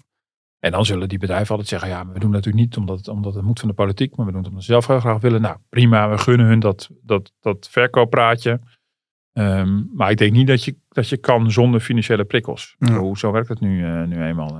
En 0.59 0.71
dan 0.71 0.85
zullen 0.85 1.09
die 1.09 1.19
bedrijven 1.19 1.49
altijd 1.51 1.69
zeggen, 1.69 1.89
ja, 1.89 2.05
maar 2.05 2.13
we 2.13 2.19
doen 2.21 2.33
het 2.33 2.45
natuurlijk 2.45 2.65
niet 2.65 2.77
omdat, 2.77 3.09
omdat 3.09 3.35
het 3.35 3.45
moet 3.45 3.61
van 3.61 3.69
de 3.69 3.75
politiek, 3.75 4.17
maar 4.17 4.27
we 4.27 4.33
doen 4.33 4.41
het 4.41 4.49
omdat 4.51 4.67
we 4.67 4.73
zelf 4.73 4.87
heel 4.87 5.01
graag 5.01 5.21
willen. 5.21 5.41
Nou, 5.41 5.57
prima, 5.69 6.11
we 6.11 6.19
gunnen 6.19 6.47
hun 6.47 6.61
dat, 6.61 6.91
dat, 7.03 7.33
dat 7.41 7.69
verkooppraatje. 7.71 8.61
Ehm, 9.33 9.83
maar 9.95 10.11
ik 10.11 10.17
denk 10.17 10.33
niet 10.33 10.47
dat 10.47 10.65
je, 10.65 10.77
dat 10.89 11.09
je 11.09 11.17
kan 11.17 11.51
zonder 11.51 11.81
financiële 11.81 12.25
prikkels. 12.25 12.75
Ja. 12.79 12.87
Zo, 12.87 13.15
zo 13.15 13.31
werkt 13.33 13.49
het 13.49 13.61
nu, 13.61 13.83
nu 14.07 14.23
eenmaal. 14.25 14.53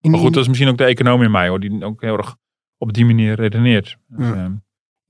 Maar 0.00 0.18
goed, 0.20 0.32
dat 0.34 0.42
is 0.42 0.48
misschien 0.48 0.68
ook 0.68 0.78
de 0.78 0.84
economie 0.84 1.24
in 1.24 1.30
mij, 1.30 1.48
hoor, 1.48 1.60
die 1.60 1.84
ook 1.84 2.00
heel 2.02 2.16
erg 2.16 2.36
op 2.78 2.92
die 2.92 3.04
manier 3.04 3.34
redeneert. 3.34 3.96
Dus, 4.06 4.26
Ja. 4.26 4.34
ehm, 4.34 4.52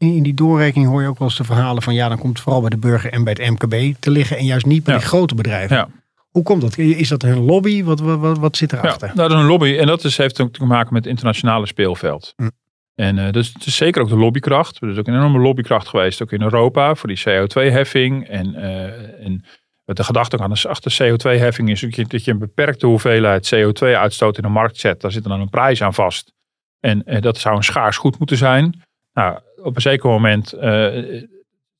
in, 0.03 0.15
in 0.17 0.23
die 0.23 0.35
doorrekening 0.35 0.91
hoor 0.91 1.03
je 1.03 1.09
ook 1.09 1.19
wel 1.19 1.29
eens 1.29 1.37
de 1.37 1.45
verhalen 1.45 1.83
van... 1.83 1.95
ja, 1.95 2.09
dan 2.09 2.19
komt 2.19 2.33
het 2.33 2.43
vooral 2.43 2.61
bij 2.61 2.71
de 2.71 2.77
burger 2.77 3.13
en 3.13 3.25
bij 3.25 3.37
het 3.39 3.51
MKB 3.51 3.95
te 4.01 4.11
liggen... 4.11 4.37
en 4.37 4.45
juist 4.45 4.67
niet 4.67 4.85
bij 4.85 4.95
Ja. 4.95 5.01
die 5.01 5.09
grote 5.09 5.35
bedrijven. 5.35 5.77
Ja. 5.77 5.89
Hoe 6.31 6.43
komt 6.43 6.61
dat? 6.61 6.79
Is 6.79 7.09
dat 7.09 7.23
hun 7.23 7.39
lobby? 7.45 7.85
Wat, 7.85 8.01
wat, 8.01 8.39
wat, 8.39 8.57
zit 8.57 8.71
Ja, 8.71 8.79
erachter? 8.79 9.07
nou, 9.15 9.29
dat 9.29 9.31
is 9.39 9.43
een 9.43 9.51
lobby. 9.51 9.77
En 9.79 9.87
dat 9.87 10.05
is, 10.05 10.17
heeft 10.17 10.41
ook 10.41 10.53
te 10.53 10.65
maken 10.65 10.93
met 10.93 11.03
het 11.03 11.13
internationale 11.13 11.67
speelveld. 11.67 12.33
Hm. 12.37 12.49
En 12.95 13.19
eh, 13.19 13.33
dus 13.33 13.53
het 13.53 13.67
is 13.67 13.77
zeker 13.77 14.03
ook 14.03 14.09
de 14.09 14.17
lobbykracht. 14.17 14.83
Er 14.83 14.89
is 14.91 14.99
ook 14.99 15.07
een 15.07 15.15
enorme 15.15 15.39
lobbykracht 15.39 15.89
geweest, 15.89 16.23
ook 16.23 16.33
in 16.33 16.43
Europa, 16.43 16.95
voor 16.95 17.09
die 17.09 17.23
CO2-heffing. 17.29 18.29
En, 18.29 18.55
eh, 18.55 19.25
en 19.27 19.45
met 19.85 19.97
de 19.97 20.05
gedachte 20.05 20.37
ook 20.37 20.43
aan 20.43 20.53
de, 20.53 20.69
achter 20.69 20.93
CO2-heffing 21.03 21.71
is 21.71 21.81
dat 21.81 21.95
je, 21.97 22.05
dat 22.07 22.25
je 22.25 22.31
een 22.31 22.39
beperkte 22.39 22.87
hoeveelheid 22.87 23.55
CO2-uitstoot 23.55 24.37
in 24.37 24.43
de 24.43 24.49
markt 24.49 24.77
zet. 24.79 25.01
Daar 25.01 25.13
zit 25.13 25.25
dan 25.25 25.41
een 25.41 25.51
prijs 25.51 25.83
aan 25.83 25.95
vast. 25.95 26.33
En 26.81 27.05
eh, 27.05 27.21
dat 27.21 27.39
zou 27.39 27.57
een 27.57 27.63
schaars 27.65 27.97
goed 27.97 28.19
moeten 28.19 28.37
zijn. 28.37 28.83
Nou, 29.13 29.39
op 29.63 29.75
een 29.75 29.83
zeker 29.83 30.11
moment 30.11 30.53
eh, 30.53 31.23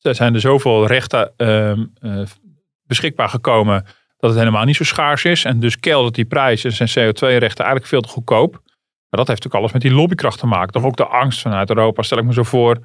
er 0.01 0.15
zijn 0.15 0.35
er 0.35 0.41
zoveel 0.41 0.87
rechten 0.87 1.33
ehm, 1.37 1.85
eh, 2.01 2.23
beschikbaar 2.87 3.29
gekomen 3.29 3.85
dat 4.17 4.31
het 4.31 4.39
helemaal 4.39 4.65
niet 4.65 4.77
zo 4.77 4.85
schaars 4.85 5.25
is. 5.25 5.45
En 5.45 5.61
dus 5.61 5.79
keldert 5.79 6.15
die 6.15 6.25
prijs 6.25 6.65
en 6.65 6.73
zijn 6.73 6.89
CO2-rechten 6.89 7.65
eigenlijk 7.65 7.87
veel 7.87 8.01
te 8.01 8.09
goedkoop. 8.09 8.53
Maar 9.09 9.21
dat 9.21 9.29
heeft 9.29 9.47
ook 9.47 9.55
alles 9.55 9.73
met 9.73 9.83
die 9.83 9.93
lobbykracht 9.93 10.39
te 10.39 10.47
maken. 10.47 10.73
Toch 10.73 10.85
ook 10.85 10.97
de 10.97 11.07
angst 11.07 11.41
vanuit 11.41 11.69
Europa, 11.69 12.03
stel 12.03 12.19
ik 12.19 12.25
me 12.25 12.33
zo 12.33 12.43
voor, 12.43 12.79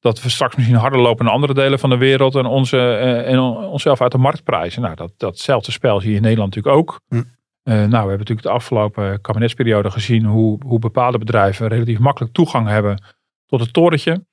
dat 0.00 0.22
we 0.22 0.28
straks 0.28 0.56
misschien 0.56 0.76
harder 0.76 1.00
lopen 1.00 1.26
in 1.26 1.32
andere 1.32 1.54
delen 1.54 1.78
van 1.78 1.90
de 1.90 1.96
wereld 1.96 2.34
en, 2.34 2.46
onze, 2.46 2.76
eh, 2.76 3.30
en 3.32 3.38
on- 3.38 3.64
onszelf 3.64 4.00
uit 4.00 4.12
de 4.12 4.18
markt 4.18 4.44
prijzen. 4.44 4.82
Nou, 4.82 4.94
dat, 4.94 5.12
datzelfde 5.16 5.72
spel 5.72 6.00
zie 6.00 6.10
je 6.10 6.16
in 6.16 6.22
Nederland 6.22 6.54
natuurlijk 6.54 6.82
ook. 6.82 7.00
Hm. 7.08 7.22
Nou, 7.64 7.88
we 7.88 7.96
hebben 7.96 8.18
natuurlijk 8.18 8.42
de 8.46 8.52
afgelopen 8.52 9.20
kabinetsperiode 9.20 9.90
gezien 9.90 10.24
hoe, 10.24 10.60
hoe 10.66 10.78
bepaalde 10.78 11.18
bedrijven 11.18 11.68
relatief 11.68 11.98
makkelijk 11.98 12.32
toegang 12.32 12.68
hebben 12.68 13.02
tot 13.46 13.60
het 13.60 13.72
torentje. 13.72 14.24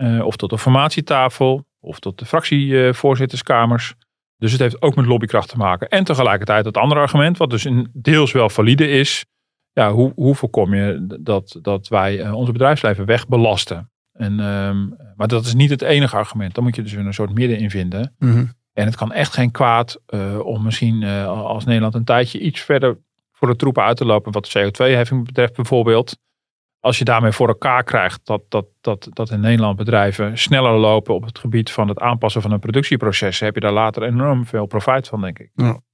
Eh, 0.00 0.24
of 0.24 0.36
tot 0.36 0.50
de 0.50 0.58
formatietafel, 0.58 1.64
of 1.80 1.98
tot 1.98 2.18
de 2.18 2.24
fractievoorzitterskamers. 2.24 3.94
Dus 4.36 4.52
het 4.52 4.60
heeft 4.60 4.82
ook 4.82 4.94
met 4.96 5.06
lobbykracht 5.06 5.48
te 5.48 5.56
maken. 5.56 5.88
En 5.88 6.04
tegelijkertijd 6.04 6.64
het 6.64 6.76
andere 6.76 7.00
argument, 7.00 7.36
wat 7.36 7.50
dus 7.50 7.64
in 7.64 7.90
deels 7.92 8.32
wel 8.32 8.48
valide 8.48 8.88
is. 8.88 9.24
Ja, 9.72 9.92
hoe, 9.92 10.12
hoe 10.14 10.34
voorkom 10.34 10.74
je 10.74 11.16
dat, 11.20 11.58
dat 11.62 11.88
wij 11.88 12.20
eh, 12.20 12.34
onze 12.34 12.52
bedrijfsleven 12.52 13.04
wegbelasten? 13.04 13.90
En, 14.12 14.40
ehm, 14.40 14.88
maar 15.16 15.28
dat 15.28 15.44
is 15.44 15.54
niet 15.54 15.70
het 15.70 15.82
enige 15.82 16.16
argument. 16.16 16.54
Dan 16.54 16.64
moet 16.64 16.76
je 16.76 16.82
dus 16.82 16.92
weer 16.92 17.06
een 17.06 17.14
soort 17.14 17.34
midden 17.34 17.58
in 17.58 17.70
vinden. 17.70 18.14
Mhm. 18.18 18.44
En 18.72 18.86
het 18.86 18.96
kan 18.96 19.12
echt 19.12 19.32
geen 19.32 19.50
kwaad 19.50 20.00
eh, 20.06 20.38
om 20.38 20.62
misschien 20.62 21.04
als 21.04 21.64
Nederland 21.64 21.94
een 21.94 22.04
tijdje 22.04 22.40
iets 22.40 22.60
verder 22.60 22.98
voor 23.32 23.48
de 23.48 23.56
troepen 23.56 23.82
uit 23.82 23.96
te 23.96 24.04
lopen. 24.04 24.32
Wat 24.32 24.50
de 24.50 24.70
CO2-heffing 24.70 25.24
betreft 25.24 25.54
bijvoorbeeld. 25.54 26.16
Als 26.80 26.98
je 26.98 27.04
daarmee 27.04 27.32
voor 27.32 27.48
elkaar 27.48 27.84
krijgt 27.84 28.20
dat, 28.24 28.42
dat, 28.48 28.64
dat, 28.80 29.08
dat 29.12 29.30
in 29.30 29.40
Nederland 29.40 29.76
bedrijven 29.76 30.38
sneller 30.38 30.72
lopen 30.72 31.14
op 31.14 31.24
het 31.24 31.38
gebied 31.38 31.70
van 31.70 31.88
het 31.88 31.98
aanpassen 31.98 32.42
van 32.42 32.50
hun 32.50 32.60
productieprocessen. 32.60 33.46
Heb 33.46 33.54
je 33.54 33.60
daar 33.60 33.72
later 33.72 34.02
enorm 34.02 34.46
veel 34.46 34.66
profijt 34.66 35.08
van, 35.08 35.20
denk 35.20 35.38
ik. 35.38 35.50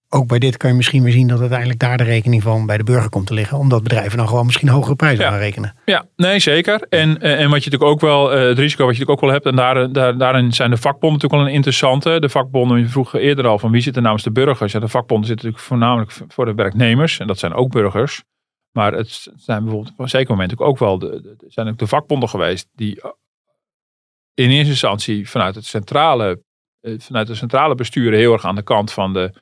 Ook 0.08 0.26
bij 0.28 0.38
dit 0.38 0.56
kan 0.56 0.70
je 0.70 0.76
misschien 0.76 1.02
weer 1.02 1.12
zien 1.12 1.28
dat 1.28 1.40
uiteindelijk 1.40 1.78
daar 1.78 1.96
de 1.96 2.04
rekening 2.04 2.42
van 2.42 2.66
bij 2.66 2.76
de 2.76 2.84
burger 2.84 3.10
komt 3.10 3.26
te 3.26 3.34
liggen. 3.34 3.58
Omdat 3.58 3.82
bedrijven 3.82 4.18
dan 4.18 4.28
gewoon 4.28 4.46
misschien 4.46 4.68
hogere 4.68 4.96
prijzen 4.96 5.24
Ja. 5.24 5.30
gaan 5.30 5.38
rekenen. 5.38 5.74
Ja, 5.84 6.04
nee, 6.16 6.38
zeker. 6.38 6.80
En, 6.88 7.20
eh, 7.20 7.30
en 7.40 7.50
wat 7.50 7.64
je 7.64 7.70
natuurlijk 7.70 7.82
ook 7.82 8.00
wel, 8.00 8.32
eh, 8.32 8.48
het 8.48 8.58
risico 8.58 8.84
wat 8.86 8.96
je 8.96 9.00
natuurlijk 9.00 9.10
ook 9.10 9.20
wel 9.20 9.30
hebt, 9.30 9.46
en 9.46 9.56
daar, 9.56 9.92
daar, 9.92 10.18
daarin 10.18 10.52
zijn 10.52 10.70
de 10.70 10.76
vakbonden 10.76 11.12
natuurlijk 11.12 11.40
wel 11.42 11.50
een 11.50 11.56
interessante. 11.56 12.20
De 12.20 12.28
vakbonden, 12.28 12.78
je 12.78 12.88
vroeg 12.88 13.14
eerder 13.14 13.46
al 13.46 13.58
van 13.58 13.70
wie 13.70 13.80
zit 13.80 13.96
er 13.96 14.02
namens 14.02 14.22
de 14.22 14.32
burgers? 14.32 14.72
Ja, 14.72 14.78
de 14.80 14.88
vakbonden 14.88 15.26
zitten 15.26 15.46
natuurlijk 15.46 15.68
voornamelijk 15.70 16.12
voor 16.28 16.44
de 16.44 16.54
werknemers, 16.54 17.18
en 17.18 17.26
dat 17.26 17.38
zijn 17.38 17.54
ook 17.54 17.70
burgers. 17.70 18.22
Maar 18.76 18.92
het 18.92 19.26
zijn 19.36 19.62
bijvoorbeeld 19.62 19.92
op 19.92 19.98
een 20.00 20.08
zeker 20.08 20.30
moment 20.30 20.52
ook, 20.52 20.60
ook 20.60 20.78
wel 20.78 20.98
de, 20.98 21.20
de- 21.20 21.36
zijn 21.48 21.68
ook 21.68 21.78
de 21.78 21.86
vakbonden 21.86 22.28
geweest 22.28 22.68
die 22.74 23.00
eh, 23.00 23.10
in 24.34 24.50
eerste 24.50 24.70
instantie 24.70 25.28
vanuit 25.30 25.54
het 25.54 25.64
centrale, 25.66 26.42
eh, 26.80 26.94
vanuit 26.98 27.26
de 27.26 27.34
centrale 27.34 27.74
besturen 27.74 28.18
heel 28.18 28.32
erg 28.32 28.44
aan 28.44 28.54
de 28.54 28.62
kant 28.62 28.92
van 28.92 29.12
de, 29.12 29.32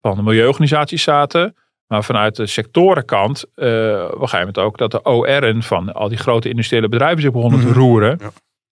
van 0.00 0.16
de 0.16 0.22
milieuorganisaties 0.22 1.02
zaten. 1.02 1.56
Maar 1.86 2.04
vanuit 2.04 2.36
de 2.36 2.46
sectorenkant 2.46 3.44
eh 3.54 4.02
op 4.06 4.12
een 4.12 4.28
gegeven 4.28 4.38
moment 4.38 4.58
ook 4.58 4.78
dat 4.78 4.90
de 4.90 5.02
OR'en 5.02 5.62
van 5.62 5.92
al 5.92 6.08
die 6.08 6.18
grote 6.18 6.48
industriële 6.48 6.88
bedrijven 6.88 7.22
zich 7.22 7.32
begonnen 7.32 7.58
Mhm. 7.60 7.68
te 7.68 7.74
roeren. 7.74 8.18
Ja. 8.20 8.30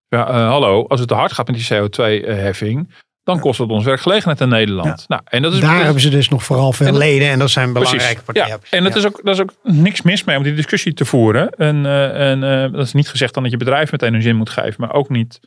Ja, 0.08 0.46
hallo, 0.48 0.86
als 0.86 1.00
het 1.00 1.08
te 1.08 1.14
hard 1.14 1.32
gaat 1.32 1.46
met 1.46 1.56
die 1.56 1.64
CO2-heffing, 1.80 2.94
dan 3.24 3.40
kost 3.40 3.58
het 3.58 3.70
ons 3.70 3.84
werkgelegenheid 3.84 4.40
in 4.40 4.48
Nederland. 4.48 5.04
Nou, 5.08 5.22
en 5.24 5.42
dat 5.42 5.52
is, 5.52 5.60
Daar 5.60 5.74
dat- 5.74 5.82
hebben 5.84 6.02
ze 6.02 6.08
dus 6.10 6.28
nog 6.28 6.44
vooral 6.44 6.72
veel 6.72 6.86
En 6.86 6.92
dat- 6.92 7.02
leden 7.02 7.28
en 7.30 7.38
dat 7.38 7.50
zijn 7.50 7.72
belangrijke 7.72 8.22
partijen. 8.22 8.48
Ja, 8.48 8.58
en 8.78 8.82
dat 8.84 8.92
Ja. 8.92 8.98
is 8.98 9.06
ook, 9.06 9.20
dat 9.24 9.34
is 9.34 9.40
ook 9.40 9.52
niks 9.62 10.02
mis 10.02 10.24
mee 10.24 10.36
om 10.36 10.42
die 10.42 10.54
discussie 10.54 10.94
te 10.94 11.04
voeren. 11.04 11.50
En, 11.50 11.86
eh, 11.86 12.30
en 12.30 12.42
eh, 12.64 12.72
dat 12.72 12.86
is 12.86 12.92
niet 12.92 13.08
gezegd 13.08 13.34
dan 13.34 13.42
dat 13.42 13.52
je 13.52 13.58
bedrijf 13.58 13.92
meteen 13.92 14.14
een 14.14 14.22
zin 14.22 14.36
moet 14.36 14.50
geven, 14.50 14.74
maar 14.78 14.92
ook 14.92 15.08
niet 15.08 15.40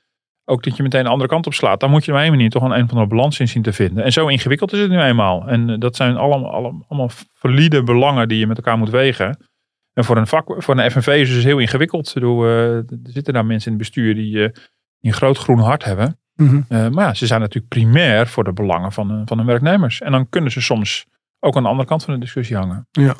ook 0.47 0.63
dat 0.63 0.77
je 0.77 0.83
meteen 0.83 1.03
de 1.03 1.09
andere 1.09 1.29
kant 1.29 1.45
op 1.47 1.53
slaat. 1.53 1.79
Dan 1.79 1.89
moet 1.89 2.05
je 2.05 2.11
op 2.11 2.17
een 2.17 2.29
manier 2.29 2.49
toch 2.49 2.63
een 2.63 2.71
een 2.71 2.83
of 2.83 2.89
andere 2.89 3.07
balans 3.07 3.39
in 3.39 3.47
zien 3.47 3.61
te 3.61 3.73
vinden. 3.73 4.03
En 4.03 4.11
zo 4.11 4.27
ingewikkeld 4.27 4.73
is 4.73 4.79
het 4.79 4.89
nu 4.89 4.99
eenmaal. 5.01 5.47
En 5.47 5.69
eh, 5.69 5.75
dat 5.79 5.95
zijn 5.95 6.15
allemaal, 6.17 6.51
allemaal, 6.51 6.85
allemaal 6.87 7.09
valide 7.33 7.83
belangen 7.83 8.27
die 8.27 8.39
je 8.39 8.47
met 8.47 8.57
elkaar 8.57 8.77
moet 8.77 8.89
wegen. 8.89 9.37
En 9.93 10.03
voor 10.03 10.17
een, 10.17 10.27
vak, 10.27 10.55
voor 10.63 10.77
een 10.79 10.91
FNV 10.91 11.07
is 11.07 11.27
het 11.27 11.35
dus 11.35 11.43
heel 11.43 11.57
ingewikkeld. 11.59 12.11
Bedoel, 12.13 12.43
er 12.45 12.85
zitten 13.03 13.33
daar 13.33 13.45
mensen 13.45 13.71
in 13.71 13.77
het 13.77 13.87
bestuur 13.87 14.15
die, 14.15 14.51
een 15.01 15.13
groot 15.13 15.37
groen 15.37 15.59
hart 15.59 15.83
hebben. 15.83 16.19
Mhm. 16.35 16.61
Uh, 16.69 16.87
maar 16.87 17.05
ja, 17.05 17.13
ze 17.13 17.25
zijn 17.25 17.39
natuurlijk 17.41 17.67
primair 17.73 18.27
voor 18.27 18.43
de 18.43 18.53
belangen 18.53 18.91
van, 18.91 19.21
van 19.25 19.37
hun 19.37 19.47
werknemers. 19.47 20.01
En 20.01 20.11
dan 20.11 20.29
kunnen 20.29 20.51
ze 20.51 20.61
soms 20.61 21.05
ook 21.39 21.55
aan 21.55 21.63
de 21.63 21.69
andere 21.69 21.87
kant 21.87 22.03
van 22.03 22.13
de 22.13 22.19
discussie 22.19 22.55
hangen. 22.55 22.87
Ja. 22.91 23.15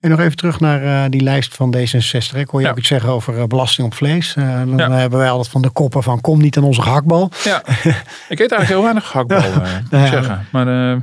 En 0.00 0.10
nog 0.10 0.18
even 0.20 0.36
terug 0.36 0.60
naar 0.60 0.82
uh, 0.82 1.04
die 1.10 1.20
lijst 1.22 1.54
van 1.54 1.74
D66. 1.76 2.36
Ik 2.38 2.48
hoor 2.48 2.60
je 2.60 2.66
Ja. 2.66 2.72
ook 2.72 2.78
iets 2.78 2.88
zeggen 2.88 3.10
over 3.10 3.36
uh, 3.38 3.44
belasting 3.44 3.86
op 3.86 3.94
vlees. 3.94 4.34
Uh, 4.36 4.58
dan 4.58 4.76
Ja. 4.78 4.90
hebben 4.90 5.18
wij 5.18 5.30
altijd 5.30 5.48
van 5.48 5.62
de 5.62 5.70
koppen 5.70 6.02
van 6.02 6.20
kom 6.20 6.40
niet 6.40 6.56
aan 6.56 6.64
onze 6.64 6.82
gehaktbal. 6.82 7.30
Ja, 7.44 7.62
ik 8.28 8.38
eet 8.40 8.52
eigenlijk 8.52 8.68
heel 8.68 8.82
weinig 8.82 9.12
Ja. 9.12 10.00
ik 10.00 10.06
zeggen. 10.06 10.46
Maar 10.52 11.02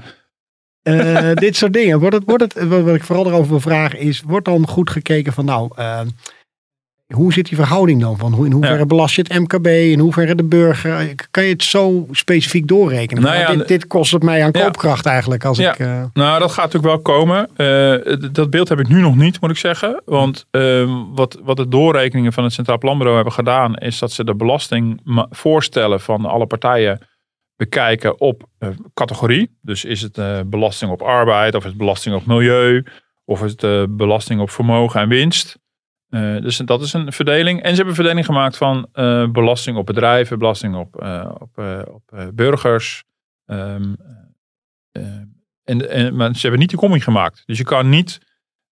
Eh, 0.81 1.31
dit 1.45 1.55
soort 1.55 1.73
dingen. 1.73 1.99
Wordt 1.99 2.15
het, 2.15 2.23
wordt 2.25 2.43
het, 2.53 2.67
wat 2.67 2.95
ik 2.95 3.03
vooral 3.03 3.25
erover 3.27 3.49
wil 3.49 3.59
vragen 3.59 3.99
is, 3.99 4.21
wordt 4.21 4.45
dan 4.45 4.67
goed 4.67 4.89
gekeken 4.89 5.33
van 5.33 5.45
nou, 5.45 5.71
eh, 5.75 5.99
hoe 7.13 7.33
zit 7.33 7.47
die 7.47 7.57
verhouding 7.57 8.01
dan? 8.01 8.17
Van 8.17 8.33
hoe, 8.33 8.45
in 8.45 8.51
hoeverre 8.51 8.77
Ja. 8.77 8.85
belast 8.85 9.15
je 9.15 9.21
het 9.27 9.39
MKB, 9.39 9.67
in 9.67 9.99
hoeverre 9.99 10.35
de 10.35 10.43
burger? 10.43 11.15
Kan 11.31 11.43
je 11.43 11.49
het 11.49 11.63
zo 11.63 12.07
specifiek 12.11 12.67
doorrekenen? 12.67 13.23
Nou 13.23 13.37
ja, 13.37 13.53
dit, 13.55 13.67
dit 13.67 13.87
kost 13.87 14.11
het 14.11 14.23
mij 14.23 14.43
aan 14.43 14.51
koopkracht 14.51 15.05
eigenlijk. 15.05 15.45
Als 15.45 15.59
ik, 15.59 15.79
eh, 15.79 16.03
Nou, 16.13 16.39
dat 16.39 16.51
gaat 16.51 16.73
natuurlijk 16.73 16.93
wel 16.93 17.15
komen. 17.15 17.49
Eh, 17.55 18.31
dat 18.31 18.49
beeld 18.49 18.69
heb 18.69 18.79
ik 18.79 18.87
nu 18.87 19.01
nog 19.01 19.15
niet, 19.15 19.41
moet 19.41 19.49
ik 19.49 19.57
zeggen. 19.57 20.01
Want 20.05 20.45
eh, 20.51 21.03
wat, 21.13 21.39
wat 21.43 21.57
de 21.57 21.67
doorrekeningen 21.67 22.33
van 22.33 22.43
het 22.43 22.53
Centraal 22.53 22.77
Planbureau 22.77 23.15
hebben 23.15 23.33
gedaan, 23.33 23.75
is 23.75 23.99
dat 23.99 24.11
ze 24.11 24.23
de 24.23 24.35
belastingvoorstellen 24.35 25.99
van 26.01 26.25
alle 26.25 26.45
partijen 26.45 26.99
bekijken 27.55 28.19
op 28.19 28.43
eh, 28.57 28.69
categorie. 28.93 29.57
Dus 29.61 29.85
is 29.85 30.01
het 30.01 30.49
belasting 30.49 30.91
op 30.91 31.01
arbeid, 31.01 31.55
of 31.55 31.63
is 31.63 31.69
het 31.69 31.77
belasting 31.77 32.15
op 32.15 32.25
milieu, 32.25 32.83
of 33.25 33.43
is 33.43 33.51
het 33.57 33.97
belasting 33.97 34.39
op 34.41 34.49
vermogen 34.49 35.01
en 35.01 35.09
winst. 35.09 35.63
Eh, 36.09 36.41
dus 36.41 36.57
dat 36.57 36.81
is 36.81 36.93
een 36.93 37.11
verdeling. 37.13 37.57
En 37.61 37.69
ze 37.69 37.75
hebben 37.75 37.87
een 37.87 37.95
verdeling 37.95 38.25
gemaakt 38.25 38.57
van 38.57 38.87
eh, 38.93 39.27
belasting 39.31 39.77
op 39.77 39.85
bedrijven, 39.85 40.39
belasting 40.39 40.75
op, 40.75 41.01
eh, 41.01 41.31
op, 41.39 41.57
op 41.93 42.31
burgers. 42.33 43.03
Ehm, 43.45 43.93
eh, 44.91 45.03
en, 45.63 45.89
en, 45.89 46.15
maar 46.15 46.33
ze 46.35 46.41
hebben 46.41 46.59
niet 46.59 46.69
de 46.69 46.77
commie 46.77 47.01
gemaakt. 47.01 47.43
Dus 47.45 47.57
je 47.57 47.63
kan 47.63 47.89
niet, 47.89 48.19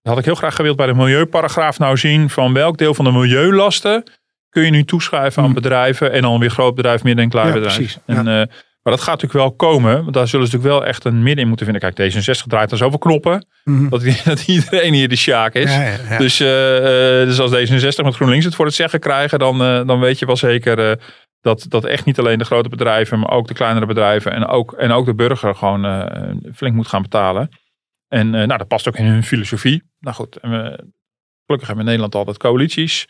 dat 0.02 0.12
had 0.12 0.18
ik 0.18 0.24
heel 0.24 0.34
graag 0.34 0.54
gewild 0.54 0.76
bij 0.76 0.86
de 0.86 0.94
milieuparagraaf 0.94 1.78
nou 1.78 1.96
zien, 1.96 2.30
van 2.30 2.52
welk 2.52 2.76
deel 2.78 2.94
van 2.94 3.04
de 3.04 3.12
milieulasten 3.12 4.02
kun 4.48 4.62
je 4.64 4.70
nu 4.70 4.84
toeschrijven 4.84 5.38
aan 5.42 5.44
Hmm. 5.50 5.54
bedrijven 5.54 6.12
en 6.12 6.22
dan 6.22 6.38
weer 6.40 6.50
groot 6.50 6.74
bedrijf, 6.74 7.02
midden- 7.02 7.24
en 7.24 7.30
klein 7.30 7.46
Ja, 7.46 7.52
bedrijf. 7.52 7.76
precies, 7.76 7.98
En, 8.06 8.28
eh, 8.28 8.46
maar 8.84 8.92
dat 8.92 9.02
gaat 9.02 9.22
natuurlijk 9.22 9.44
wel 9.44 9.70
komen, 9.70 10.02
want 10.02 10.14
daar 10.14 10.28
zullen 10.28 10.46
ze 10.46 10.52
natuurlijk 10.54 10.80
wel 10.80 10.88
echt 10.90 11.04
een 11.04 11.22
midden 11.22 11.42
in 11.42 11.48
moeten 11.48 11.66
vinden. 11.66 11.94
Kijk, 11.94 12.12
D66 12.12 12.46
draait 12.46 12.70
er 12.70 12.76
zoveel 12.76 12.98
knoppen, 12.98 13.46
mhm. 13.64 13.88
dat, 13.88 14.02
dat 14.24 14.46
iedereen 14.46 14.92
hier 14.92 15.08
de 15.08 15.16
sjaak 15.16 15.54
is. 15.54 15.74
ja, 15.74 15.82
ja, 15.82 15.96
ja. 16.08 16.18
Dus, 16.18 16.40
eh, 16.40 17.20
eh, 17.20 17.28
dus 17.28 17.40
als 17.40 17.50
D66 17.50 18.04
met 18.04 18.14
GroenLinks 18.14 18.44
het 18.44 18.54
voor 18.54 18.64
het 18.64 18.74
zeggen 18.74 19.00
krijgen, 19.00 19.38
dan, 19.38 19.62
eh, 19.62 19.86
dan 19.86 20.00
weet 20.00 20.18
je 20.18 20.26
wel 20.26 20.36
zeker 20.36 20.98
dat, 21.40 21.66
dat 21.68 21.84
echt 21.84 22.04
niet 22.04 22.18
alleen 22.18 22.38
de 22.38 22.44
grote 22.44 22.68
bedrijven, 22.68 23.18
maar 23.18 23.30
ook 23.30 23.48
de 23.48 23.54
kleinere 23.54 23.86
bedrijven 23.86 24.32
en 24.32 24.46
ook, 24.46 24.72
en 24.72 24.90
ook 24.90 25.06
de 25.06 25.14
burger 25.14 25.54
gewoon 25.54 25.84
flink 26.54 26.74
moet 26.74 26.88
gaan 26.88 27.02
betalen. 27.02 27.48
En 28.08 28.30
nou, 28.30 28.46
dat 28.56 28.68
past 28.68 28.88
ook 28.88 28.96
in 28.96 29.06
hun 29.06 29.24
filosofie. 29.24 29.82
Nou 30.00 30.16
goed, 30.16 30.36
en 30.36 30.50
we, 30.50 30.56
gelukkig 31.46 31.68
hebben 31.68 31.74
we 31.74 31.80
in 31.80 31.84
Nederland 31.84 32.14
altijd 32.14 32.36
coalities. 32.38 33.06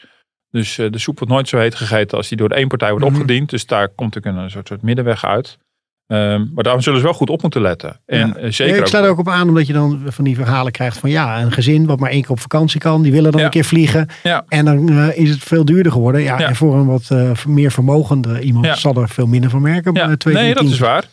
Dus 0.50 0.74
de 0.74 0.98
soep 0.98 1.18
wordt 1.18 1.32
nooit 1.32 1.48
zo 1.48 1.58
heet 1.58 1.74
gegeten 1.74 2.16
als 2.16 2.28
die 2.28 2.38
door 2.38 2.50
één 2.50 2.68
partij 2.68 2.90
wordt 2.90 3.04
Mhm. 3.04 3.14
opgediend. 3.14 3.50
Dus 3.50 3.66
daar 3.66 3.88
komt 3.88 4.14
natuurlijk 4.14 4.44
een 4.44 4.50
soort, 4.50 4.68
soort 4.68 4.82
middenweg 4.82 5.24
uit. 5.24 5.58
Ehm, 6.06 6.44
maar 6.54 6.64
daar 6.64 6.82
zullen 6.82 6.98
ze 6.98 7.04
wel 7.04 7.14
goed 7.14 7.30
op 7.30 7.42
moeten 7.42 7.60
letten. 7.60 8.00
En 8.06 8.28
Ja. 8.28 8.34
eh, 8.36 8.50
zeker 8.52 8.76
ik 8.78 8.86
sta 8.86 9.02
er 9.02 9.08
ook 9.08 9.18
op 9.18 9.28
aan 9.28 9.48
omdat 9.48 9.66
je 9.66 9.72
dan 9.72 10.02
van 10.06 10.24
die 10.24 10.34
verhalen 10.34 10.72
krijgt 10.72 10.98
van 10.98 11.10
ja, 11.10 11.42
een 11.42 11.52
gezin 11.52 11.86
wat 11.86 12.00
maar 12.00 12.10
één 12.10 12.20
keer 12.22 12.30
op 12.30 12.40
vakantie 12.40 12.80
kan, 12.80 13.02
die 13.02 13.12
willen 13.12 13.30
dan 13.30 13.40
Ja. 13.40 13.46
een 13.46 13.52
keer 13.52 13.64
vliegen. 13.64 14.08
Ja. 14.22 14.44
En 14.48 14.64
dan 14.64 14.88
eh, 14.88 15.18
is 15.18 15.30
het 15.30 15.42
veel 15.42 15.64
duurder 15.64 15.92
geworden. 15.92 16.20
Ja. 16.22 16.38
En 16.40 16.56
voor 16.56 16.74
een 16.74 16.86
wat 16.86 17.10
eh, 17.10 17.44
meer 17.46 17.70
vermogende 17.70 18.40
iemand 18.40 18.78
zal 18.78 18.94
er 18.94 19.08
veel 19.08 19.26
minder 19.26 19.50
van 19.50 19.62
merken. 19.62 19.94
Ja, 19.94 20.16
twee 20.16 20.34
nee, 20.34 20.54
dat 20.54 20.64
is 20.64 20.78
waar. 20.78 21.04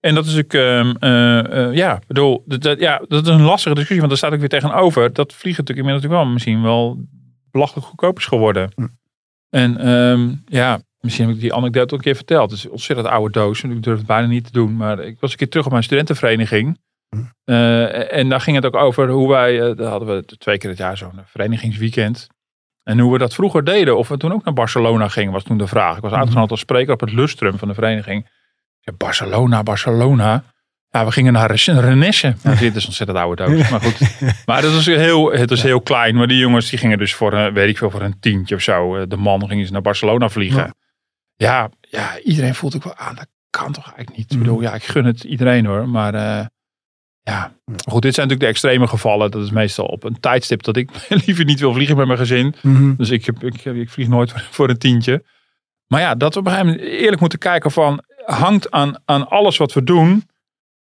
En 0.00 0.14
dat 0.14 0.26
is 0.26 0.38
ook, 0.38 0.52
eh, 0.52 0.80
eh, 1.68 1.74
ja, 1.74 1.98
bedoel, 2.06 2.42
dat, 2.46 2.62
dat- 2.62 2.80
ja, 2.80 3.02
dat 3.08 3.26
is 3.26 3.32
een 3.32 3.40
lastige 3.42 3.74
discussie, 3.74 3.96
want 3.98 4.08
daar 4.08 4.18
staat 4.18 4.32
ook 4.32 4.38
weer 4.40 4.60
tegenover. 4.60 5.12
Dat 5.12 5.32
vliegen 5.32 5.64
natuurlijk 5.64 5.88
inmiddels 5.88 6.02
natuurlijk 6.02 6.22
wel 6.22 6.32
misschien 6.32 6.62
wel 6.62 6.98
belachelijk 7.50 7.86
goedkoop 7.86 8.18
is 8.18 8.24
geworden. 8.26 8.70
Hm. 8.74 8.86
En 9.50 9.76
ehm, 9.78 10.28
ja, 10.46 10.80
misschien 11.00 11.26
heb 11.26 11.34
ik 11.34 11.40
die 11.40 11.54
anekdote 11.54 11.84
ook 11.94 11.98
een 11.98 12.04
keer 12.04 12.14
verteld. 12.14 12.50
Het 12.50 12.58
is 12.58 12.64
een 12.64 12.70
ontzettend 12.70 13.08
oude 13.08 13.32
doos, 13.32 13.62
en 13.62 13.70
ik 13.70 13.82
durf 13.82 13.98
het 13.98 14.06
bijna 14.06 14.26
niet 14.26 14.44
te 14.44 14.52
doen. 14.52 14.76
Maar 14.76 14.98
ik 15.00 15.16
was 15.20 15.30
een 15.30 15.36
keer 15.36 15.48
terug 15.48 15.64
op 15.66 15.70
mijn 15.72 15.84
studentenvereniging. 15.84 16.78
Hm. 17.08 17.22
Eh, 17.44 18.12
en 18.16 18.28
daar 18.28 18.40
ging 18.40 18.56
het 18.56 18.66
ook 18.66 18.76
over 18.76 19.08
hoe 19.08 19.28
wij, 19.28 19.60
eh, 19.60 19.76
daar 19.76 19.90
hadden 19.90 20.08
we 20.16 20.24
twee 20.38 20.58
keer 20.58 20.70
het 20.70 20.78
jaar 20.78 20.96
zo'n 20.96 21.20
verenigingsweekend. 21.26 22.26
En 22.82 22.98
hoe 22.98 23.12
we 23.12 23.18
dat 23.18 23.34
vroeger 23.34 23.64
deden. 23.64 23.96
Of 23.98 24.08
we 24.08 24.16
toen 24.16 24.32
ook 24.32 24.44
naar 24.44 24.54
Barcelona 24.54 25.08
gingen, 25.08 25.32
was 25.32 25.42
toen 25.42 25.58
de 25.58 25.66
vraag. 25.66 25.96
Ik 25.96 26.02
was 26.02 26.10
Mhm. 26.10 26.20
uitgenodigd 26.20 26.50
als 26.50 26.60
spreker 26.60 26.92
op 26.92 27.00
het 27.00 27.12
lustrum 27.12 27.58
van 27.58 27.68
de 27.68 27.74
vereniging. 27.74 28.28
Ja, 28.80 28.92
Barcelona, 28.96 29.62
Barcelona. 29.62 30.44
Ja, 30.88 31.04
we 31.04 31.12
gingen 31.12 31.32
naar 31.32 31.50
Ren- 31.54 31.80
Renesse. 31.80 32.34
Nou, 32.42 32.56
dit 32.58 32.76
is 32.76 32.86
ontzettend 32.86 33.18
oude 33.18 33.44
doos. 33.44 33.70
Maar 33.70 33.80
goed. 33.80 34.00
Maar 34.46 34.62
dat 34.62 34.72
was 34.72 34.86
heel, 34.86 35.32
het 35.32 35.50
was 35.50 35.62
heel 35.62 35.80
klein. 35.80 36.14
Maar 36.16 36.26
die 36.26 36.38
jongens 36.38 36.70
die 36.70 36.78
gingen 36.78 36.98
dus 36.98 37.14
voor, 37.14 37.32
een, 37.32 37.52
weet 37.52 37.68
ik 37.68 37.78
veel, 37.78 37.90
voor 37.90 38.02
een 38.02 38.20
tientje 38.20 38.54
of 38.54 38.60
zo. 38.60 38.96
eh, 38.96 39.02
De 39.08 39.16
man 39.16 39.48
gingen 39.48 39.66
ze 39.66 39.72
naar 39.72 39.82
Barcelona 39.82 40.28
vliegen. 40.28 40.74
Ja, 41.40 41.70
ja, 41.80 42.18
iedereen 42.20 42.54
voelt 42.54 42.76
ook 42.76 42.84
wel 42.84 42.96
aan. 42.96 43.14
Dat 43.14 43.26
kan 43.50 43.72
toch 43.72 43.84
eigenlijk 43.84 44.16
niet. 44.16 44.30
Ik 44.30 44.36
Mhm. 44.36 44.38
bedoel, 44.46 44.60
ja, 44.60 44.74
ik 44.74 44.82
gun 44.82 45.04
het 45.04 45.24
iedereen 45.24 45.66
hoor. 45.66 45.88
Maar 45.88 46.14
eh, 46.14 46.46
ja, 47.20 47.52
goed, 47.64 48.02
dit 48.02 48.14
zijn 48.14 48.26
natuurlijk 48.28 48.40
de 48.40 48.46
extreme 48.46 48.86
gevallen. 48.86 49.30
Dat 49.30 49.42
is 49.42 49.50
meestal 49.50 49.86
op 49.86 50.04
een 50.04 50.20
tijdstip 50.20 50.62
dat 50.62 50.76
ik 50.76 50.90
liever 51.26 51.44
niet 51.44 51.60
wil 51.60 51.72
vliegen 51.72 51.96
met 51.96 52.06
mijn 52.06 52.18
gezin. 52.18 52.54
Mhm. 52.62 52.94
Dus 52.96 53.10
ik, 53.10 53.24
heb, 53.24 53.42
ik, 53.44 53.64
ik 53.64 53.90
vlieg 53.90 54.08
nooit 54.08 54.32
voor, 54.56 54.68
een 54.68 54.78
tientje. 54.78 55.24
Maar 55.86 56.00
ja, 56.00 56.14
dat 56.14 56.34
we 56.34 56.40
op 56.40 56.46
een 56.46 56.52
gegeven 56.52 56.72
moment 56.72 56.90
eerlijk 56.92 57.20
moeten 57.20 57.38
kijken 57.38 57.70
van... 57.70 58.02
hangt 58.24 58.70
aan, 58.70 58.94
aan 59.04 59.28
alles 59.28 59.56
wat 59.56 59.72
we 59.72 59.82
doen... 59.82 60.28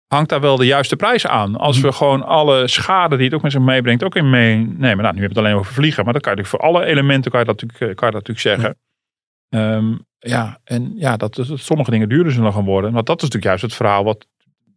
hangt 0.07 0.29
daar 0.29 0.41
wel 0.41 0.57
de 0.57 0.65
juiste 0.65 0.95
prijs 0.95 1.27
aan. 1.27 1.55
Als 1.55 1.79
we 1.79 1.91
gewoon 1.91 2.23
alle 2.23 2.67
schade 2.67 3.15
die 3.15 3.25
het 3.25 3.33
ook 3.35 3.41
met 3.41 3.51
zich 3.51 3.61
meebrengt... 3.61 4.03
ook 4.03 4.15
in 4.15 4.29
meenemen. 4.29 4.79
Nou, 4.79 4.97
nu 4.97 5.03
hebben 5.03 5.19
we 5.19 5.27
het 5.27 5.37
alleen 5.37 5.55
over 5.55 5.73
vliegen. 5.73 6.03
Maar 6.03 6.13
dan 6.13 6.21
kan 6.21 6.31
je 6.31 6.37
natuurlijk 6.37 6.63
voor 6.63 6.75
alle 6.79 6.85
elementen 6.91 7.31
kan 7.31 7.39
je 7.39 7.45
dat 7.45 7.61
natuurlijk, 7.61 7.89
eh, 7.91 7.95
kan 7.95 8.07
je 8.07 8.13
dat 8.13 8.27
natuurlijk 8.27 8.61
zeggen. 8.61 8.77
Ehm, 9.49 9.95
ja, 10.29 10.59
en 10.63 10.93
ja, 10.95 11.17
dat, 11.17 11.39
sommige 11.53 11.91
dingen 11.91 12.09
duurder 12.09 12.31
zullen 12.31 12.53
gaan 12.53 12.65
worden. 12.65 12.91
Want 12.91 13.05
dat 13.05 13.15
is 13.15 13.21
natuurlijk 13.21 13.49
juist 13.49 13.63
het 13.63 13.73
verhaal... 13.73 14.03
wat, 14.03 14.27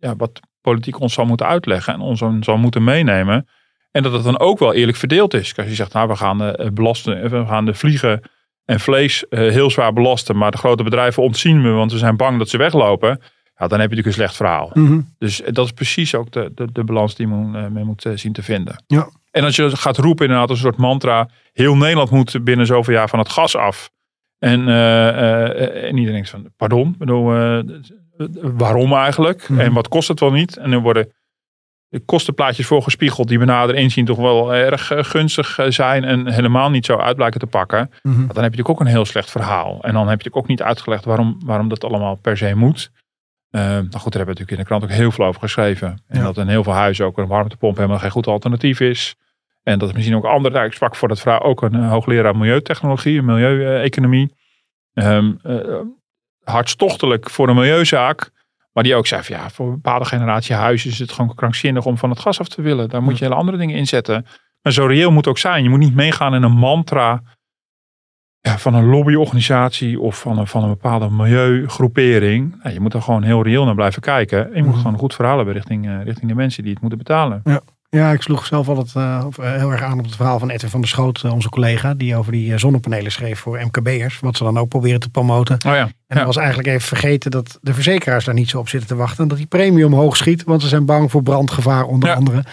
ja, 0.01 0.17
wat 0.17 0.41
politiek 0.61 1.01
ons 1.01 1.13
zal 1.13 1.25
moeten 1.25 1.47
uitleggen... 1.47 1.95
en 1.95 2.01
ons 2.01 2.23
zal 2.41 2.59
moeten 2.59 2.85
meenemen... 2.85 3.49
En 3.91 4.03
dat 4.03 4.13
het 4.13 4.25
dan 4.25 4.39
ook 4.39 4.59
wel 4.59 4.75
eerlijk 4.75 4.97
verdeeld 4.97 5.35
is. 5.35 5.57
Als 5.57 5.67
je 5.67 5.75
zegt, 5.75 5.93
nou, 5.93 6.09
we 6.09 6.17
gaan 6.17 6.43
eh, 6.43 6.71
belasten, 6.71 7.23
eh, 7.23 7.31
we 7.31 7.47
gaan 7.47 7.65
de 7.65 7.75
vliegen 7.75 8.21
en 8.65 8.81
vlees 8.81 9.29
eh, 9.29 9.39
heel 9.39 9.71
zwaar 9.71 9.93
belasten, 9.93 10.37
maar 10.37 10.51
de 10.51 10.57
grote 10.57 10.83
bedrijven 10.83 11.23
ontzien 11.23 11.63
we, 11.63 11.69
want 11.69 11.93
we 11.93 11.99
zijn 11.99 12.17
bang 12.17 12.39
dat 12.39 12.49
ze 12.49 12.57
weglopen. 12.57 13.21
Ja, 13.59 13.67
dan 13.67 13.81
heb 13.81 13.91
je 13.91 13.97
natuurlijk 13.97 14.07
een 14.07 14.13
slecht 14.13 14.37
verhaal. 14.37 14.71
Mhm. 14.75 15.01
Dus 15.19 15.43
eh, 15.43 15.53
dat 15.53 15.65
is 15.65 15.73
precies 15.73 16.15
ook 16.15 16.33
de, 16.33 16.53
de, 16.55 16.73
de 16.73 16.85
balans 16.85 17.15
die 17.15 17.27
men 17.27 17.77
eh, 17.77 17.83
moet 17.83 18.05
eh, 18.05 18.13
zien 18.15 18.33
te 18.33 18.43
vinden. 18.43 18.85
Ja. 18.87 19.09
En 19.31 19.45
als 19.45 19.57
je 19.57 19.77
gaat 19.77 19.97
roepen 19.97 20.25
inderdaad 20.25 20.51
een 20.51 20.57
soort 20.57 20.77
mantra, 20.77 21.29
heel 21.53 21.77
Nederland 21.77 22.11
moet 22.11 22.45
binnen 22.45 22.67
zoveel 22.67 22.95
jaar 22.95 23.09
van 23.09 23.19
het 23.19 23.29
gas 23.29 23.57
af. 23.57 23.91
En, 24.39 24.69
eh, 24.69 25.09
eh, 25.09 25.85
en 25.85 25.89
iedereen 25.97 26.13
denkt 26.13 26.31
van, 26.31 26.51
pardon, 26.57 26.95
bedoel, 26.99 27.35
eh, 27.35 27.59
waarom 28.43 28.93
eigenlijk? 28.93 29.49
Mhm. 29.49 29.61
En 29.61 29.73
wat 29.73 29.89
kost 29.89 30.09
het 30.09 30.21
wel 30.21 30.31
niet? 30.33 30.57
En 30.57 30.71
dan 30.71 30.83
worden 30.83 31.13
de 31.89 32.01
kostenplaatjes 32.01 32.67
voorgespiegeld 32.67 33.29
die 33.29 33.39
we 33.39 33.45
nader 33.45 33.75
inzien 33.75 34.05
toch 34.05 34.19
wel 34.19 34.55
erg 34.55 34.93
gunstig 34.97 35.59
zijn 35.69 36.05
en 36.05 36.33
helemaal 36.33 36.71
niet 36.71 36.87
zo 36.87 36.97
uit 36.97 37.17
blijken 37.17 37.41
te 37.41 37.47
pakken. 37.47 37.91
Mhm. 38.03 38.15
Dan 38.17 38.27
heb 38.27 38.35
je 38.35 38.41
natuurlijk 38.41 38.69
ook 38.69 38.81
een 38.81 38.87
heel 38.87 39.05
slecht 39.05 39.31
verhaal. 39.31 39.71
En 39.71 39.79
dan 39.81 39.85
heb 39.85 39.95
je 39.95 40.03
natuurlijk 40.11 40.37
ook 40.37 40.47
niet 40.49 40.63
uitgelegd 40.63 41.05
waarom, 41.05 41.37
waarom 41.45 41.69
dat 41.69 41.85
allemaal 41.85 42.15
per 42.15 42.37
se 42.37 42.55
moet. 42.55 42.91
Eh, 43.51 43.63
nou 43.63 43.77
goed, 43.77 43.91
daar 43.91 44.01
hebben 44.03 44.11
we 44.13 44.41
natuurlijk 44.41 44.51
in 44.51 44.57
de 44.57 44.65
krant 44.65 44.83
ook 44.83 44.91
heel 44.91 45.11
veel 45.11 45.25
over 45.25 45.41
geschreven. 45.41 46.03
En 46.09 46.19
Ja. 46.19 46.25
dat 46.25 46.37
in 46.37 46.49
heel 46.49 46.65
veel 46.65 46.73
huizen 46.73 47.07
ook 47.07 47.19
een 47.19 47.27
warmtepomp 47.27 47.77
helemaal 47.77 47.99
geen 47.99 48.11
goed 48.11 48.27
alternatief 48.27 48.81
is. 48.81 49.17
En 49.69 49.79
dat 49.79 49.89
er 49.89 49.95
misschien 49.95 50.17
ook 50.17 50.25
andere, 50.25 50.55
nou, 50.55 50.67
ik 50.67 50.73
sprak 50.73 50.97
voor 50.97 51.09
het 51.09 51.21
verhaal 51.21 51.43
ook 51.43 51.63
een 51.63 51.75
eh, 51.75 51.91
hoogleraar 51.91 52.37
milieutechnologie, 52.37 53.23
milieueconomie. 53.23 54.35
Ehm 54.95 55.33
eh, 55.43 55.81
hartstochtelijk 56.45 57.31
voor 57.31 57.49
een 57.49 57.55
milieuzaak. 57.55 58.31
Maar 58.73 58.85
die 58.85 58.95
ook 58.95 59.07
zei 59.07 59.23
van 59.23 59.37
ja, 59.37 59.51
voor 59.51 59.67
een 59.67 59.73
bepaalde 59.73 60.05
generatie 60.05 60.55
huizen 60.55 60.91
is 60.91 60.99
het 60.99 61.13
gewoon 61.13 61.35
krankzinnig 61.35 61.87
om 61.87 61.99
van 61.99 62.11
het 62.11 62.19
gas 62.21 62.41
af 62.41 62.49
te 62.49 62.63
willen. 62.63 62.89
Daar 62.89 63.03
moet 63.03 63.19
je 63.19 63.25
hele 63.25 63.37
andere 63.37 63.57
dingen 63.57 63.77
inzetten. 63.77 64.27
Maar 64.63 64.73
zo 64.73 64.87
reëel 64.87 65.09
moet 65.11 65.19
het 65.19 65.29
ook 65.29 65.39
zijn. 65.39 65.63
Je 65.63 65.69
moet 65.69 65.79
niet 65.79 65.95
meegaan 65.95 66.35
in 66.35 66.43
een 66.43 66.57
mantra 66.57 67.23
ja, 68.41 68.59
van 68.59 68.75
een 68.75 68.87
lobbyorganisatie 68.87 70.01
of 70.01 70.19
van 70.21 70.39
een, 70.39 70.47
van 70.47 70.63
een 70.63 70.69
bepaalde 70.69 71.11
milieugroepering. 71.11 72.61
Ja, 72.63 72.71
je 72.71 72.81
moet 72.81 72.95
er 72.95 73.03
gewoon 73.03 73.23
heel 73.23 73.43
reëel 73.43 73.65
naar 73.65 73.75
blijven 73.75 74.03
kijken. 74.03 74.47
En 74.47 74.57
je 74.57 74.63
moet 74.63 74.67
Mhm. 74.67 74.77
gewoon 74.77 74.93
een 74.93 74.99
goed 74.99 75.15
verhaal 75.15 75.37
hebben 75.37 75.55
richting, 75.55 75.87
eh, 75.87 76.03
richting 76.05 76.29
de 76.29 76.37
mensen 76.37 76.63
die 76.63 76.73
het 76.73 76.81
moeten 76.81 76.99
betalen. 76.99 77.41
Ja, 77.45 77.61
ik 77.91 78.23
sloeg 78.23 78.47
zelf 78.47 78.69
altijd 78.69 78.93
eh, 78.95 79.23
op- 79.27 79.39
eh, 79.39 79.53
heel 79.53 79.71
erg 79.73 79.83
aan 79.83 79.99
op 79.99 80.05
het 80.05 80.17
verhaal 80.17 80.39
van 80.39 80.51
Edwin 80.51 80.71
van 80.71 80.81
der 80.81 80.89
Schoot, 80.89 81.23
eh, 81.25 81.33
onze 81.33 81.49
collega, 81.49 81.95
die 81.95 82.17
over 82.17 82.33
die 82.33 82.53
eh, 82.53 82.59
zonnepanelen 82.59 83.13
schreef 83.13 83.39
voor 83.39 83.61
MKB'ers. 83.65 84.21
Wat 84.21 84.37
ze 84.37 84.45
dan 84.45 84.59
ook 84.59 84.69
proberen 84.69 85.01
te 85.01 85.09
promoten. 85.11 85.55
Oh 85.67 85.75
ja, 85.75 85.89
En 86.07 86.19
ja. 86.19 86.25
was 86.25 86.37
eigenlijk 86.37 86.69
even 86.69 86.81
vergeten 86.89 87.31
dat 87.31 87.59
de 87.63 87.75
verzekeraars 87.75 88.25
daar 88.25 88.35
niet 88.35 88.49
zo 88.49 88.59
op 88.59 88.69
zitten 88.69 88.89
te 88.89 88.95
wachten. 88.97 89.23
En 89.23 89.29
dat 89.29 89.39
die 89.39 89.47
premie 89.47 89.87
omhoog 89.87 90.17
schiet, 90.17 90.45
want 90.45 90.63
ze 90.63 90.69
zijn 90.69 90.85
bang 90.85 91.11
voor 91.11 91.23
brandgevaar 91.23 91.85
onder 91.85 92.09
Ja. 92.09 92.15
andere. 92.15 92.45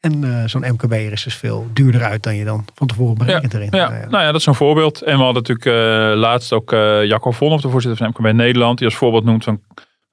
En 0.00 0.44
zo'n 0.50 0.64
MKB'er 0.72 1.12
is 1.12 1.22
dus 1.22 1.34
veel 1.34 1.66
duurder 1.72 2.02
uit 2.04 2.22
dan 2.22 2.36
je 2.36 2.44
dan 2.44 2.64
van 2.74 2.86
tevoren 2.86 3.18
berekent 3.18 3.52
ja, 3.52 3.58
erin. 3.58 3.70
Ja, 3.72 3.88
nou 3.90 4.22
ja, 4.24 4.32
dat 4.32 4.40
is 4.40 4.46
een 4.46 4.54
voorbeeld. 4.54 5.02
En 5.02 5.16
we 5.18 5.22
hadden 5.24 5.42
natuurlijk 5.46 6.16
laatst 6.16 6.52
ook 6.52 6.70
Jacco 7.04 7.30
Vonhoff, 7.30 7.62
de 7.62 7.68
voorzitter 7.68 8.12
van 8.12 8.24
MKB 8.26 8.32
Nederland, 8.36 8.78
die 8.78 8.86
als 8.86 8.96
voorbeeld 8.96 9.24
noemt 9.24 9.44
van 9.44 9.60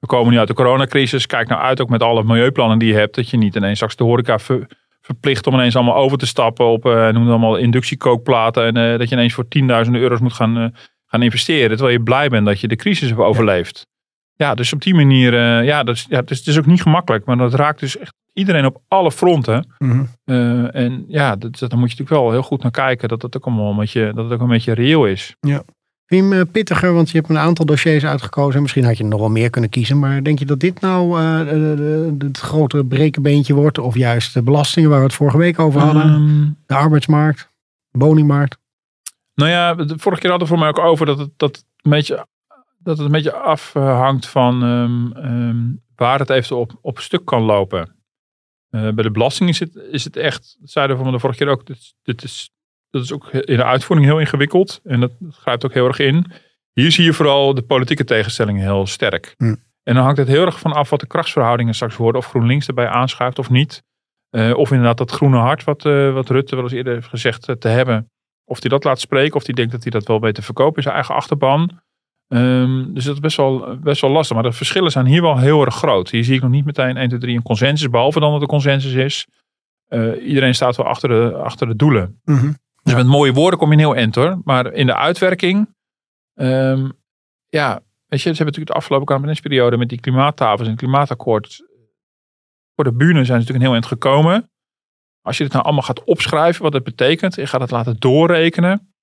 we 0.06 0.14
komen 0.16 0.32
nu 0.32 0.38
uit 0.38 0.48
de 0.48 0.54
coronacrisis. 0.54 1.26
Kijk 1.26 1.48
nou 1.48 1.60
uit 1.60 1.80
ook 1.80 1.88
met 1.88 2.02
alle 2.02 2.24
milieuplannen 2.24 2.78
die 2.78 2.88
je 2.88 2.94
hebt, 2.94 3.14
dat 3.14 3.30
je 3.30 3.36
niet 3.36 3.54
ineens 3.54 3.76
straks 3.76 3.96
de 3.96 4.04
horeca 4.04 4.38
ver, 4.38 4.66
verplicht 5.00 5.46
om 5.46 5.54
ineens 5.54 5.76
allemaal 5.76 5.96
over 5.96 6.18
te 6.18 6.26
stappen 6.26 6.66
op, 6.66 6.84
noem 6.84 6.94
het 6.94 7.14
allemaal, 7.14 7.56
inductiekookplaten. 7.56 8.64
En 8.76 8.98
dat 8.98 9.08
je 9.08 9.14
ineens 9.14 9.34
voor 9.34 9.48
tienduizenden 9.48 10.02
euro's 10.02 10.20
moet 10.20 10.32
gaan, 10.32 10.74
gaan 11.06 11.22
investeren. 11.22 11.76
Terwijl 11.76 11.98
je 11.98 12.02
blij 12.02 12.28
bent 12.28 12.46
dat 12.46 12.60
je 12.60 12.68
de 12.68 12.76
crisis 12.76 13.08
hebt 13.08 13.20
overleefd. 13.20 13.86
Ja, 14.34 14.54
dus 14.54 14.72
op 14.72 14.82
die 14.82 14.94
manier, 14.94 15.62
ja, 15.64 15.82
dus, 15.82 16.06
ja 16.08 16.20
het, 16.20 16.30
is, 16.30 16.38
het 16.38 16.46
is 16.46 16.58
ook 16.58 16.66
niet 16.66 16.82
gemakkelijk, 16.82 17.24
maar 17.24 17.36
dat 17.36 17.54
raakt 17.54 17.80
dus 17.80 17.98
echt 17.98 18.14
iedereen 18.36 18.66
op 18.66 18.80
alle 18.88 19.12
fronten. 19.12 19.74
Mhm. 19.78 20.04
Uh, 20.24 20.74
en 20.74 21.04
ja, 21.08 21.36
dat, 21.36 21.58
dat, 21.58 21.70
daar 21.70 21.78
moet 21.78 21.90
je 21.90 21.96
natuurlijk 21.98 22.22
wel 22.22 22.30
heel 22.30 22.42
goed 22.42 22.62
naar 22.62 22.70
kijken. 22.70 23.08
Dat 23.08 23.20
dat 23.20 23.36
ook 23.36 23.46
allemaal 23.46 23.70
een 23.70 23.76
beetje, 23.76 24.12
dat 24.14 24.24
het 24.24 24.32
ook 24.32 24.40
een 24.40 24.48
beetje 24.48 24.72
reëel 24.72 25.06
is. 25.06 25.36
Ja. 25.40 25.62
Vind 26.06 26.28
je 26.28 26.34
hem 26.34 26.50
pittiger? 26.50 26.92
Want 26.92 27.10
je 27.10 27.16
hebt 27.16 27.30
een 27.30 27.38
aantal 27.38 27.64
dossiers 27.64 28.04
uitgekozen. 28.04 28.62
Misschien 28.62 28.84
had 28.84 28.98
je 28.98 29.04
nog 29.04 29.20
wel 29.20 29.28
meer 29.28 29.50
kunnen 29.50 29.70
kiezen. 29.70 29.98
Maar 29.98 30.22
denk 30.22 30.38
je 30.38 30.44
dat 30.44 30.60
dit 30.60 30.80
nou 30.80 31.20
uh, 31.20 32.12
het 32.18 32.38
grote 32.38 32.84
brekenbeentje 32.84 33.54
wordt? 33.54 33.78
Of 33.78 33.94
juist 33.94 34.34
de 34.34 34.42
belastingen 34.42 34.90
waar 34.90 34.98
we 34.98 35.04
het 35.04 35.14
vorige 35.14 35.38
week 35.38 35.58
over 35.58 35.80
hadden? 35.80 36.12
Um, 36.12 36.56
de 36.66 36.74
arbeidsmarkt? 36.74 37.50
De 37.90 37.98
woningmarkt? 37.98 38.58
Nou 39.34 39.50
ja, 39.50 39.74
de 39.74 39.98
vorige 39.98 40.20
keer 40.20 40.30
hadden 40.30 40.48
we 40.48 40.54
voor 40.54 40.62
mij 40.62 40.68
ook 40.68 40.78
over 40.78 41.06
dat 41.06 41.18
het, 41.18 41.30
dat 41.36 41.64
een 41.82 41.90
beetje, 41.90 42.26
dat 42.78 42.96
het 42.96 43.06
een 43.06 43.12
beetje 43.12 43.32
afhangt 43.32 44.26
van 44.26 44.62
um, 44.62 45.16
um, 45.16 45.82
waar 45.96 46.18
het 46.18 46.30
even 46.30 46.56
op, 46.56 46.78
op 46.80 46.98
stuk 46.98 47.24
kan 47.24 47.42
lopen. 47.42 47.94
Uh, 48.70 48.90
bij 48.90 49.04
de 49.04 49.10
belasting 49.10 49.48
is 49.48 49.58
het, 49.58 49.74
is 49.74 50.04
het 50.04 50.16
echt, 50.16 50.56
dat 50.60 50.70
zeiden 50.70 50.96
we 50.96 51.02
van 51.02 51.12
de 51.12 51.18
vorige 51.18 51.38
keer 51.38 51.48
ook, 51.48 51.66
dit, 51.66 51.94
dit 52.02 52.22
is, 52.22 52.50
dat 52.96 53.04
is 53.04 53.12
ook 53.12 53.32
in 53.32 53.56
de 53.56 53.64
uitvoering 53.64 54.06
heel 54.08 54.20
ingewikkeld. 54.20 54.80
En 54.84 55.00
dat, 55.00 55.12
dat 55.18 55.34
grijpt 55.34 55.64
ook 55.64 55.74
heel 55.74 55.86
erg 55.86 55.98
in. 55.98 56.32
Hier 56.72 56.92
zie 56.92 57.04
je 57.04 57.12
vooral 57.12 57.54
de 57.54 57.62
politieke 57.62 58.04
tegenstellingen 58.04 58.62
heel 58.62 58.86
sterk. 58.86 59.34
Hm. 59.36 59.54
En 59.82 59.94
dan 59.94 60.04
hangt 60.04 60.18
het 60.18 60.28
heel 60.28 60.46
erg 60.46 60.58
van 60.58 60.72
af 60.72 60.90
wat 60.90 61.00
de 61.00 61.06
krachtsverhoudingen 61.06 61.74
straks 61.74 61.96
worden. 61.96 62.20
Of 62.20 62.26
GroenLinks 62.26 62.66
erbij 62.66 62.88
aanschuift 62.88 63.38
of 63.38 63.50
niet. 63.50 63.82
Uh, 64.30 64.56
of 64.56 64.70
inderdaad 64.70 64.98
dat 64.98 65.10
groene 65.10 65.36
hart 65.36 65.64
wat, 65.64 65.84
uh, 65.84 66.12
wat 66.12 66.28
Rutte 66.28 66.54
wel 66.54 66.64
eens 66.64 66.72
eerder 66.72 66.94
heeft 66.94 67.08
gezegd 67.08 67.60
te 67.60 67.68
hebben. 67.68 68.10
Of 68.44 68.60
hij 68.60 68.70
dat 68.70 68.84
laat 68.84 69.00
spreken. 69.00 69.36
Of 69.36 69.46
hij 69.46 69.54
denkt 69.54 69.72
dat 69.72 69.82
hij 69.82 69.90
dat 69.90 70.06
wel 70.06 70.20
weet 70.20 70.34
te 70.34 70.42
verkopen 70.42 70.76
in 70.76 70.82
zijn 70.82 70.94
eigen 70.94 71.14
achterban. 71.14 71.80
Um, 72.28 72.94
dus 72.94 73.04
dat 73.04 73.14
is 73.14 73.20
best 73.20 73.36
wel, 73.36 73.78
best 73.78 74.00
wel 74.00 74.10
lastig. 74.10 74.36
Maar 74.36 74.44
de 74.44 74.52
verschillen 74.52 74.90
zijn 74.90 75.06
hier 75.06 75.22
wel 75.22 75.38
heel 75.38 75.64
erg 75.64 75.74
groot. 75.74 76.10
Hier 76.10 76.24
zie 76.24 76.34
ik 76.34 76.42
nog 76.42 76.50
niet 76.50 76.64
meteen 76.64 76.96
1, 76.96 77.08
2, 77.08 77.20
3 77.20 77.36
een 77.36 77.42
consensus. 77.42 77.90
Behalve 77.90 78.20
dan 78.20 78.32
dat 78.32 78.40
er 78.40 78.46
consensus 78.46 78.92
is. 78.92 79.26
Iedereen 80.20 80.54
staat 80.54 80.76
wel 80.76 80.86
achter 80.86 81.08
de, 81.08 81.34
achter 81.34 81.66
de 81.66 81.76
doelen. 81.76 82.20
Mm 82.24 82.38
-hmm. 82.38 82.56
Dus 82.86 82.94
met 82.94 83.06
mooie 83.06 83.32
woorden 83.32 83.58
kom 83.58 83.72
je 83.72 83.78
heel 83.78 83.94
eind 83.94 84.14
hoor. 84.14 84.40
Maar 84.44 84.72
in 84.72 84.86
de 84.86 84.94
uitwerking. 84.94 85.74
Um, 86.34 86.92
ja, 87.48 87.72
weet 87.74 87.82
je, 88.08 88.18
ze 88.18 88.26
hebben 88.26 88.46
natuurlijk 88.46 88.66
de 88.66 88.72
afgelopen 88.72 89.06
kabinetsperiode 89.06 89.76
met 89.76 89.88
die 89.88 90.00
klimaattafels 90.00 90.60
en 90.60 90.70
het 90.70 90.78
klimaatakkoord. 90.78 91.64
Voor 92.74 92.84
de 92.84 92.92
buren 92.92 93.14
zijn 93.14 93.26
ze 93.26 93.32
natuurlijk 93.32 93.58
een 93.58 93.64
heel 93.64 93.72
eind 93.72 93.86
gekomen. 93.86 94.50
Als 95.22 95.36
je 95.36 95.44
het 95.44 95.52
nou 95.52 95.64
allemaal 95.64 95.82
gaat 95.82 96.04
opschrijven, 96.04 96.62
wat 96.62 96.72
het 96.72 96.84
betekent. 96.84 97.34
Je 97.34 97.46
gaat 97.46 97.60
het 97.60 97.70
laten 97.70 97.96
doorrekenen. 97.98 98.94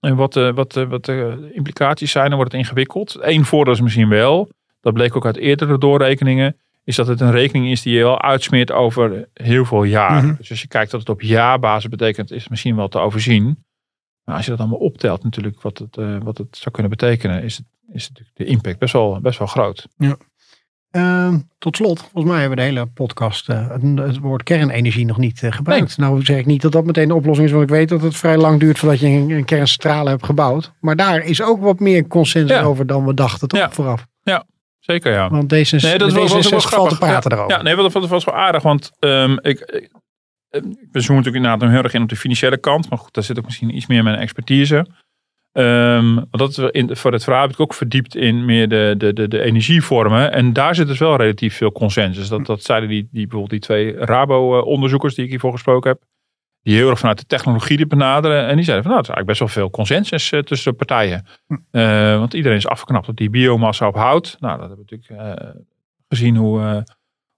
En 0.00 0.16
wat 0.16 0.32
de, 0.32 0.52
wat, 0.52 0.72
de, 0.72 0.86
wat 0.86 1.04
de 1.04 1.50
implicaties 1.52 2.10
zijn, 2.10 2.26
dan 2.26 2.36
wordt 2.36 2.52
het 2.52 2.60
ingewikkeld. 2.60 3.16
Eén 3.20 3.44
voordeel 3.44 3.72
is 3.72 3.80
misschien 3.80 4.08
wel, 4.08 4.50
dat 4.80 4.92
bleek 4.92 5.16
ook 5.16 5.26
uit 5.26 5.36
eerdere 5.36 5.78
doorrekeningen, 5.78 6.60
is 6.86 6.96
dat 6.96 7.06
het 7.06 7.20
een 7.20 7.30
rekening 7.30 7.70
is 7.70 7.82
die 7.82 7.94
je 7.94 8.02
wel 8.02 8.22
uitsmeert 8.22 8.72
over 8.72 9.28
heel 9.32 9.64
veel 9.64 9.84
jaar. 9.84 10.24
Mhm. 10.24 10.34
Dus 10.36 10.50
als 10.50 10.60
je 10.60 10.68
kijkt 10.68 10.90
dat 10.90 11.00
het 11.00 11.08
op 11.08 11.20
jaarbasis 11.20 11.90
betekent, 11.90 12.30
is 12.30 12.40
het 12.40 12.50
misschien 12.50 12.76
wel 12.76 12.88
te 12.88 12.98
overzien. 12.98 13.64
Maar 14.24 14.36
als 14.36 14.44
je 14.44 14.50
dat 14.50 14.60
allemaal 14.60 14.78
optelt 14.78 15.22
natuurlijk, 15.24 15.62
wat 15.62 15.78
het, 15.78 15.96
uh, 15.96 16.16
wat 16.22 16.38
het 16.38 16.56
zou 16.56 16.70
kunnen 16.70 16.90
betekenen, 16.90 17.42
is, 17.42 17.56
het, 17.56 17.66
is 17.92 18.04
het, 18.04 18.30
de 18.34 18.44
impact 18.44 18.78
best 18.78 18.92
wel, 18.92 19.20
best 19.20 19.38
wel 19.38 19.48
groot. 19.48 19.88
Ja. 19.96 20.16
Uh, 20.90 21.34
tot 21.58 21.76
slot, 21.76 22.00
volgens 22.00 22.24
mij 22.24 22.40
hebben 22.40 22.58
we 22.58 22.64
de 22.64 22.70
hele 22.70 22.86
podcast 22.86 23.48
uh, 23.48 23.70
het, 23.96 24.18
woord 24.18 24.42
kernenergie 24.42 25.06
nog 25.06 25.18
niet 25.18 25.42
uh, 25.42 25.52
gebruikt. 25.52 25.98
Nee. 25.98 26.08
Nou 26.08 26.24
zeg 26.24 26.38
ik 26.38 26.46
niet 26.46 26.62
dat 26.62 26.72
dat 26.72 26.84
meteen 26.84 27.08
de 27.08 27.14
oplossing 27.14 27.46
is, 27.46 27.52
want 27.52 27.64
ik 27.64 27.70
weet 27.70 27.88
dat 27.88 28.02
het 28.02 28.16
vrij 28.16 28.36
lang 28.36 28.60
duurt 28.60 28.78
voordat 28.78 29.00
je 29.00 29.06
een, 29.06 29.30
een 29.30 29.44
kerncentrale 29.44 30.10
hebt 30.10 30.24
gebouwd. 30.24 30.72
Maar 30.80 30.96
daar 30.96 31.24
is 31.24 31.42
ook 31.42 31.60
wat 31.60 31.80
meer 31.80 32.06
consensus 32.06 32.56
Ja. 32.56 32.62
over 32.62 32.86
dan 32.86 33.04
we 33.06 33.14
dachten 33.14 33.48
toch 33.48 33.60
Ja. 33.60 33.70
vooraf. 33.70 34.06
Zeker 34.86 35.12
ja. 35.12 35.28
Want 35.28 35.48
deze 35.48 35.76
Nee, 35.76 35.98
dat 35.98 36.12
was, 36.12 36.66
valt 36.66 36.88
te 36.88 36.98
praten 36.98 37.30
ja, 37.30 37.36
erover. 37.36 37.56
Ja, 37.56 37.62
nee, 37.62 37.76
dat, 37.76 37.92
dat 37.92 38.08
was 38.08 38.24
wel 38.24 38.34
aardig. 38.34 38.62
Want 38.62 38.90
um, 39.00 39.38
ik, 39.40 39.60
ik, 39.60 39.90
we 40.90 41.00
zoomen 41.00 41.24
natuurlijk 41.24 41.44
inderdaad 41.44 41.70
heel 41.70 41.82
erg 41.82 41.94
in 41.94 42.02
op 42.02 42.08
de 42.08 42.16
financiële 42.16 42.58
kant. 42.58 42.90
Maar 42.90 42.98
goed, 42.98 43.14
daar 43.14 43.24
zit 43.24 43.38
ook 43.38 43.44
misschien 43.44 43.76
iets 43.76 43.86
meer 43.86 44.02
mijn 44.02 44.18
expertise. 44.18 44.86
Um, 45.52 46.14
want 46.14 46.38
dat 46.38 46.50
is 46.50 46.58
in, 46.58 46.96
voor 46.96 47.12
het 47.12 47.24
verhaal 47.24 47.42
heb 47.42 47.52
ik 47.52 47.60
ook 47.60 47.74
verdiept 47.74 48.16
in 48.16 48.44
meer 48.44 48.68
de, 48.68 48.94
de, 48.98 49.12
de, 49.12 49.28
de 49.28 49.40
energievormen. 49.40 50.32
En 50.32 50.52
daar 50.52 50.74
zit 50.74 50.86
dus 50.86 50.98
wel 50.98 51.16
relatief 51.16 51.56
veel 51.56 51.72
consensus. 51.72 52.28
Dat, 52.28 52.46
dat 52.46 52.62
zeiden 52.62 52.88
die, 52.88 53.08
die, 53.10 53.26
bijvoorbeeld 53.26 53.50
die 53.50 53.60
twee 53.60 53.96
Rabo-onderzoekers 53.96 55.14
die 55.14 55.24
ik 55.24 55.30
hiervoor 55.30 55.52
gesproken 55.52 55.90
heb. 55.90 56.02
Die 56.66 56.76
heel 56.76 56.90
erg 56.90 56.98
vanuit 56.98 57.18
de 57.18 57.26
technologie 57.26 57.76
dit 57.76 57.88
benaderen. 57.88 58.46
En 58.46 58.56
die 58.56 58.64
zeiden 58.64 58.84
van 58.84 58.92
nou, 58.92 59.04
er 59.04 59.10
is 59.10 59.14
eigenlijk 59.14 59.26
best 59.26 59.38
wel 59.38 59.48
veel 59.48 59.70
consensus 59.70 60.32
uh, 60.32 60.40
tussen 60.40 60.70
de 60.70 60.76
partijen. 60.76 61.26
Uh, 61.72 62.18
want 62.18 62.34
iedereen 62.34 62.56
is 62.56 62.66
afgeknapt 62.66 63.08
op 63.08 63.16
die 63.16 63.30
biomassa 63.30 63.86
op 63.86 63.94
hout. 63.94 64.36
Nou, 64.40 64.58
dat 64.58 64.68
hebben 64.68 64.86
we 64.86 64.96
natuurlijk 64.96 65.40
uh, 65.40 65.50
gezien 66.08 66.36
hoe, 66.36 66.84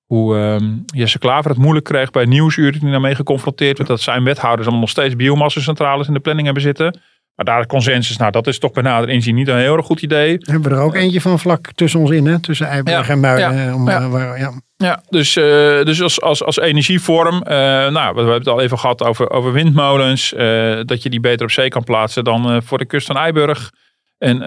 hoe 0.06 0.36
um, 0.36 0.82
Jesse 0.86 1.18
Klaver 1.18 1.50
het 1.50 1.60
moeilijk 1.60 1.84
kreeg 1.84 2.10
bij 2.10 2.24
Nieuwsuur. 2.24 2.72
Die 2.72 2.90
daarmee 2.90 3.14
geconfronteerd 3.14 3.76
werd. 3.76 3.90
Dat 3.90 4.00
zijn 4.00 4.24
wethouders 4.24 4.62
allemaal 4.66 4.84
nog 4.84 4.90
steeds 4.90 5.16
biomassa-centrales 5.16 6.06
in 6.06 6.14
de 6.14 6.20
planning 6.20 6.46
hebben 6.46 6.64
zitten. 6.64 7.00
Maar 7.38 7.46
daar 7.56 7.66
consensus, 7.66 8.16
nou 8.16 8.30
dat 8.30 8.46
is 8.46 8.58
toch 8.58 8.72
bij 8.72 8.82
nader 8.82 9.08
inzien 9.08 9.34
niet 9.34 9.48
een 9.48 9.56
heel 9.56 9.76
erg 9.76 9.86
goed 9.86 10.02
idee. 10.02 10.36
Hebben 10.38 10.70
we 10.70 10.76
er 10.76 10.82
ook 10.82 10.94
eentje 10.94 11.20
van 11.20 11.38
vlak 11.38 11.72
tussen 11.74 12.00
ons 12.00 12.10
in, 12.10 12.26
hè? 12.26 12.40
tussen 12.40 12.66
Eiburg 12.66 13.06
Ja, 13.06 13.12
en 13.12 13.20
Muiden. 13.20 13.56
ja, 13.56 13.74
om, 13.74 13.88
ja. 13.88 14.00
uh, 14.00 14.10
waar, 14.10 14.38
ja. 14.38 14.52
Ja, 14.76 15.02
dus, 15.08 15.36
uh, 15.36 15.44
dus 15.84 16.02
als, 16.02 16.20
als, 16.20 16.42
als 16.44 16.58
energievorm, 16.58 17.34
uh, 17.34 17.50
nou, 17.88 18.14
we 18.14 18.20
hebben 18.20 18.34
het 18.34 18.48
al 18.48 18.60
even 18.60 18.78
gehad 18.78 19.02
over, 19.04 19.30
over 19.30 19.52
windmolens, 19.52 20.32
uh, 20.32 20.40
dat 20.84 21.02
je 21.02 21.10
die 21.10 21.20
beter 21.20 21.44
op 21.46 21.50
zee 21.52 21.68
kan 21.68 21.84
plaatsen 21.84 22.24
dan 22.24 22.62
voor 22.62 22.78
de 22.78 22.86
kust 22.86 23.06
van 23.06 23.16
Eiburg. 23.16 23.70
En 24.18 24.38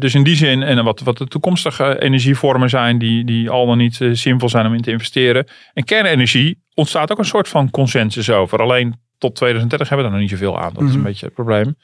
dus 0.00 0.14
in 0.14 0.22
die 0.22 0.36
zin, 0.36 0.62
en 0.62 0.84
wat, 0.84 1.00
wat 1.00 1.18
de 1.18 1.26
toekomstige 1.26 2.00
energievormen 2.02 2.68
zijn 2.70 2.98
die, 2.98 3.24
die 3.24 3.50
al 3.50 3.66
dan 3.66 3.78
niet 3.78 3.98
zinvol 4.12 4.48
zijn 4.48 4.66
om 4.66 4.74
in 4.74 4.80
te 4.82 4.90
investeren. 4.90 5.46
En 5.74 5.84
kernenergie 5.84 6.62
ontstaat 6.74 7.12
ook 7.12 7.18
een 7.18 7.24
soort 7.24 7.48
van 7.48 7.70
consensus 7.70 8.30
over. 8.30 8.58
Alleen 8.58 8.94
tot 9.18 9.34
2030 9.34 9.88
hebben 9.88 10.06
we 10.06 10.12
daar 10.12 10.20
nog 10.20 10.30
niet 10.30 10.38
zoveel 10.40 10.58
aan. 10.60 10.72
Dat 10.72 10.80
Mhm. 10.82 10.88
is 10.90 10.94
een 10.94 11.02
beetje 11.02 11.26
het 11.26 11.34
probleem. 11.34 11.76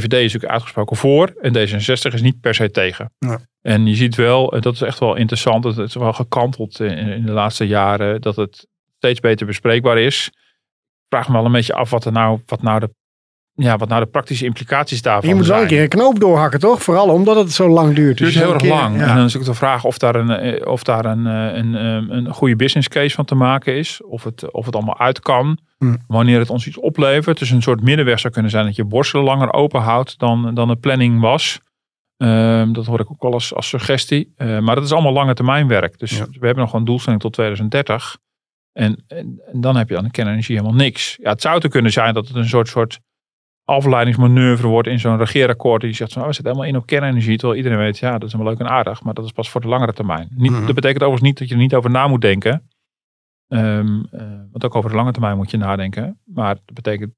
VVD 0.00 0.12
is 0.12 0.22
natuurlijk 0.22 0.52
uitgesproken 0.52 0.96
voor 0.96 1.34
en 1.40 1.56
D66 1.56 2.14
is 2.14 2.22
niet 2.22 2.40
per 2.40 2.54
se 2.54 2.70
tegen. 2.70 3.12
Ja. 3.18 3.40
En 3.60 3.86
je 3.86 3.94
ziet 3.94 4.14
wel, 4.14 4.52
eh, 4.52 4.60
dat 4.60 4.74
is 4.74 4.80
echt 4.80 4.98
wel 4.98 5.14
interessant, 5.14 5.64
het 5.64 5.78
is 5.78 5.94
wel 5.94 6.12
gekanteld 6.12 6.80
in, 6.80 6.98
in 6.98 7.26
de 7.26 7.32
laatste 7.32 7.66
jaren, 7.66 8.20
dat 8.20 8.36
het 8.36 8.66
steeds 8.96 9.20
beter 9.20 9.46
bespreekbaar 9.46 9.98
is. 9.98 10.26
Ik 10.26 11.20
vraag 11.20 11.28
me 11.28 11.34
wel 11.34 11.44
een 11.44 11.52
beetje 11.52 11.74
af 11.74 11.90
wat, 11.90 12.04
er 12.04 12.12
nou, 12.12 12.40
wat, 12.46 12.62
nou, 12.62 12.80
de, 12.80 12.90
ja, 13.56 13.76
wat 13.76 13.88
nou 13.88 14.00
de 14.04 14.10
praktische 14.10 14.44
implicaties 14.44 15.02
daarvan 15.02 15.28
Je 15.30 15.34
moet 15.34 15.46
wel 15.46 15.60
een 15.60 15.66
keer 15.66 15.82
een 15.82 15.88
knoop 15.88 16.20
doorhakken, 16.20 16.60
toch? 16.60 16.82
Vooral 16.82 17.08
omdat 17.08 17.36
het 17.36 17.52
zo 17.52 17.68
lang 17.68 17.94
duurt. 17.94 18.08
Het 18.08 18.18
duurt 18.18 18.32
Dus 18.32 18.42
heel 18.42 18.52
erg 18.52 18.62
keer- 18.62 18.70
lang. 18.70 18.98
ja. 18.98 19.06
En 19.08 19.16
dan 19.16 19.24
is 19.24 19.36
ook 19.36 19.44
de 19.44 19.54
vraag 19.54 19.84
of 19.84 19.98
daar, 19.98 20.14
een, 20.14 20.30
eh, 20.30 20.66
of 20.70 20.82
daar 20.82 21.04
een, 21.04 21.26
eh, 21.26 21.56
een, 21.56 21.74
een, 21.74 22.16
een 22.16 22.32
goede 22.32 22.56
business 22.56 22.88
case 22.88 23.14
van 23.14 23.24
te 23.24 23.34
maken 23.34 23.76
is. 23.76 24.02
Of 24.02 24.24
het, 24.24 24.52
of 24.52 24.66
het 24.66 24.74
allemaal 24.74 24.98
uit 24.98 25.20
kan. 25.20 25.58
Hm. 25.78 25.96
Wanneer 26.06 26.38
het 26.38 26.50
ons 26.50 26.66
iets 26.66 26.78
oplevert. 26.78 27.38
Dus 27.38 27.50
een 27.50 27.62
soort 27.62 27.82
middenweg 27.82 28.20
zou 28.20 28.32
kunnen 28.32 28.50
zijn 28.50 28.64
dat 28.64 28.76
je 28.76 28.84
borstelen 28.84 29.24
langer 29.24 29.52
open 29.52 29.80
houdt 29.80 30.18
dan, 30.18 30.54
dan 30.54 30.68
de 30.68 30.76
planning 30.76 31.20
was. 31.20 31.60
Ehm, 32.16 32.72
dat 32.72 32.86
hoor 32.86 33.00
ik 33.00 33.10
ook 33.10 33.22
wel 33.22 33.32
als, 33.32 33.54
als 33.54 33.68
suggestie. 33.68 34.32
Eh, 34.36 34.58
maar 34.58 34.74
dat 34.74 34.84
is 34.84 34.92
allemaal 34.92 35.12
lange 35.12 35.34
termijn 35.34 35.68
werk. 35.68 35.98
Dus 35.98 36.16
Ja. 36.16 36.24
we 36.30 36.46
hebben 36.46 36.64
nog 36.64 36.72
een 36.72 36.84
doelstelling 36.84 37.20
tot 37.20 37.32
2030. 37.32 38.16
En, 38.72 39.04
en, 39.08 39.40
en 39.52 39.60
dan 39.60 39.76
heb 39.76 39.88
je 39.88 39.96
aan 39.96 40.04
de 40.04 40.10
kernenergie 40.10 40.56
helemaal 40.56 40.76
niks. 40.78 41.18
Ja, 41.22 41.30
het 41.30 41.40
zou 41.40 41.60
te 41.60 41.68
kunnen 41.68 41.92
zijn 41.92 42.14
dat 42.14 42.26
het 42.28 42.36
een 42.36 42.48
soort, 42.48 42.68
soort 42.68 43.00
afleidingsmanoeuvre 43.64 44.66
wordt 44.66 44.88
in 44.88 44.98
zo'n 45.00 45.16
regeerakkoord. 45.16 45.80
Die 45.80 45.92
zegt 45.94 46.12
van 46.12 46.22
oh, 46.22 46.28
we 46.28 46.34
zitten 46.34 46.52
helemaal 46.52 46.74
in 46.74 46.80
op 46.80 46.86
kernenergie. 46.86 47.36
Terwijl 47.36 47.58
iedereen 47.58 47.78
weet, 47.78 47.98
ja, 47.98 48.12
dat 48.12 48.22
is 48.22 48.32
helemaal 48.32 48.52
leuk 48.52 48.66
en 48.66 48.72
aardig. 48.72 49.02
Maar 49.02 49.14
dat 49.14 49.24
is 49.24 49.32
pas 49.32 49.50
voor 49.50 49.60
de 49.60 49.68
langere 49.68 49.92
termijn. 49.92 50.28
Niet, 50.34 50.50
Mhm. 50.50 50.66
Dat 50.66 50.74
betekent 50.74 51.02
overigens 51.02 51.28
niet 51.28 51.38
dat 51.38 51.48
je 51.48 51.54
er 51.54 51.60
niet 51.60 51.74
over 51.74 51.90
na 51.90 52.06
moet 52.06 52.20
denken. 52.20 52.68
Ehm, 53.48 54.02
eh, 54.10 54.20
want 54.50 54.64
ook 54.64 54.74
over 54.74 54.90
de 54.90 54.96
lange 54.96 55.12
termijn 55.12 55.36
moet 55.36 55.50
je 55.50 55.56
nadenken. 55.56 56.20
Maar 56.24 56.54
dat 56.54 56.74
betekent 56.74 57.12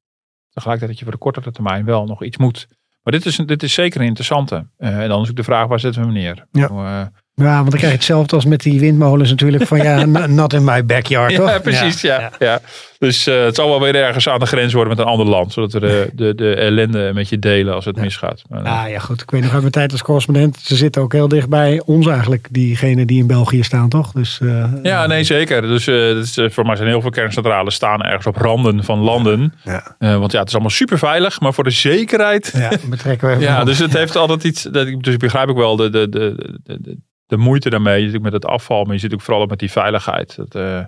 tegelijkertijd 0.51 0.91
dat 0.91 0.99
je 0.99 1.05
voor 1.05 1.13
de 1.13 1.25
kortere 1.25 1.51
termijn 1.51 1.85
wel 1.85 2.07
nog 2.07 2.23
iets 2.23 2.37
moet. 2.37 2.67
Maar 3.03 3.13
dit 3.13 3.27
is, 3.27 3.37
dit 3.37 3.63
is 3.63 3.73
zeker 3.75 4.01
een 4.01 4.07
interessante. 4.07 4.67
Eh, 4.77 5.03
en 5.03 5.09
dan 5.09 5.23
is 5.23 5.29
ook 5.31 5.37
de 5.37 5.43
vraag, 5.43 5.67
waar 5.67 5.81
zetten 5.81 6.01
we 6.01 6.07
hem 6.07 6.17
neer? 6.17 6.47
Ja. 6.51 6.69
Eh, 6.69 7.07
Ja, 7.43 7.57
want 7.57 7.71
dan 7.71 7.79
krijg 7.79 7.93
je 7.93 7.99
hetzelfde 7.99 8.35
als 8.35 8.45
met 8.45 8.63
die 8.63 8.81
windmolens 8.81 9.31
natuurlijk. 9.31 9.67
Van 9.67 9.79
ja, 9.79 10.05
not 10.27 10.53
in 10.53 10.65
my 10.65 10.85
backyard, 10.85 11.35
toch? 11.35 11.49
Ja, 11.49 11.59
precies. 11.71 12.01
Ja, 12.01 12.31
ja. 12.39 12.61
Dus 12.99 13.29
uh, 13.29 13.45
het 13.45 13.55
zal 13.55 13.69
wel 13.69 13.81
weer 13.81 13.95
ergens 13.95 14.29
aan 14.29 14.39
de 14.39 14.47
grens 14.47 14.73
worden 14.73 14.97
met 14.97 15.07
een 15.07 15.13
ander 15.13 15.27
land. 15.27 15.53
Zodat 15.53 15.73
we 15.73 15.81
de, 15.81 16.11
de, 16.15 16.35
de 16.35 16.55
ellende 16.55 17.11
met 17.15 17.29
je 17.29 17.39
delen 17.39 17.75
als 17.75 17.85
het 17.85 17.97
misgaat. 17.97 18.43
Maar, 18.49 18.63
ah, 18.63 18.91
ja, 18.91 18.99
goed. 18.99 19.23
Ik 19.23 19.31
weet 19.31 19.43
nog 19.43 19.51
uit 19.51 19.61
mijn 19.61 19.73
tijd 19.73 19.93
als 19.93 20.03
correspondent. 20.03 20.59
Ze 20.63 20.77
zitten 20.77 21.03
ook 21.03 21.13
heel 21.13 21.29
dichtbij 21.29 21.83
ons 21.85 22.07
eigenlijk. 22.07 22.49
Diegenen 22.51 23.07
die 23.07 23.19
in 23.19 23.27
België 23.27 23.63
staan, 23.63 23.89
toch? 23.89 24.13
Dus, 24.13 24.41
uh, 24.43 24.65
ja, 24.83 25.07
nee, 25.07 25.25
zeker. 25.25 25.63
Dus 25.63 25.87
uh, 25.87 26.51
voor 26.51 26.67
mij 26.67 26.77
zijn 26.77 26.89
heel 26.89 27.01
veel 27.01 27.11
kerncentrales 27.11 27.75
staan 27.75 28.03
ergens 28.03 28.27
op 28.27 28.37
randen 28.37 28.85
van 28.85 28.99
landen. 28.99 29.55
Ja. 29.65 30.19
want 30.19 30.33
ja, 30.33 30.39
het 30.39 30.49
is 30.49 30.55
allemaal 30.55 30.71
super 30.71 30.99
veilig. 30.99 31.41
Maar 31.41 31.55
voor 31.55 31.65
de 31.65 31.71
zekerheid... 31.71 32.53
Ja, 32.57 32.71
betrekken 32.91 33.29
we 33.29 33.45
Ja, 33.45 33.65
dus 33.65 33.79
het 33.79 33.93
heeft 33.93 34.17
altijd 34.17 34.45
iets... 34.45 34.63
Dat, 34.63 34.87
dus 35.01 35.15
ik 35.15 35.19
begrijp 35.19 35.49
ook 35.49 35.57
wel 35.57 35.77
de, 35.77 35.91
de, 35.91 36.09
de, 36.09 36.35
de 36.65 36.97
de 37.27 37.37
moeite 37.37 37.71
daarmee. 37.71 38.03
Je 38.03 38.11
zit 38.11 38.23
met 38.23 38.33
het 38.33 38.47
afval, 38.47 38.85
maar 38.85 38.95
je 38.95 39.01
zit 39.01 39.15
ook 39.15 39.21
vooral 39.21 39.47
met 39.47 39.59
die 39.59 39.71
veiligheid. 39.71 40.37
Dat, 40.37 40.55
uh, 40.55 40.85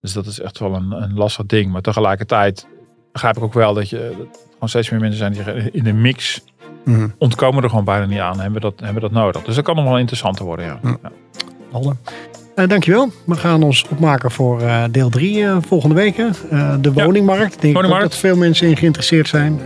dus 0.00 0.12
dat 0.12 0.26
is 0.26 0.40
echt 0.40 0.58
wel 0.58 0.74
een, 0.74 0.90
een 0.90 1.14
lastig 1.14 1.46
ding. 1.46 1.72
Maar 1.72 1.80
tegelijkertijd 1.80 2.68
begrijp 3.12 3.36
ik 3.36 3.42
ook 3.42 3.54
wel 3.54 3.74
dat, 3.74 3.88
je, 3.88 4.14
dat 4.18 4.46
gewoon 4.52 4.68
steeds 4.68 4.90
meer 4.90 5.00
mensen 5.00 5.18
zijn 5.18 5.32
die 5.32 5.70
in 5.70 5.84
de 5.84 5.92
mix 5.92 6.44
mm 6.84 7.14
ontkomen 7.18 7.62
er 7.62 7.68
gewoon 7.68 7.84
bijna 7.84 8.06
niet 8.06 8.18
aan. 8.18 8.40
Hebben 8.40 8.52
we 8.52 8.60
dat, 8.60 8.80
hebben 8.80 9.02
we 9.02 9.08
dat 9.08 9.22
nodig? 9.22 9.42
Dus 9.42 9.54
dat 9.54 9.64
kan 9.64 9.76
nog 9.76 9.84
wel 9.84 9.98
interessanter 9.98 10.44
worden. 10.44 10.64
Ja. 10.64 10.78
Mm. 10.82 10.98
ja. 11.02 11.10
Uh, 12.56 12.66
dankjewel. 12.68 13.10
We 13.24 13.34
gaan 13.34 13.62
ons 13.62 13.84
opmaken 13.90 14.30
voor 14.30 14.62
uh, 14.62 14.84
deel 14.90 15.08
3 15.08 15.36
uh, 15.36 15.56
volgende 15.66 15.94
week. 15.94 16.16
de 16.80 16.92
woningmarkt. 16.92 17.54
Ik 17.54 17.60
denk 17.60 17.74
woningmarkt. 17.74 18.10
dat 18.10 18.16
veel 18.18 18.36
mensen 18.36 18.68
in 18.68 18.76
geïnteresseerd 18.76 19.28
zijn. 19.28 19.60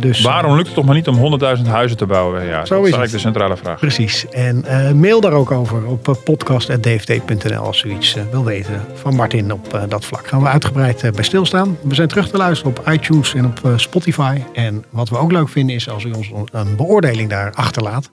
dus, 0.00 0.20
Waarom 0.20 0.54
lukt 0.54 0.66
het 0.66 0.74
toch 0.74 0.84
maar 0.84 0.94
niet 0.94 1.08
om 1.08 1.40
100.000 1.58 1.66
huizen 1.66 1.96
te 1.96 2.06
bouwen? 2.06 2.44
Ja, 2.44 2.64
Zo 2.64 2.74
dat 2.74 2.86
is 2.86 2.92
eigenlijk 2.92 3.12
de 3.12 3.18
centrale 3.18 3.56
vraag. 3.56 3.78
Precies. 3.78 4.28
En 4.28 4.64
mail 5.00 5.20
daar 5.20 5.32
ook 5.32 5.50
over 5.50 5.86
op 5.86 6.18
podcast.dft.nl 6.24 7.62
als 7.62 7.82
u 7.82 7.90
iets 7.90 8.16
wil 8.30 8.44
weten 8.44 8.82
van 8.94 9.14
Martin 9.14 9.52
op 9.52 9.86
dat 9.88 10.04
vlak. 10.04 10.26
Gaan 10.26 10.42
we 10.42 10.48
uitgebreid 10.48 11.10
bij 11.14 11.24
stilstaan. 11.24 11.76
We 11.82 11.94
zijn 11.94 12.08
terug 12.08 12.28
te 12.28 12.36
luisteren 12.36 12.76
op 12.76 12.88
iTunes 12.88 13.34
en 13.34 13.44
op 13.44 13.60
Spotify. 13.76 14.38
En 14.52 14.84
wat 14.90 15.08
we 15.08 15.16
ook 15.18 15.32
leuk 15.32 15.48
vinden 15.48 15.74
is 15.74 15.88
als 15.88 16.04
u 16.04 16.10
ons 16.10 16.30
een 16.52 16.76
beoordeling 16.76 17.28
daar 17.28 17.52
achterlaat. 17.52 18.10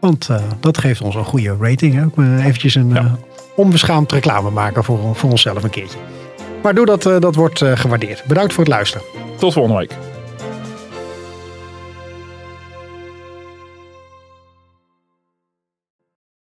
Want 0.00 0.28
dat 0.60 0.78
geeft 0.78 1.00
ons 1.00 1.14
een 1.14 1.24
goede 1.24 1.56
rating. 1.60 1.94
Hè? 1.94 2.24
Eventjes 2.44 2.74
een 2.74 2.88
ja 2.88 3.16
onbeschaamd 3.54 4.12
reclame 4.12 4.50
maken 4.50 4.84
voor, 4.84 5.14
voor 5.14 5.30
onszelf 5.30 5.62
een 5.62 5.70
keertje. 5.70 5.98
Maar 6.62 6.74
doe 6.74 6.86
dat, 6.86 7.06
eh, 7.06 7.20
dat 7.20 7.34
wordt 7.34 7.62
eh, 7.62 7.72
gewaardeerd. 7.74 8.24
Bedankt 8.24 8.52
voor 8.52 8.64
het 8.64 8.72
luisteren. 8.72 9.06
Tot 9.38 9.52
volgende 9.52 9.78
week. 9.78 10.13